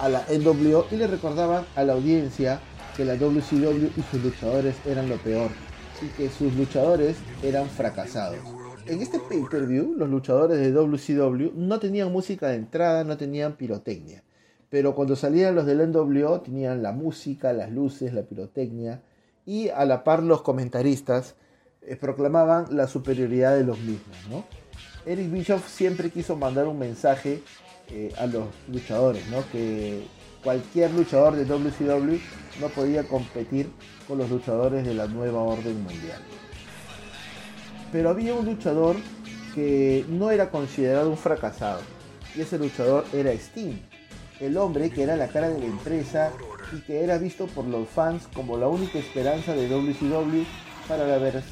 a 0.00 0.08
la 0.08 0.26
NWO 0.28 0.88
y 0.90 0.96
le 0.96 1.06
recordaban 1.06 1.64
a 1.76 1.84
la 1.84 1.92
audiencia 1.92 2.58
que 2.96 3.04
la 3.04 3.14
WCW 3.14 3.86
y 3.96 4.02
sus 4.10 4.20
luchadores 4.20 4.74
eran 4.84 5.08
lo 5.08 5.16
peor 5.18 5.65
y 6.02 6.06
que 6.08 6.28
sus 6.28 6.54
luchadores 6.54 7.16
eran 7.42 7.68
fracasados. 7.68 8.38
En 8.86 9.02
este 9.02 9.18
pay-per-view, 9.18 9.94
los 9.96 10.08
luchadores 10.08 10.58
de 10.58 10.70
WCW 10.70 11.52
no 11.56 11.80
tenían 11.80 12.12
música 12.12 12.48
de 12.48 12.56
entrada, 12.56 13.02
no 13.02 13.16
tenían 13.16 13.56
pirotecnia. 13.56 14.22
Pero 14.68 14.94
cuando 14.94 15.16
salían 15.16 15.54
los 15.54 15.66
del 15.66 15.90
NWO 15.90 16.40
tenían 16.40 16.82
la 16.82 16.92
música, 16.92 17.52
las 17.52 17.70
luces, 17.70 18.12
la 18.12 18.22
pirotecnia 18.22 19.02
y 19.44 19.68
a 19.68 19.84
la 19.84 20.04
par 20.04 20.22
los 20.22 20.42
comentaristas 20.42 21.36
eh, 21.82 21.96
proclamaban 21.96 22.76
la 22.76 22.88
superioridad 22.88 23.56
de 23.56 23.64
los 23.64 23.78
mismos. 23.78 24.16
¿no? 24.28 24.44
Eric 25.04 25.30
Bischoff 25.30 25.68
siempre 25.68 26.10
quiso 26.10 26.36
mandar 26.36 26.66
un 26.66 26.78
mensaje 26.78 27.42
eh, 27.90 28.12
a 28.18 28.26
los 28.26 28.46
luchadores, 28.68 29.26
¿no? 29.28 29.44
que 29.52 30.04
cualquier 30.46 30.92
luchador 30.92 31.34
de 31.34 31.44
WCW 31.44 32.20
no 32.60 32.68
podía 32.68 33.02
competir 33.02 33.68
con 34.06 34.18
los 34.18 34.30
luchadores 34.30 34.86
de 34.86 34.94
la 34.94 35.08
nueva 35.08 35.42
orden 35.42 35.82
mundial. 35.82 36.22
Pero 37.90 38.10
había 38.10 38.32
un 38.32 38.44
luchador 38.44 38.94
que 39.56 40.04
no 40.08 40.30
era 40.30 40.52
considerado 40.52 41.10
un 41.10 41.16
fracasado, 41.16 41.80
y 42.36 42.42
ese 42.42 42.58
luchador 42.58 43.04
era 43.12 43.32
Sting, 43.32 43.74
el 44.38 44.56
hombre 44.56 44.90
que 44.90 45.02
era 45.02 45.16
la 45.16 45.26
cara 45.26 45.48
de 45.48 45.58
la 45.58 45.66
empresa 45.66 46.30
y 46.72 46.80
que 46.82 47.02
era 47.02 47.18
visto 47.18 47.48
por 47.48 47.64
los 47.64 47.88
fans 47.88 48.28
como 48.32 48.56
la 48.56 48.68
única 48.68 49.00
esperanza 49.00 49.52
de 49.52 49.68
WCW 49.68 50.44
para 50.86 51.42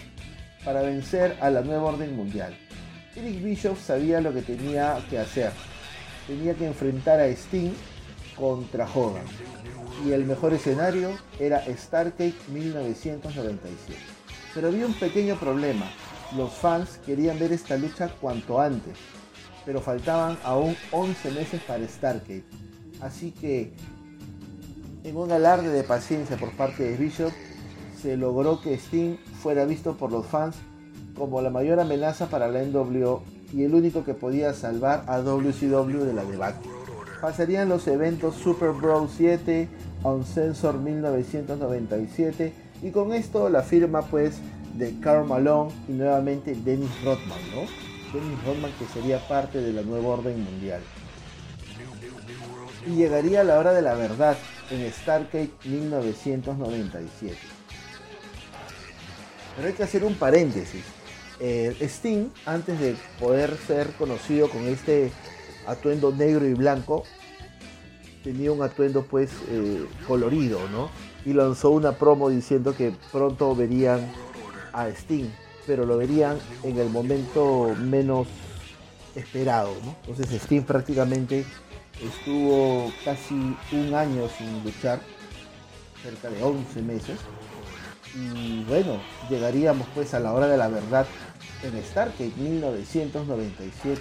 para 0.64 0.82
vencer 0.82 1.36
a 1.40 1.50
la 1.50 1.62
nueva 1.62 1.82
orden 1.82 2.14
mundial. 2.14 2.56
Eric 3.16 3.42
Bischoff 3.42 3.84
sabía 3.84 4.20
lo 4.20 4.32
que 4.32 4.42
tenía 4.42 5.04
que 5.10 5.18
hacer. 5.18 5.50
Tenía 6.28 6.54
que 6.54 6.68
enfrentar 6.68 7.18
a 7.18 7.26
Sting 7.26 7.72
contra 8.36 8.86
Hogan. 8.92 9.24
Y 10.04 10.12
el 10.12 10.24
mejor 10.24 10.52
escenario 10.52 11.10
era 11.38 11.64
Starcade 11.66 12.34
1997. 12.48 14.00
Pero 14.54 14.68
había 14.68 14.86
un 14.86 14.94
pequeño 14.94 15.36
problema. 15.36 15.86
Los 16.36 16.52
fans 16.52 16.98
querían 17.04 17.38
ver 17.38 17.52
esta 17.52 17.76
lucha 17.76 18.08
cuanto 18.20 18.60
antes. 18.60 18.96
Pero 19.64 19.80
faltaban 19.80 20.36
aún 20.44 20.76
11 20.90 21.30
meses 21.30 21.62
para 21.62 21.86
Starcade. 21.86 22.44
Así 23.00 23.30
que, 23.30 23.72
en 25.04 25.16
un 25.16 25.32
alarde 25.32 25.70
de 25.70 25.82
paciencia 25.84 26.36
por 26.36 26.52
parte 26.52 26.82
de 26.84 26.96
Bishop, 26.96 27.32
se 28.00 28.16
logró 28.16 28.60
que 28.60 28.74
Sting 28.74 29.16
fuera 29.42 29.64
visto 29.64 29.96
por 29.96 30.12
los 30.12 30.26
fans 30.26 30.56
como 31.16 31.40
la 31.40 31.50
mayor 31.50 31.80
amenaza 31.80 32.28
para 32.28 32.48
la 32.48 32.62
NWO 32.62 33.22
y 33.52 33.62
el 33.62 33.74
único 33.74 34.04
que 34.04 34.14
podía 34.14 34.52
salvar 34.52 35.04
a 35.06 35.18
WCW 35.18 36.04
de 36.04 36.12
la 36.12 36.24
debacle. 36.24 36.73
Pasarían 37.24 37.70
los 37.70 37.86
eventos 37.86 38.34
Super 38.34 38.72
Brawl 38.72 39.08
7, 39.08 39.66
Uncensored 40.02 40.78
1997 40.78 42.52
y 42.82 42.90
con 42.90 43.14
esto 43.14 43.48
la 43.48 43.62
firma 43.62 44.02
pues 44.02 44.34
de 44.74 45.00
Karl 45.00 45.26
Malone 45.26 45.72
y 45.88 45.92
nuevamente 45.92 46.54
Dennis 46.54 46.90
Rodman, 47.02 47.38
¿no? 47.54 47.62
Dennis 48.12 48.44
Rodman 48.44 48.70
que 48.78 48.84
sería 48.92 49.26
parte 49.26 49.62
de 49.62 49.72
la 49.72 49.80
nueva 49.80 50.06
orden 50.06 50.44
mundial. 50.44 50.82
Y 52.86 52.90
llegaría 52.90 53.42
la 53.42 53.58
hora 53.58 53.72
de 53.72 53.80
la 53.80 53.94
verdad 53.94 54.36
en 54.70 54.92
Starcade 54.92 55.48
1997. 55.64 57.38
Pero 59.56 59.68
hay 59.68 59.72
que 59.72 59.82
hacer 59.82 60.04
un 60.04 60.14
paréntesis. 60.16 60.84
Eh, 61.40 61.74
Sting, 61.80 62.28
antes 62.44 62.78
de 62.78 62.96
poder 63.18 63.56
ser 63.66 63.92
conocido 63.92 64.50
con 64.50 64.66
este 64.66 65.10
atuendo 65.66 66.12
negro 66.12 66.46
y 66.46 66.54
blanco, 66.54 67.04
tenía 68.24 68.50
un 68.50 68.62
atuendo 68.62 69.02
pues 69.02 69.30
eh, 69.48 69.86
colorido, 70.08 70.58
¿no? 70.70 70.90
Y 71.24 71.34
lanzó 71.34 71.70
una 71.70 71.92
promo 71.92 72.30
diciendo 72.30 72.74
que 72.74 72.92
pronto 73.12 73.54
verían 73.54 74.10
a 74.72 74.88
Sting, 74.88 75.28
pero 75.66 75.84
lo 75.84 75.98
verían 75.98 76.38
en 76.64 76.78
el 76.78 76.88
momento 76.88 77.76
menos 77.78 78.26
esperado, 79.14 79.70
¿no? 79.84 79.94
Entonces 80.06 80.42
Sting 80.42 80.62
prácticamente 80.62 81.44
estuvo 82.02 82.90
casi 83.04 83.34
un 83.72 83.94
año 83.94 84.28
sin 84.36 84.64
luchar, 84.64 85.00
cerca 86.02 86.28
de 86.30 86.42
11 86.42 86.82
meses, 86.82 87.18
y 88.14 88.64
bueno, 88.64 89.00
llegaríamos 89.28 89.86
pues 89.94 90.14
a 90.14 90.20
la 90.20 90.32
hora 90.32 90.46
de 90.46 90.56
la 90.56 90.68
verdad 90.68 91.06
en 91.62 91.82
Starcade 91.82 92.32
1997, 92.36 94.00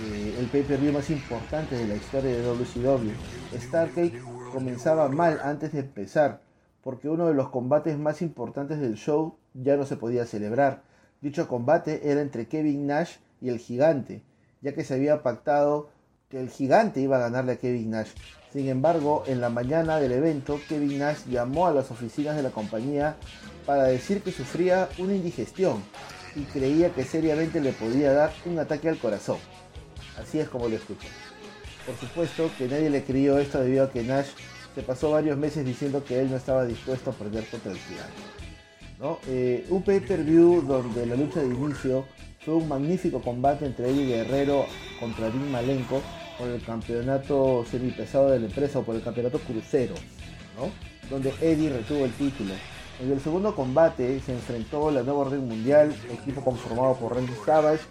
eh, 0.00 0.36
el 0.38 0.46
pay-per-view 0.46 0.92
más 0.92 1.10
importante 1.10 1.76
de 1.76 1.86
la 1.86 1.94
historia 1.94 2.32
de 2.32 2.42
WCW. 2.42 3.10
Starcade 3.58 4.20
comenzaba 4.52 5.08
mal 5.08 5.40
antes 5.42 5.72
de 5.72 5.80
empezar, 5.80 6.40
porque 6.82 7.08
uno 7.08 7.26
de 7.26 7.34
los 7.34 7.50
combates 7.50 7.98
más 7.98 8.22
importantes 8.22 8.80
del 8.80 8.94
show 8.94 9.36
ya 9.54 9.76
no 9.76 9.86
se 9.86 9.96
podía 9.96 10.26
celebrar. 10.26 10.82
Dicho 11.20 11.48
combate 11.48 12.10
era 12.10 12.20
entre 12.20 12.48
Kevin 12.48 12.86
Nash 12.86 13.16
y 13.40 13.48
el 13.48 13.58
gigante, 13.58 14.22
ya 14.60 14.74
que 14.74 14.84
se 14.84 14.94
había 14.94 15.22
pactado 15.22 15.90
que 16.28 16.40
el 16.40 16.50
gigante 16.50 17.00
iba 17.00 17.16
a 17.16 17.20
ganarle 17.20 17.52
a 17.52 17.56
Kevin 17.56 17.90
Nash. 17.90 18.10
Sin 18.52 18.68
embargo, 18.68 19.24
en 19.26 19.40
la 19.40 19.48
mañana 19.48 19.98
del 19.98 20.12
evento, 20.12 20.60
Kevin 20.68 20.98
Nash 20.98 21.24
llamó 21.26 21.66
a 21.66 21.72
las 21.72 21.90
oficinas 21.90 22.36
de 22.36 22.42
la 22.42 22.50
compañía 22.50 23.16
para 23.66 23.84
decir 23.84 24.22
que 24.22 24.32
sufría 24.32 24.88
una 24.98 25.14
indigestión 25.14 25.82
y 26.36 26.42
creía 26.42 26.90
que 26.90 27.04
seriamente 27.04 27.60
le 27.60 27.72
podía 27.72 28.12
dar 28.12 28.32
un 28.44 28.58
ataque 28.58 28.88
al 28.88 28.98
corazón. 28.98 29.38
Así 30.20 30.38
es 30.38 30.48
como 30.48 30.68
lo 30.68 30.76
escuché. 30.76 31.08
Por 31.86 31.96
supuesto 31.96 32.50
que 32.56 32.68
nadie 32.68 32.90
le 32.90 33.04
creyó 33.04 33.38
esto 33.38 33.60
debido 33.60 33.84
a 33.84 33.90
que 33.90 34.02
Nash 34.02 34.28
se 34.74 34.82
pasó 34.82 35.10
varios 35.10 35.36
meses 35.36 35.64
diciendo 35.64 36.02
que 36.04 36.20
él 36.20 36.30
no 36.30 36.36
estaba 36.36 36.64
dispuesto 36.64 37.10
a 37.10 37.12
perder 37.12 37.44
contra. 37.44 38.06
Eh, 39.26 39.66
un 39.68 39.82
pay-per-view 39.82 40.62
donde 40.62 41.04
la 41.04 41.14
lucha 41.14 41.40
de 41.40 41.46
inicio 41.46 42.06
fue 42.42 42.54
un 42.54 42.68
magnífico 42.68 43.20
combate 43.20 43.66
entre 43.66 43.90
Eddie 43.90 44.06
Guerrero 44.06 44.66
contra 44.98 45.28
Dean 45.28 45.50
Malenko 45.50 46.00
por 46.38 46.48
el 46.48 46.62
campeonato 46.62 47.64
semipesado 47.70 48.30
de 48.30 48.40
la 48.40 48.46
empresa 48.46 48.78
o 48.78 48.82
por 48.82 48.94
el 48.94 49.02
campeonato 49.02 49.38
crucero, 49.40 49.94
donde 51.10 51.34
Eddie 51.40 51.70
retuvo 51.70 52.04
el 52.04 52.12
título. 52.12 52.54
En 53.00 53.12
el 53.12 53.20
segundo 53.20 53.54
combate 53.54 54.20
se 54.20 54.32
enfrentó 54.32 54.90
la 54.90 55.02
nueva 55.02 55.20
orden 55.20 55.46
mundial, 55.48 55.94
equipo 56.10 56.42
conformado 56.42 56.94
por 56.96 57.14
Randy 57.14 57.34
Savage, 57.44 57.82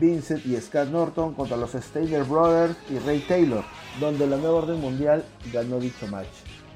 Vincent 0.00 0.44
y 0.46 0.56
Scott 0.60 0.88
Norton 0.88 1.34
contra 1.34 1.56
los 1.56 1.72
Steiner 1.72 2.24
Brothers 2.24 2.76
y 2.90 2.98
Ray 2.98 3.20
Taylor, 3.20 3.64
donde 4.00 4.26
la 4.26 4.36
nueva 4.36 4.58
orden 4.58 4.80
mundial 4.80 5.24
ganó 5.52 5.80
dicho 5.80 6.06
match. 6.08 6.26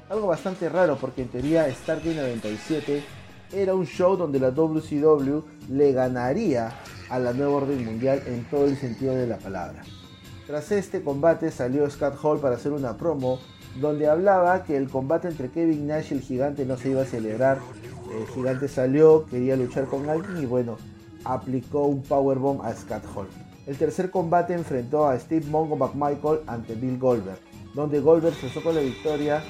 Algo 0.09 0.27
bastante 0.27 0.67
raro 0.69 0.97
porque 0.97 1.21
en 1.21 1.29
teoría 1.29 1.73
Stargate 1.73 2.15
97 2.15 3.03
era 3.53 3.75
un 3.75 3.85
show 3.85 4.15
donde 4.15 4.39
la 4.39 4.51
WCW 4.51 5.41
le 5.69 5.91
ganaría 5.91 6.73
a 7.09 7.19
la 7.19 7.33
nueva 7.33 7.53
orden 7.53 7.85
mundial 7.85 8.21
en 8.25 8.43
todo 8.49 8.65
el 8.65 8.77
sentido 8.77 9.13
de 9.13 9.27
la 9.27 9.37
palabra. 9.37 9.83
Tras 10.47 10.71
este 10.71 11.01
combate 11.01 11.51
salió 11.51 11.89
Scott 11.89 12.15
Hall 12.21 12.39
para 12.39 12.55
hacer 12.55 12.71
una 12.71 12.97
promo 12.97 13.39
donde 13.79 14.07
hablaba 14.07 14.63
que 14.63 14.75
el 14.75 14.89
combate 14.89 15.27
entre 15.27 15.49
Kevin 15.49 15.87
Nash 15.87 16.11
y 16.11 16.15
el 16.15 16.21
gigante 16.21 16.65
no 16.65 16.77
se 16.77 16.89
iba 16.89 17.03
a 17.03 17.05
celebrar. 17.05 17.59
El 18.13 18.27
gigante 18.33 18.67
salió, 18.67 19.25
quería 19.27 19.55
luchar 19.55 19.85
con 19.85 20.09
alguien 20.09 20.43
y 20.43 20.45
bueno, 20.45 20.77
aplicó 21.23 21.85
un 21.85 22.01
powerbomb 22.03 22.61
a 22.61 22.73
Scott 22.73 23.03
Hall. 23.15 23.27
El 23.67 23.77
tercer 23.77 24.09
combate 24.09 24.53
enfrentó 24.53 25.07
a 25.07 25.19
Steve 25.19 25.45
Mongo 25.47 25.75
McMichael 25.75 26.41
ante 26.47 26.75
Bill 26.75 26.97
Goldberg, 26.97 27.39
donde 27.75 27.99
Goldberg 27.99 28.35
se 28.35 28.61
con 28.61 28.75
la 28.75 28.81
victoria 28.81 29.43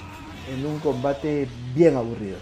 en 0.50 0.66
un 0.66 0.80
combate 0.80 1.48
bien 1.74 1.96
aburrido. 1.96 2.38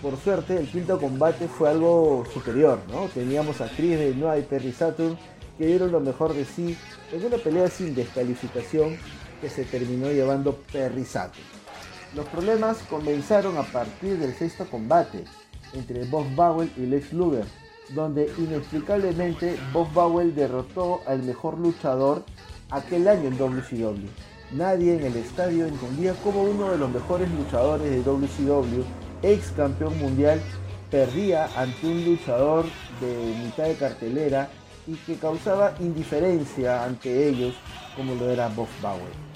Por 0.00 0.16
suerte, 0.16 0.56
el 0.56 0.70
quinto 0.70 0.98
combate 1.00 1.48
fue 1.48 1.70
algo 1.70 2.24
superior, 2.32 2.78
¿no? 2.88 3.06
Teníamos 3.08 3.60
a 3.60 3.68
Chris 3.68 3.98
Benoit 3.98 4.44
y 4.44 4.46
Perry 4.46 4.72
Saturn 4.72 5.18
que 5.58 5.66
dieron 5.66 5.90
lo 5.90 5.98
mejor 5.98 6.34
de 6.34 6.44
sí 6.44 6.76
en 7.12 7.26
una 7.26 7.36
pelea 7.36 7.68
sin 7.68 7.94
descalificación 7.94 8.96
que 9.40 9.50
se 9.50 9.64
terminó 9.64 10.08
llevando 10.10 10.56
Perry 10.72 11.04
Saturn. 11.04 11.42
Los 12.14 12.26
problemas 12.26 12.78
comenzaron 12.88 13.56
a 13.56 13.64
partir 13.64 14.18
del 14.18 14.34
sexto 14.34 14.66
combate 14.70 15.24
entre 15.74 16.04
Bob 16.04 16.26
Bowell 16.34 16.70
y 16.76 16.86
Lex 16.86 17.12
Luger, 17.12 17.44
donde 17.90 18.30
inexplicablemente 18.38 19.56
Bob 19.72 19.92
Bowell 19.92 20.34
derrotó 20.34 21.00
al 21.06 21.22
mejor 21.22 21.58
luchador 21.58 22.22
aquel 22.70 23.08
año 23.08 23.28
en 23.28 23.38
WCW. 23.38 24.06
Nadie 24.52 24.96
en 24.96 25.04
el 25.04 25.16
estadio 25.16 25.66
entendía 25.66 26.14
cómo 26.22 26.42
uno 26.42 26.70
de 26.70 26.78
los 26.78 26.90
mejores 26.90 27.30
luchadores 27.30 27.90
de 27.90 28.02
WCW 28.02 28.82
ex 29.22 29.50
campeón 29.52 29.98
mundial, 29.98 30.40
perdía 30.90 31.48
ante 31.56 31.86
un 31.86 32.04
luchador 32.04 32.64
de 33.00 33.34
mitad 33.44 33.64
de 33.64 33.74
cartelera 33.74 34.48
y 34.86 34.94
que 34.94 35.16
causaba 35.16 35.74
indiferencia 35.80 36.84
ante 36.84 37.28
ellos 37.28 37.54
como 37.96 38.14
lo 38.14 38.30
era 38.30 38.48
Bob 38.48 38.68
Bauer. 38.82 39.28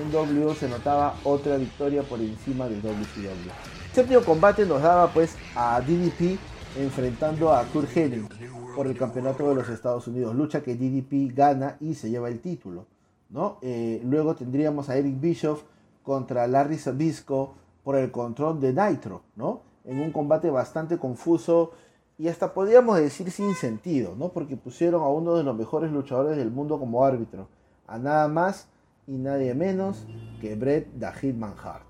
En 0.00 0.10
W 0.12 0.54
se 0.54 0.68
notaba 0.68 1.14
otra 1.24 1.56
victoria 1.56 2.02
por 2.02 2.20
encima 2.20 2.68
de 2.68 2.76
WCW. 2.80 3.50
El 3.88 3.94
séptimo 3.94 4.20
combate 4.22 4.64
nos 4.64 4.82
daba 4.82 5.08
pues 5.12 5.36
a 5.54 5.80
DDP 5.80 6.38
enfrentando 6.76 7.52
a 7.52 7.64
Kurt 7.64 7.96
Hennig 7.96 8.28
por 8.74 8.86
el 8.86 8.96
campeonato 8.96 9.48
de 9.48 9.54
los 9.54 9.68
Estados 9.68 10.06
Unidos, 10.06 10.34
lucha 10.34 10.62
que 10.62 10.74
DDP 10.76 11.34
gana 11.34 11.76
y 11.80 11.94
se 11.94 12.10
lleva 12.10 12.28
el 12.28 12.40
título. 12.40 12.86
¿no? 13.30 13.58
Eh, 13.62 14.00
luego 14.04 14.34
tendríamos 14.34 14.88
a 14.88 14.96
Eric 14.96 15.20
Bischoff 15.20 15.62
contra 16.02 16.46
Larry 16.46 16.78
Sabisco 16.78 17.54
por 17.84 17.96
el 17.96 18.10
control 18.10 18.60
de 18.60 18.72
Nitro, 18.72 19.22
¿no? 19.36 19.62
En 19.84 20.00
un 20.00 20.12
combate 20.12 20.50
bastante 20.50 20.98
confuso 20.98 21.72
y 22.18 22.28
hasta 22.28 22.52
podríamos 22.52 22.98
decir 22.98 23.30
sin 23.30 23.54
sentido, 23.54 24.14
¿no? 24.16 24.30
Porque 24.30 24.56
pusieron 24.56 25.02
a 25.02 25.08
uno 25.08 25.34
de 25.34 25.44
los 25.44 25.56
mejores 25.56 25.92
luchadores 25.92 26.36
del 26.36 26.50
mundo 26.50 26.78
como 26.78 27.04
árbitro, 27.04 27.48
a 27.86 27.98
nada 27.98 28.28
más 28.28 28.68
y 29.06 29.12
nadie 29.12 29.54
menos 29.54 30.06
que 30.40 30.54
Bret 30.54 30.88
the 30.98 31.10
Hitman 31.12 31.54
Hart. 31.62 31.84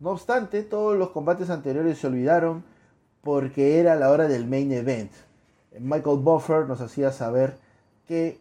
No 0.00 0.10
obstante, 0.10 0.62
todos 0.62 0.96
los 0.96 1.10
combates 1.10 1.50
anteriores 1.50 1.98
se 1.98 2.06
olvidaron 2.06 2.64
porque 3.22 3.80
era 3.80 3.96
la 3.96 4.10
hora 4.10 4.28
del 4.28 4.46
main 4.46 4.72
event. 4.72 5.12
Michael 5.78 6.18
Buffer 6.18 6.66
nos 6.66 6.80
hacía 6.80 7.12
saber 7.12 7.56
que 8.06 8.38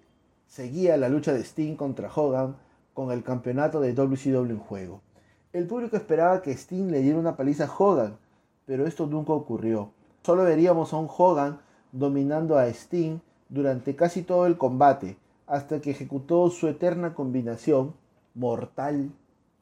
seguía 0.47 0.97
la 0.97 1.09
lucha 1.09 1.33
de 1.33 1.43
Sting 1.43 1.75
contra 1.75 2.11
Hogan 2.13 2.55
con 2.93 3.11
el 3.11 3.23
campeonato 3.23 3.81
de 3.81 3.93
WCW 3.93 4.49
en 4.49 4.59
juego. 4.59 5.01
El 5.53 5.67
público 5.67 5.97
esperaba 5.97 6.41
que 6.41 6.51
Sting 6.51 6.89
le 6.89 7.01
diera 7.01 7.19
una 7.19 7.35
paliza 7.35 7.65
a 7.65 7.71
Hogan, 7.77 8.17
pero 8.65 8.87
esto 8.87 9.07
nunca 9.07 9.33
ocurrió. 9.33 9.91
Solo 10.23 10.43
veríamos 10.43 10.93
a 10.93 10.97
un 10.97 11.07
Hogan 11.15 11.59
dominando 11.91 12.57
a 12.57 12.67
Sting 12.67 13.19
durante 13.49 13.95
casi 13.95 14.23
todo 14.23 14.45
el 14.45 14.57
combate, 14.57 15.17
hasta 15.47 15.79
que 15.79 15.91
ejecutó 15.91 16.49
su 16.49 16.67
eterna 16.67 17.13
combinación 17.13 17.93
mortal 18.33 19.11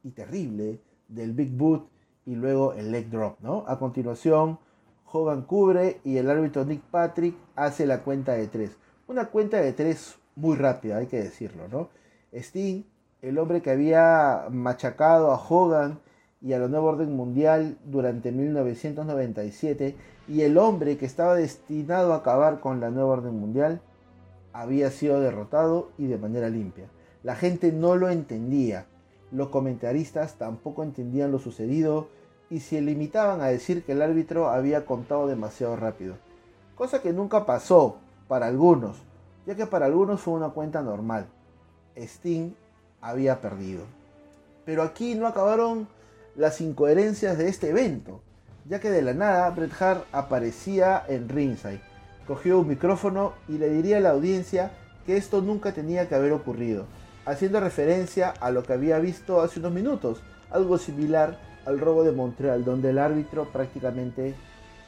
y 0.03 0.09
terrible 0.09 0.79
del 1.07 1.33
Big 1.33 1.51
Boot 1.55 1.87
y 2.25 2.35
luego 2.35 2.73
el 2.73 2.91
leg 2.91 3.09
drop, 3.09 3.39
¿no? 3.41 3.63
A 3.67 3.77
continuación, 3.77 4.57
Hogan 5.15 5.43
cubre 5.43 6.01
y 6.03 6.17
el 6.17 6.29
árbitro 6.29 6.65
Nick 6.65 6.81
Patrick 6.81 7.35
hace 7.55 7.87
la 7.87 8.01
cuenta 8.01 8.33
de 8.33 8.47
tres. 8.47 8.71
Una 9.07 9.27
cuenta 9.27 9.61
de 9.61 9.71
tres 9.71 10.17
muy 10.35 10.57
rápida, 10.57 10.97
hay 10.97 11.07
que 11.07 11.23
decirlo, 11.23 11.69
¿no? 11.69 11.89
Sting, 12.33 12.83
el 13.21 13.37
hombre 13.37 13.61
que 13.61 13.71
había 13.71 14.47
machacado 14.51 15.31
a 15.31 15.41
Hogan 15.41 15.99
y 16.41 16.51
a 16.51 16.59
la 16.59 16.67
nueva 16.67 16.87
orden 16.87 17.15
mundial 17.15 17.77
durante 17.85 18.33
1997 18.33 19.95
y 20.27 20.41
el 20.41 20.57
hombre 20.57 20.97
que 20.97 21.05
estaba 21.05 21.35
destinado 21.35 22.13
a 22.13 22.17
acabar 22.17 22.59
con 22.59 22.81
la 22.81 22.89
nueva 22.89 23.13
orden 23.13 23.39
mundial 23.39 23.79
había 24.51 24.91
sido 24.91 25.21
derrotado 25.21 25.91
y 25.97 26.07
de 26.07 26.17
manera 26.17 26.49
limpia. 26.49 26.87
La 27.23 27.35
gente 27.35 27.71
no 27.71 27.95
lo 27.95 28.09
entendía, 28.09 28.85
los 29.31 29.47
comentaristas 29.47 30.35
tampoco 30.35 30.83
entendían 30.83 31.31
lo 31.31 31.39
sucedido 31.39 32.09
y 32.49 32.59
se 32.59 32.81
limitaban 32.81 33.41
a 33.41 33.47
decir 33.47 33.83
que 33.83 33.93
el 33.93 34.01
árbitro 34.01 34.49
había 34.49 34.85
contado 34.85 35.27
demasiado 35.27 35.75
rápido, 35.75 36.15
cosa 36.75 37.01
que 37.01 37.13
nunca 37.13 37.45
pasó 37.45 37.97
para 38.27 38.47
algunos, 38.47 38.97
ya 39.45 39.55
que 39.55 39.65
para 39.65 39.85
algunos 39.85 40.21
fue 40.21 40.33
una 40.33 40.49
cuenta 40.49 40.81
normal. 40.81 41.27
Sting 41.95 42.51
había 43.01 43.41
perdido. 43.41 43.83
Pero 44.65 44.83
aquí 44.83 45.15
no 45.15 45.27
acabaron 45.27 45.87
las 46.35 46.59
incoherencias 46.61 47.37
de 47.37 47.47
este 47.47 47.69
evento, 47.69 48.21
ya 48.67 48.79
que 48.79 48.89
de 48.89 49.01
la 49.01 49.13
nada 49.13 49.49
Bret 49.51 49.71
Hart 49.79 50.05
aparecía 50.11 51.03
en 51.07 51.29
ringside, 51.29 51.81
cogió 52.27 52.59
un 52.59 52.67
micrófono 52.67 53.33
y 53.47 53.57
le 53.57 53.69
diría 53.69 53.97
a 53.97 54.01
la 54.01 54.09
audiencia 54.09 54.71
que 55.05 55.17
esto 55.17 55.41
nunca 55.41 55.71
tenía 55.71 56.09
que 56.09 56.15
haber 56.15 56.31
ocurrido, 56.31 56.85
haciendo 57.25 57.59
referencia 57.59 58.31
a 58.39 58.49
lo 58.49 58.63
que 58.63 58.73
había 58.73 58.97
visto 58.99 59.41
hace 59.41 59.59
unos 59.59 59.71
minutos, 59.71 60.21
algo 60.49 60.77
similar 60.77 61.37
al 61.65 61.79
robo 61.79 62.03
de 62.03 62.11
Montreal, 62.11 62.63
donde 62.63 62.91
el 62.91 62.99
árbitro 62.99 63.45
prácticamente 63.51 64.35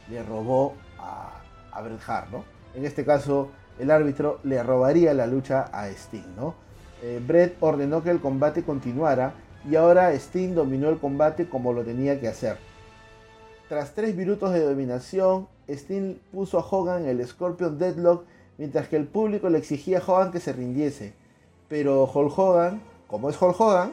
le 0.10 0.24
robó 0.24 0.76
a, 1.00 1.42
a 1.72 1.82
Bret 1.82 2.00
¿no? 2.32 2.44
En 2.76 2.86
este 2.86 3.04
caso, 3.04 3.50
el 3.80 3.92
árbitro 3.92 4.40
le 4.44 4.62
robaría 4.64 5.14
la 5.14 5.28
lucha 5.28 5.70
a 5.72 5.90
Sting, 5.90 6.36
¿no? 6.36 6.56
Eh, 7.04 7.22
Bret 7.26 7.58
ordenó 7.60 8.04
que 8.04 8.10
el 8.10 8.20
combate 8.20 8.64
continuara 8.64 9.34
y 9.70 9.76
ahora 9.76 10.14
Sting 10.14 10.56
dominó 10.56 10.90
el 10.90 10.98
combate 10.98 11.48
como 11.48 11.74
lo 11.74 11.84
tenía 11.84 12.20
que 12.20 12.28
hacer. 12.28 12.58
Tras 13.70 13.94
tres 13.94 14.16
minutos 14.16 14.54
de 14.54 14.62
dominación, 14.62 15.48
Sting 15.68 16.16
puso 16.32 16.58
a 16.58 16.66
Hogan 16.66 17.06
el 17.06 17.26
Scorpion 17.28 17.78
Deadlock 17.78 18.26
mientras 18.58 18.88
que 18.88 18.96
el 18.96 19.08
público 19.08 19.50
le 19.50 19.58
exigía 19.58 20.00
a 20.00 20.04
Hogan 20.06 20.32
que 20.32 20.40
se 20.40 20.54
rindiese. 20.54 21.14
Pero 21.68 22.10
Hulk 22.12 22.40
Hogan, 22.40 22.82
como 23.08 23.30
es 23.30 23.40
Hulk 23.40 23.60
Hogan, 23.60 23.92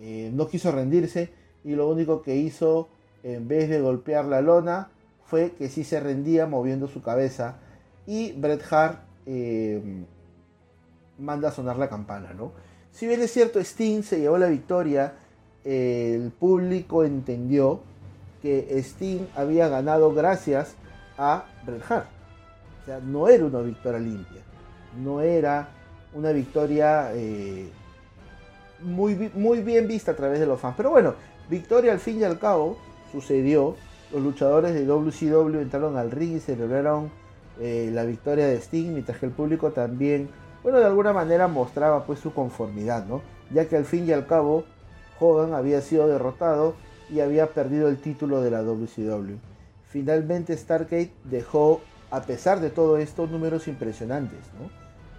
eh, 0.00 0.30
no 0.34 0.48
quiso 0.48 0.72
rendirse 0.72 1.30
y 1.64 1.74
lo 1.74 1.88
único 1.88 2.22
que 2.22 2.36
hizo 2.36 2.88
en 3.22 3.48
vez 3.48 3.68
de 3.68 3.80
golpear 3.80 4.24
la 4.24 4.40
lona 4.40 4.90
fue 5.24 5.52
que 5.52 5.68
sí 5.68 5.84
se 5.84 6.00
rendía 6.00 6.46
moviendo 6.46 6.88
su 6.88 7.02
cabeza 7.02 7.56
y 8.06 8.32
Bret 8.32 8.62
Hart 8.70 9.00
eh, 9.26 9.82
manda 11.18 11.48
a 11.48 11.52
sonar 11.52 11.76
la 11.76 11.88
campana, 11.88 12.32
¿no? 12.32 12.52
Si 12.92 13.06
bien 13.06 13.20
es 13.20 13.32
cierto, 13.32 13.60
Sting 13.60 14.02
se 14.02 14.20
llevó 14.20 14.38
la 14.38 14.46
victoria, 14.46 15.14
el 15.64 16.30
público 16.30 17.04
entendió 17.04 17.80
que 18.40 18.78
Sting 18.78 19.26
había 19.36 19.68
ganado 19.68 20.14
gracias 20.14 20.74
a 21.18 21.44
Bret 21.66 21.82
Hart. 21.90 22.06
O 22.82 22.84
sea, 22.86 23.00
no 23.00 23.28
era 23.28 23.44
una 23.44 23.60
victoria 23.60 23.98
limpia, 23.98 24.40
no 25.02 25.20
era 25.20 25.68
una 26.14 26.32
victoria 26.32 27.10
eh, 27.12 27.68
muy, 28.80 29.30
muy 29.34 29.60
bien 29.60 29.86
vista 29.86 30.12
a 30.12 30.16
través 30.16 30.40
de 30.40 30.46
los 30.46 30.58
fans. 30.58 30.74
Pero 30.76 30.90
bueno, 30.90 31.14
victoria 31.48 31.92
al 31.92 32.00
fin 32.00 32.20
y 32.20 32.24
al 32.24 32.38
cabo 32.38 32.78
sucedió. 33.12 33.76
Los 34.12 34.22
luchadores 34.22 34.74
de 34.74 34.86
WCW 34.86 35.60
entraron 35.60 35.96
al 35.96 36.10
ring 36.10 36.36
y 36.36 36.40
celebraron 36.40 37.10
eh, 37.60 37.90
la 37.92 38.04
victoria 38.04 38.46
de 38.46 38.56
Sting, 38.56 38.92
mientras 38.92 39.18
que 39.18 39.26
el 39.26 39.32
público 39.32 39.72
también, 39.72 40.30
bueno, 40.62 40.78
de 40.78 40.86
alguna 40.86 41.12
manera 41.12 41.46
mostraba 41.48 42.04
pues 42.04 42.20
su 42.20 42.32
conformidad, 42.32 43.04
¿no? 43.06 43.20
Ya 43.52 43.68
que 43.68 43.76
al 43.76 43.84
fin 43.84 44.06
y 44.06 44.12
al 44.12 44.26
cabo 44.26 44.64
Hogan 45.20 45.54
había 45.54 45.80
sido 45.82 46.06
derrotado 46.06 46.74
y 47.10 47.20
había 47.20 47.48
perdido 47.48 47.88
el 47.88 47.98
título 47.98 48.40
de 48.40 48.50
la 48.50 48.62
WCW. 48.62 49.36
Finalmente 49.88 50.56
Stargate 50.56 51.12
dejó, 51.24 51.80
a 52.10 52.22
pesar 52.22 52.60
de 52.60 52.70
todo 52.70 52.98
esto, 52.98 53.26
números 53.26 53.68
impresionantes, 53.68 54.40
¿no? 54.58 54.70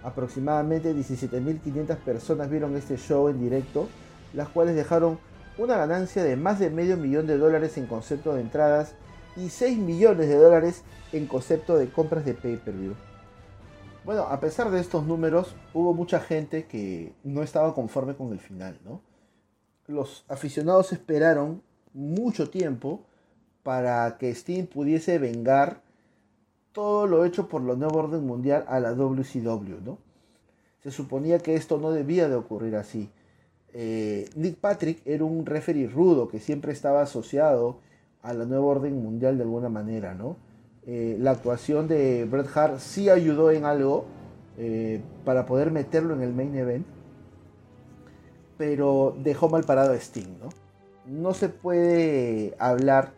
Aproximadamente 0.08 0.96
17.500 0.96 1.98
personas 1.98 2.50
vieron 2.50 2.76
este 2.78 2.98
show 2.98 3.28
en 3.28 3.40
directo, 3.40 3.90
las 4.34 4.48
cuales 4.48 4.76
dejaron 4.76 5.20
una 5.60 5.78
ganancia 5.78 6.24
de 6.24 6.38
más 6.38 6.58
de 6.58 6.70
medio 6.70 6.96
millón 6.96 7.28
de 7.28 7.38
dólares 7.38 7.78
en 7.78 7.86
concepto 7.86 8.34
de 8.34 8.42
entradas 8.42 8.96
y 9.36 9.50
6 9.50 9.78
millones 9.78 10.30
de 10.30 10.36
dólares 10.36 10.84
en 11.12 11.28
concepto 11.28 11.78
de 11.78 11.90
compras 11.92 12.24
de 12.26 12.34
pay-per-view. 12.34 12.96
Bueno, 14.06 14.24
a 14.24 14.40
pesar 14.40 14.72
de 14.72 14.80
estos 14.80 15.06
números, 15.06 15.56
hubo 15.74 15.94
mucha 15.94 16.22
gente 16.22 16.66
que 16.66 17.14
no 17.24 17.44
estaba 17.44 17.76
conforme 17.76 18.16
con 18.16 18.32
el 18.32 18.40
final, 18.40 18.80
¿no? 18.86 19.02
Los 19.86 20.24
aficionados 20.30 20.94
esperaron 20.94 21.62
mucho 21.94 22.50
tiempo 22.50 23.04
para 23.62 24.18
que 24.18 24.34
Steam 24.34 24.68
pudiese 24.68 25.20
vengar 25.20 25.82
todo 26.72 27.06
lo 27.06 27.26
hecho 27.26 27.50
por 27.50 27.62
la 27.62 27.76
nueva 27.76 27.98
orden 27.98 28.26
mundial 28.26 28.64
a 28.70 28.80
la 28.80 28.94
WCW, 28.94 29.82
¿no? 29.84 29.98
Se 30.82 30.92
suponía 30.92 31.40
que 31.40 31.56
esto 31.56 31.78
no 31.78 31.92
debía 31.92 32.30
de 32.30 32.36
ocurrir 32.36 32.78
así. 32.78 33.12
Eh, 33.74 34.30
Nick 34.36 34.58
Patrick 34.58 35.02
era 35.06 35.24
un 35.24 35.46
referee 35.46 35.88
rudo 35.88 36.28
que 36.28 36.40
siempre 36.40 36.72
estaba 36.72 37.02
asociado 37.02 37.80
a 38.22 38.34
la 38.34 38.46
nueva 38.46 38.66
orden 38.66 39.02
mundial 39.02 39.38
de 39.38 39.44
alguna 39.44 39.70
manera, 39.70 40.14
¿no? 40.14 40.38
Eh, 40.88 41.18
la 41.20 41.32
actuación 41.32 41.88
de 41.88 42.26
Bret 42.26 42.48
Hart 42.56 42.80
sí 42.80 43.10
ayudó 43.10 43.52
en 43.52 43.66
algo 43.66 44.06
eh, 44.58 45.02
para 45.24 45.46
poder 45.46 45.72
meterlo 45.72 46.14
en 46.16 46.22
el 46.22 46.34
main 46.34 46.56
event, 46.56 46.86
pero 48.58 49.16
dejó 49.22 49.50
mal 49.50 49.64
parado 49.64 49.94
a 49.94 49.96
Sting, 49.96 50.40
¿no? 50.42 50.50
No 51.06 51.34
se 51.34 51.50
puede 51.50 52.56
hablar 52.60 53.12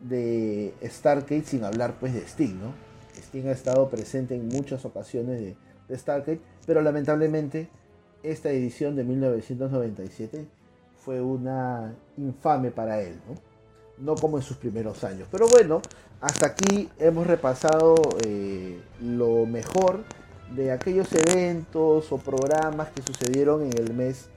de 0.00 0.74
Stargate 0.82 1.44
sin 1.44 1.64
hablar 1.64 1.94
pues 2.00 2.12
de 2.12 2.20
Sting, 2.20 2.58
¿no? 2.60 2.72
Sting 3.16 3.46
ha 3.46 3.52
estado 3.52 3.88
presente 3.88 4.34
en 4.34 4.48
muchas 4.48 4.84
ocasiones 4.84 5.40
de, 5.40 5.56
de 5.88 6.40
pero 6.66 6.82
lamentablemente 6.82 7.68
esta 8.22 8.50
edición 8.50 8.96
de 8.96 9.04
1997 9.04 10.46
fue 11.04 11.20
una 11.20 11.94
infame 12.16 12.70
para 12.70 13.00
él, 13.00 13.18
¿no? 13.98 14.14
como 14.14 14.36
en 14.36 14.42
sus 14.42 14.56
primeros 14.56 15.04
años. 15.04 15.28
Pero 15.30 15.48
bueno, 15.48 15.82
hasta 16.20 16.46
aquí 16.46 16.88
hemos 16.98 17.26
repasado 17.26 17.94
eh, 18.24 18.80
lo 19.00 19.46
mejor 19.46 20.04
de 20.54 20.70
aquellos 20.70 21.08
eventos 21.12 22.10
o 22.12 22.18
programas 22.18 22.90
que 22.90 23.02
sucedieron 23.02 23.62
en 23.62 23.78
el 23.78 23.94
mes 23.94 24.28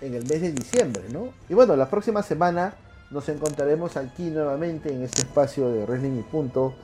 en 0.00 0.14
el 0.14 0.26
mes 0.26 0.42
de 0.42 0.52
diciembre, 0.52 1.04
¿no? 1.10 1.30
Y 1.48 1.54
bueno, 1.54 1.76
la 1.76 1.88
próxima 1.88 2.22
semana 2.22 2.74
nos 3.10 3.28
encontraremos 3.28 3.96
aquí 3.96 4.24
nuevamente 4.24 4.92
en 4.92 5.02
este 5.02 5.22
espacio 5.22 5.70
de 5.70 5.84
Wrestling 5.84 6.18
y 6.18 6.22
Punto. 6.22 6.74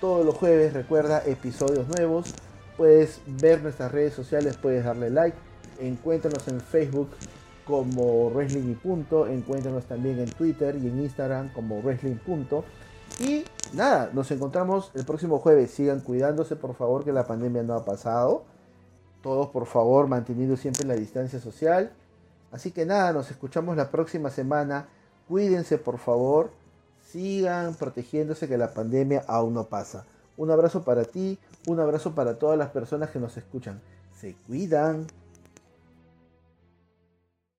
Todos 0.00 0.26
los 0.26 0.34
jueves, 0.34 0.74
recuerda, 0.74 1.22
episodios 1.24 1.86
nuevos. 1.88 2.34
Puedes 2.76 3.20
ver 3.26 3.62
nuestras 3.62 3.92
redes 3.92 4.12
sociales, 4.12 4.58
puedes 4.58 4.84
darle 4.84 5.10
like. 5.10 5.36
Encuéntranos 5.80 6.46
en 6.48 6.60
Facebook 6.60 7.10
como 7.66 8.30
Wrestling 8.30 8.70
y 8.70 8.74
Punto. 8.74 9.26
Encuéntranos 9.26 9.84
también 9.86 10.18
en 10.18 10.30
Twitter 10.30 10.76
y 10.76 10.86
en 10.86 11.00
Instagram 11.02 11.52
como 11.52 11.80
Wrestling 11.80 12.16
Punto. 12.16 12.64
Y 13.20 13.44
nada, 13.72 14.10
nos 14.12 14.30
encontramos 14.30 14.90
el 14.94 15.04
próximo 15.04 15.38
jueves. 15.38 15.70
Sigan 15.70 16.00
cuidándose, 16.00 16.56
por 16.56 16.74
favor, 16.74 17.04
que 17.04 17.12
la 17.12 17.26
pandemia 17.26 17.62
no 17.62 17.74
ha 17.74 17.84
pasado. 17.84 18.44
Todos, 19.22 19.48
por 19.48 19.66
favor, 19.66 20.06
manteniendo 20.06 20.56
siempre 20.56 20.86
la 20.86 20.94
distancia 20.94 21.40
social. 21.40 21.92
Así 22.52 22.70
que 22.70 22.86
nada, 22.86 23.12
nos 23.12 23.30
escuchamos 23.30 23.76
la 23.76 23.90
próxima 23.90 24.30
semana. 24.30 24.88
Cuídense, 25.28 25.78
por 25.78 25.98
favor. 25.98 26.50
Sigan 27.10 27.74
protegiéndose 27.74 28.48
que 28.48 28.58
la 28.58 28.72
pandemia 28.72 29.24
aún 29.26 29.54
no 29.54 29.64
pasa. 29.64 30.04
Un 30.36 30.50
abrazo 30.50 30.84
para 30.84 31.04
ti, 31.04 31.38
un 31.66 31.80
abrazo 31.80 32.14
para 32.14 32.38
todas 32.38 32.58
las 32.58 32.70
personas 32.70 33.10
que 33.10 33.18
nos 33.18 33.36
escuchan. 33.36 33.80
Se 34.20 34.34
cuidan. 34.46 35.06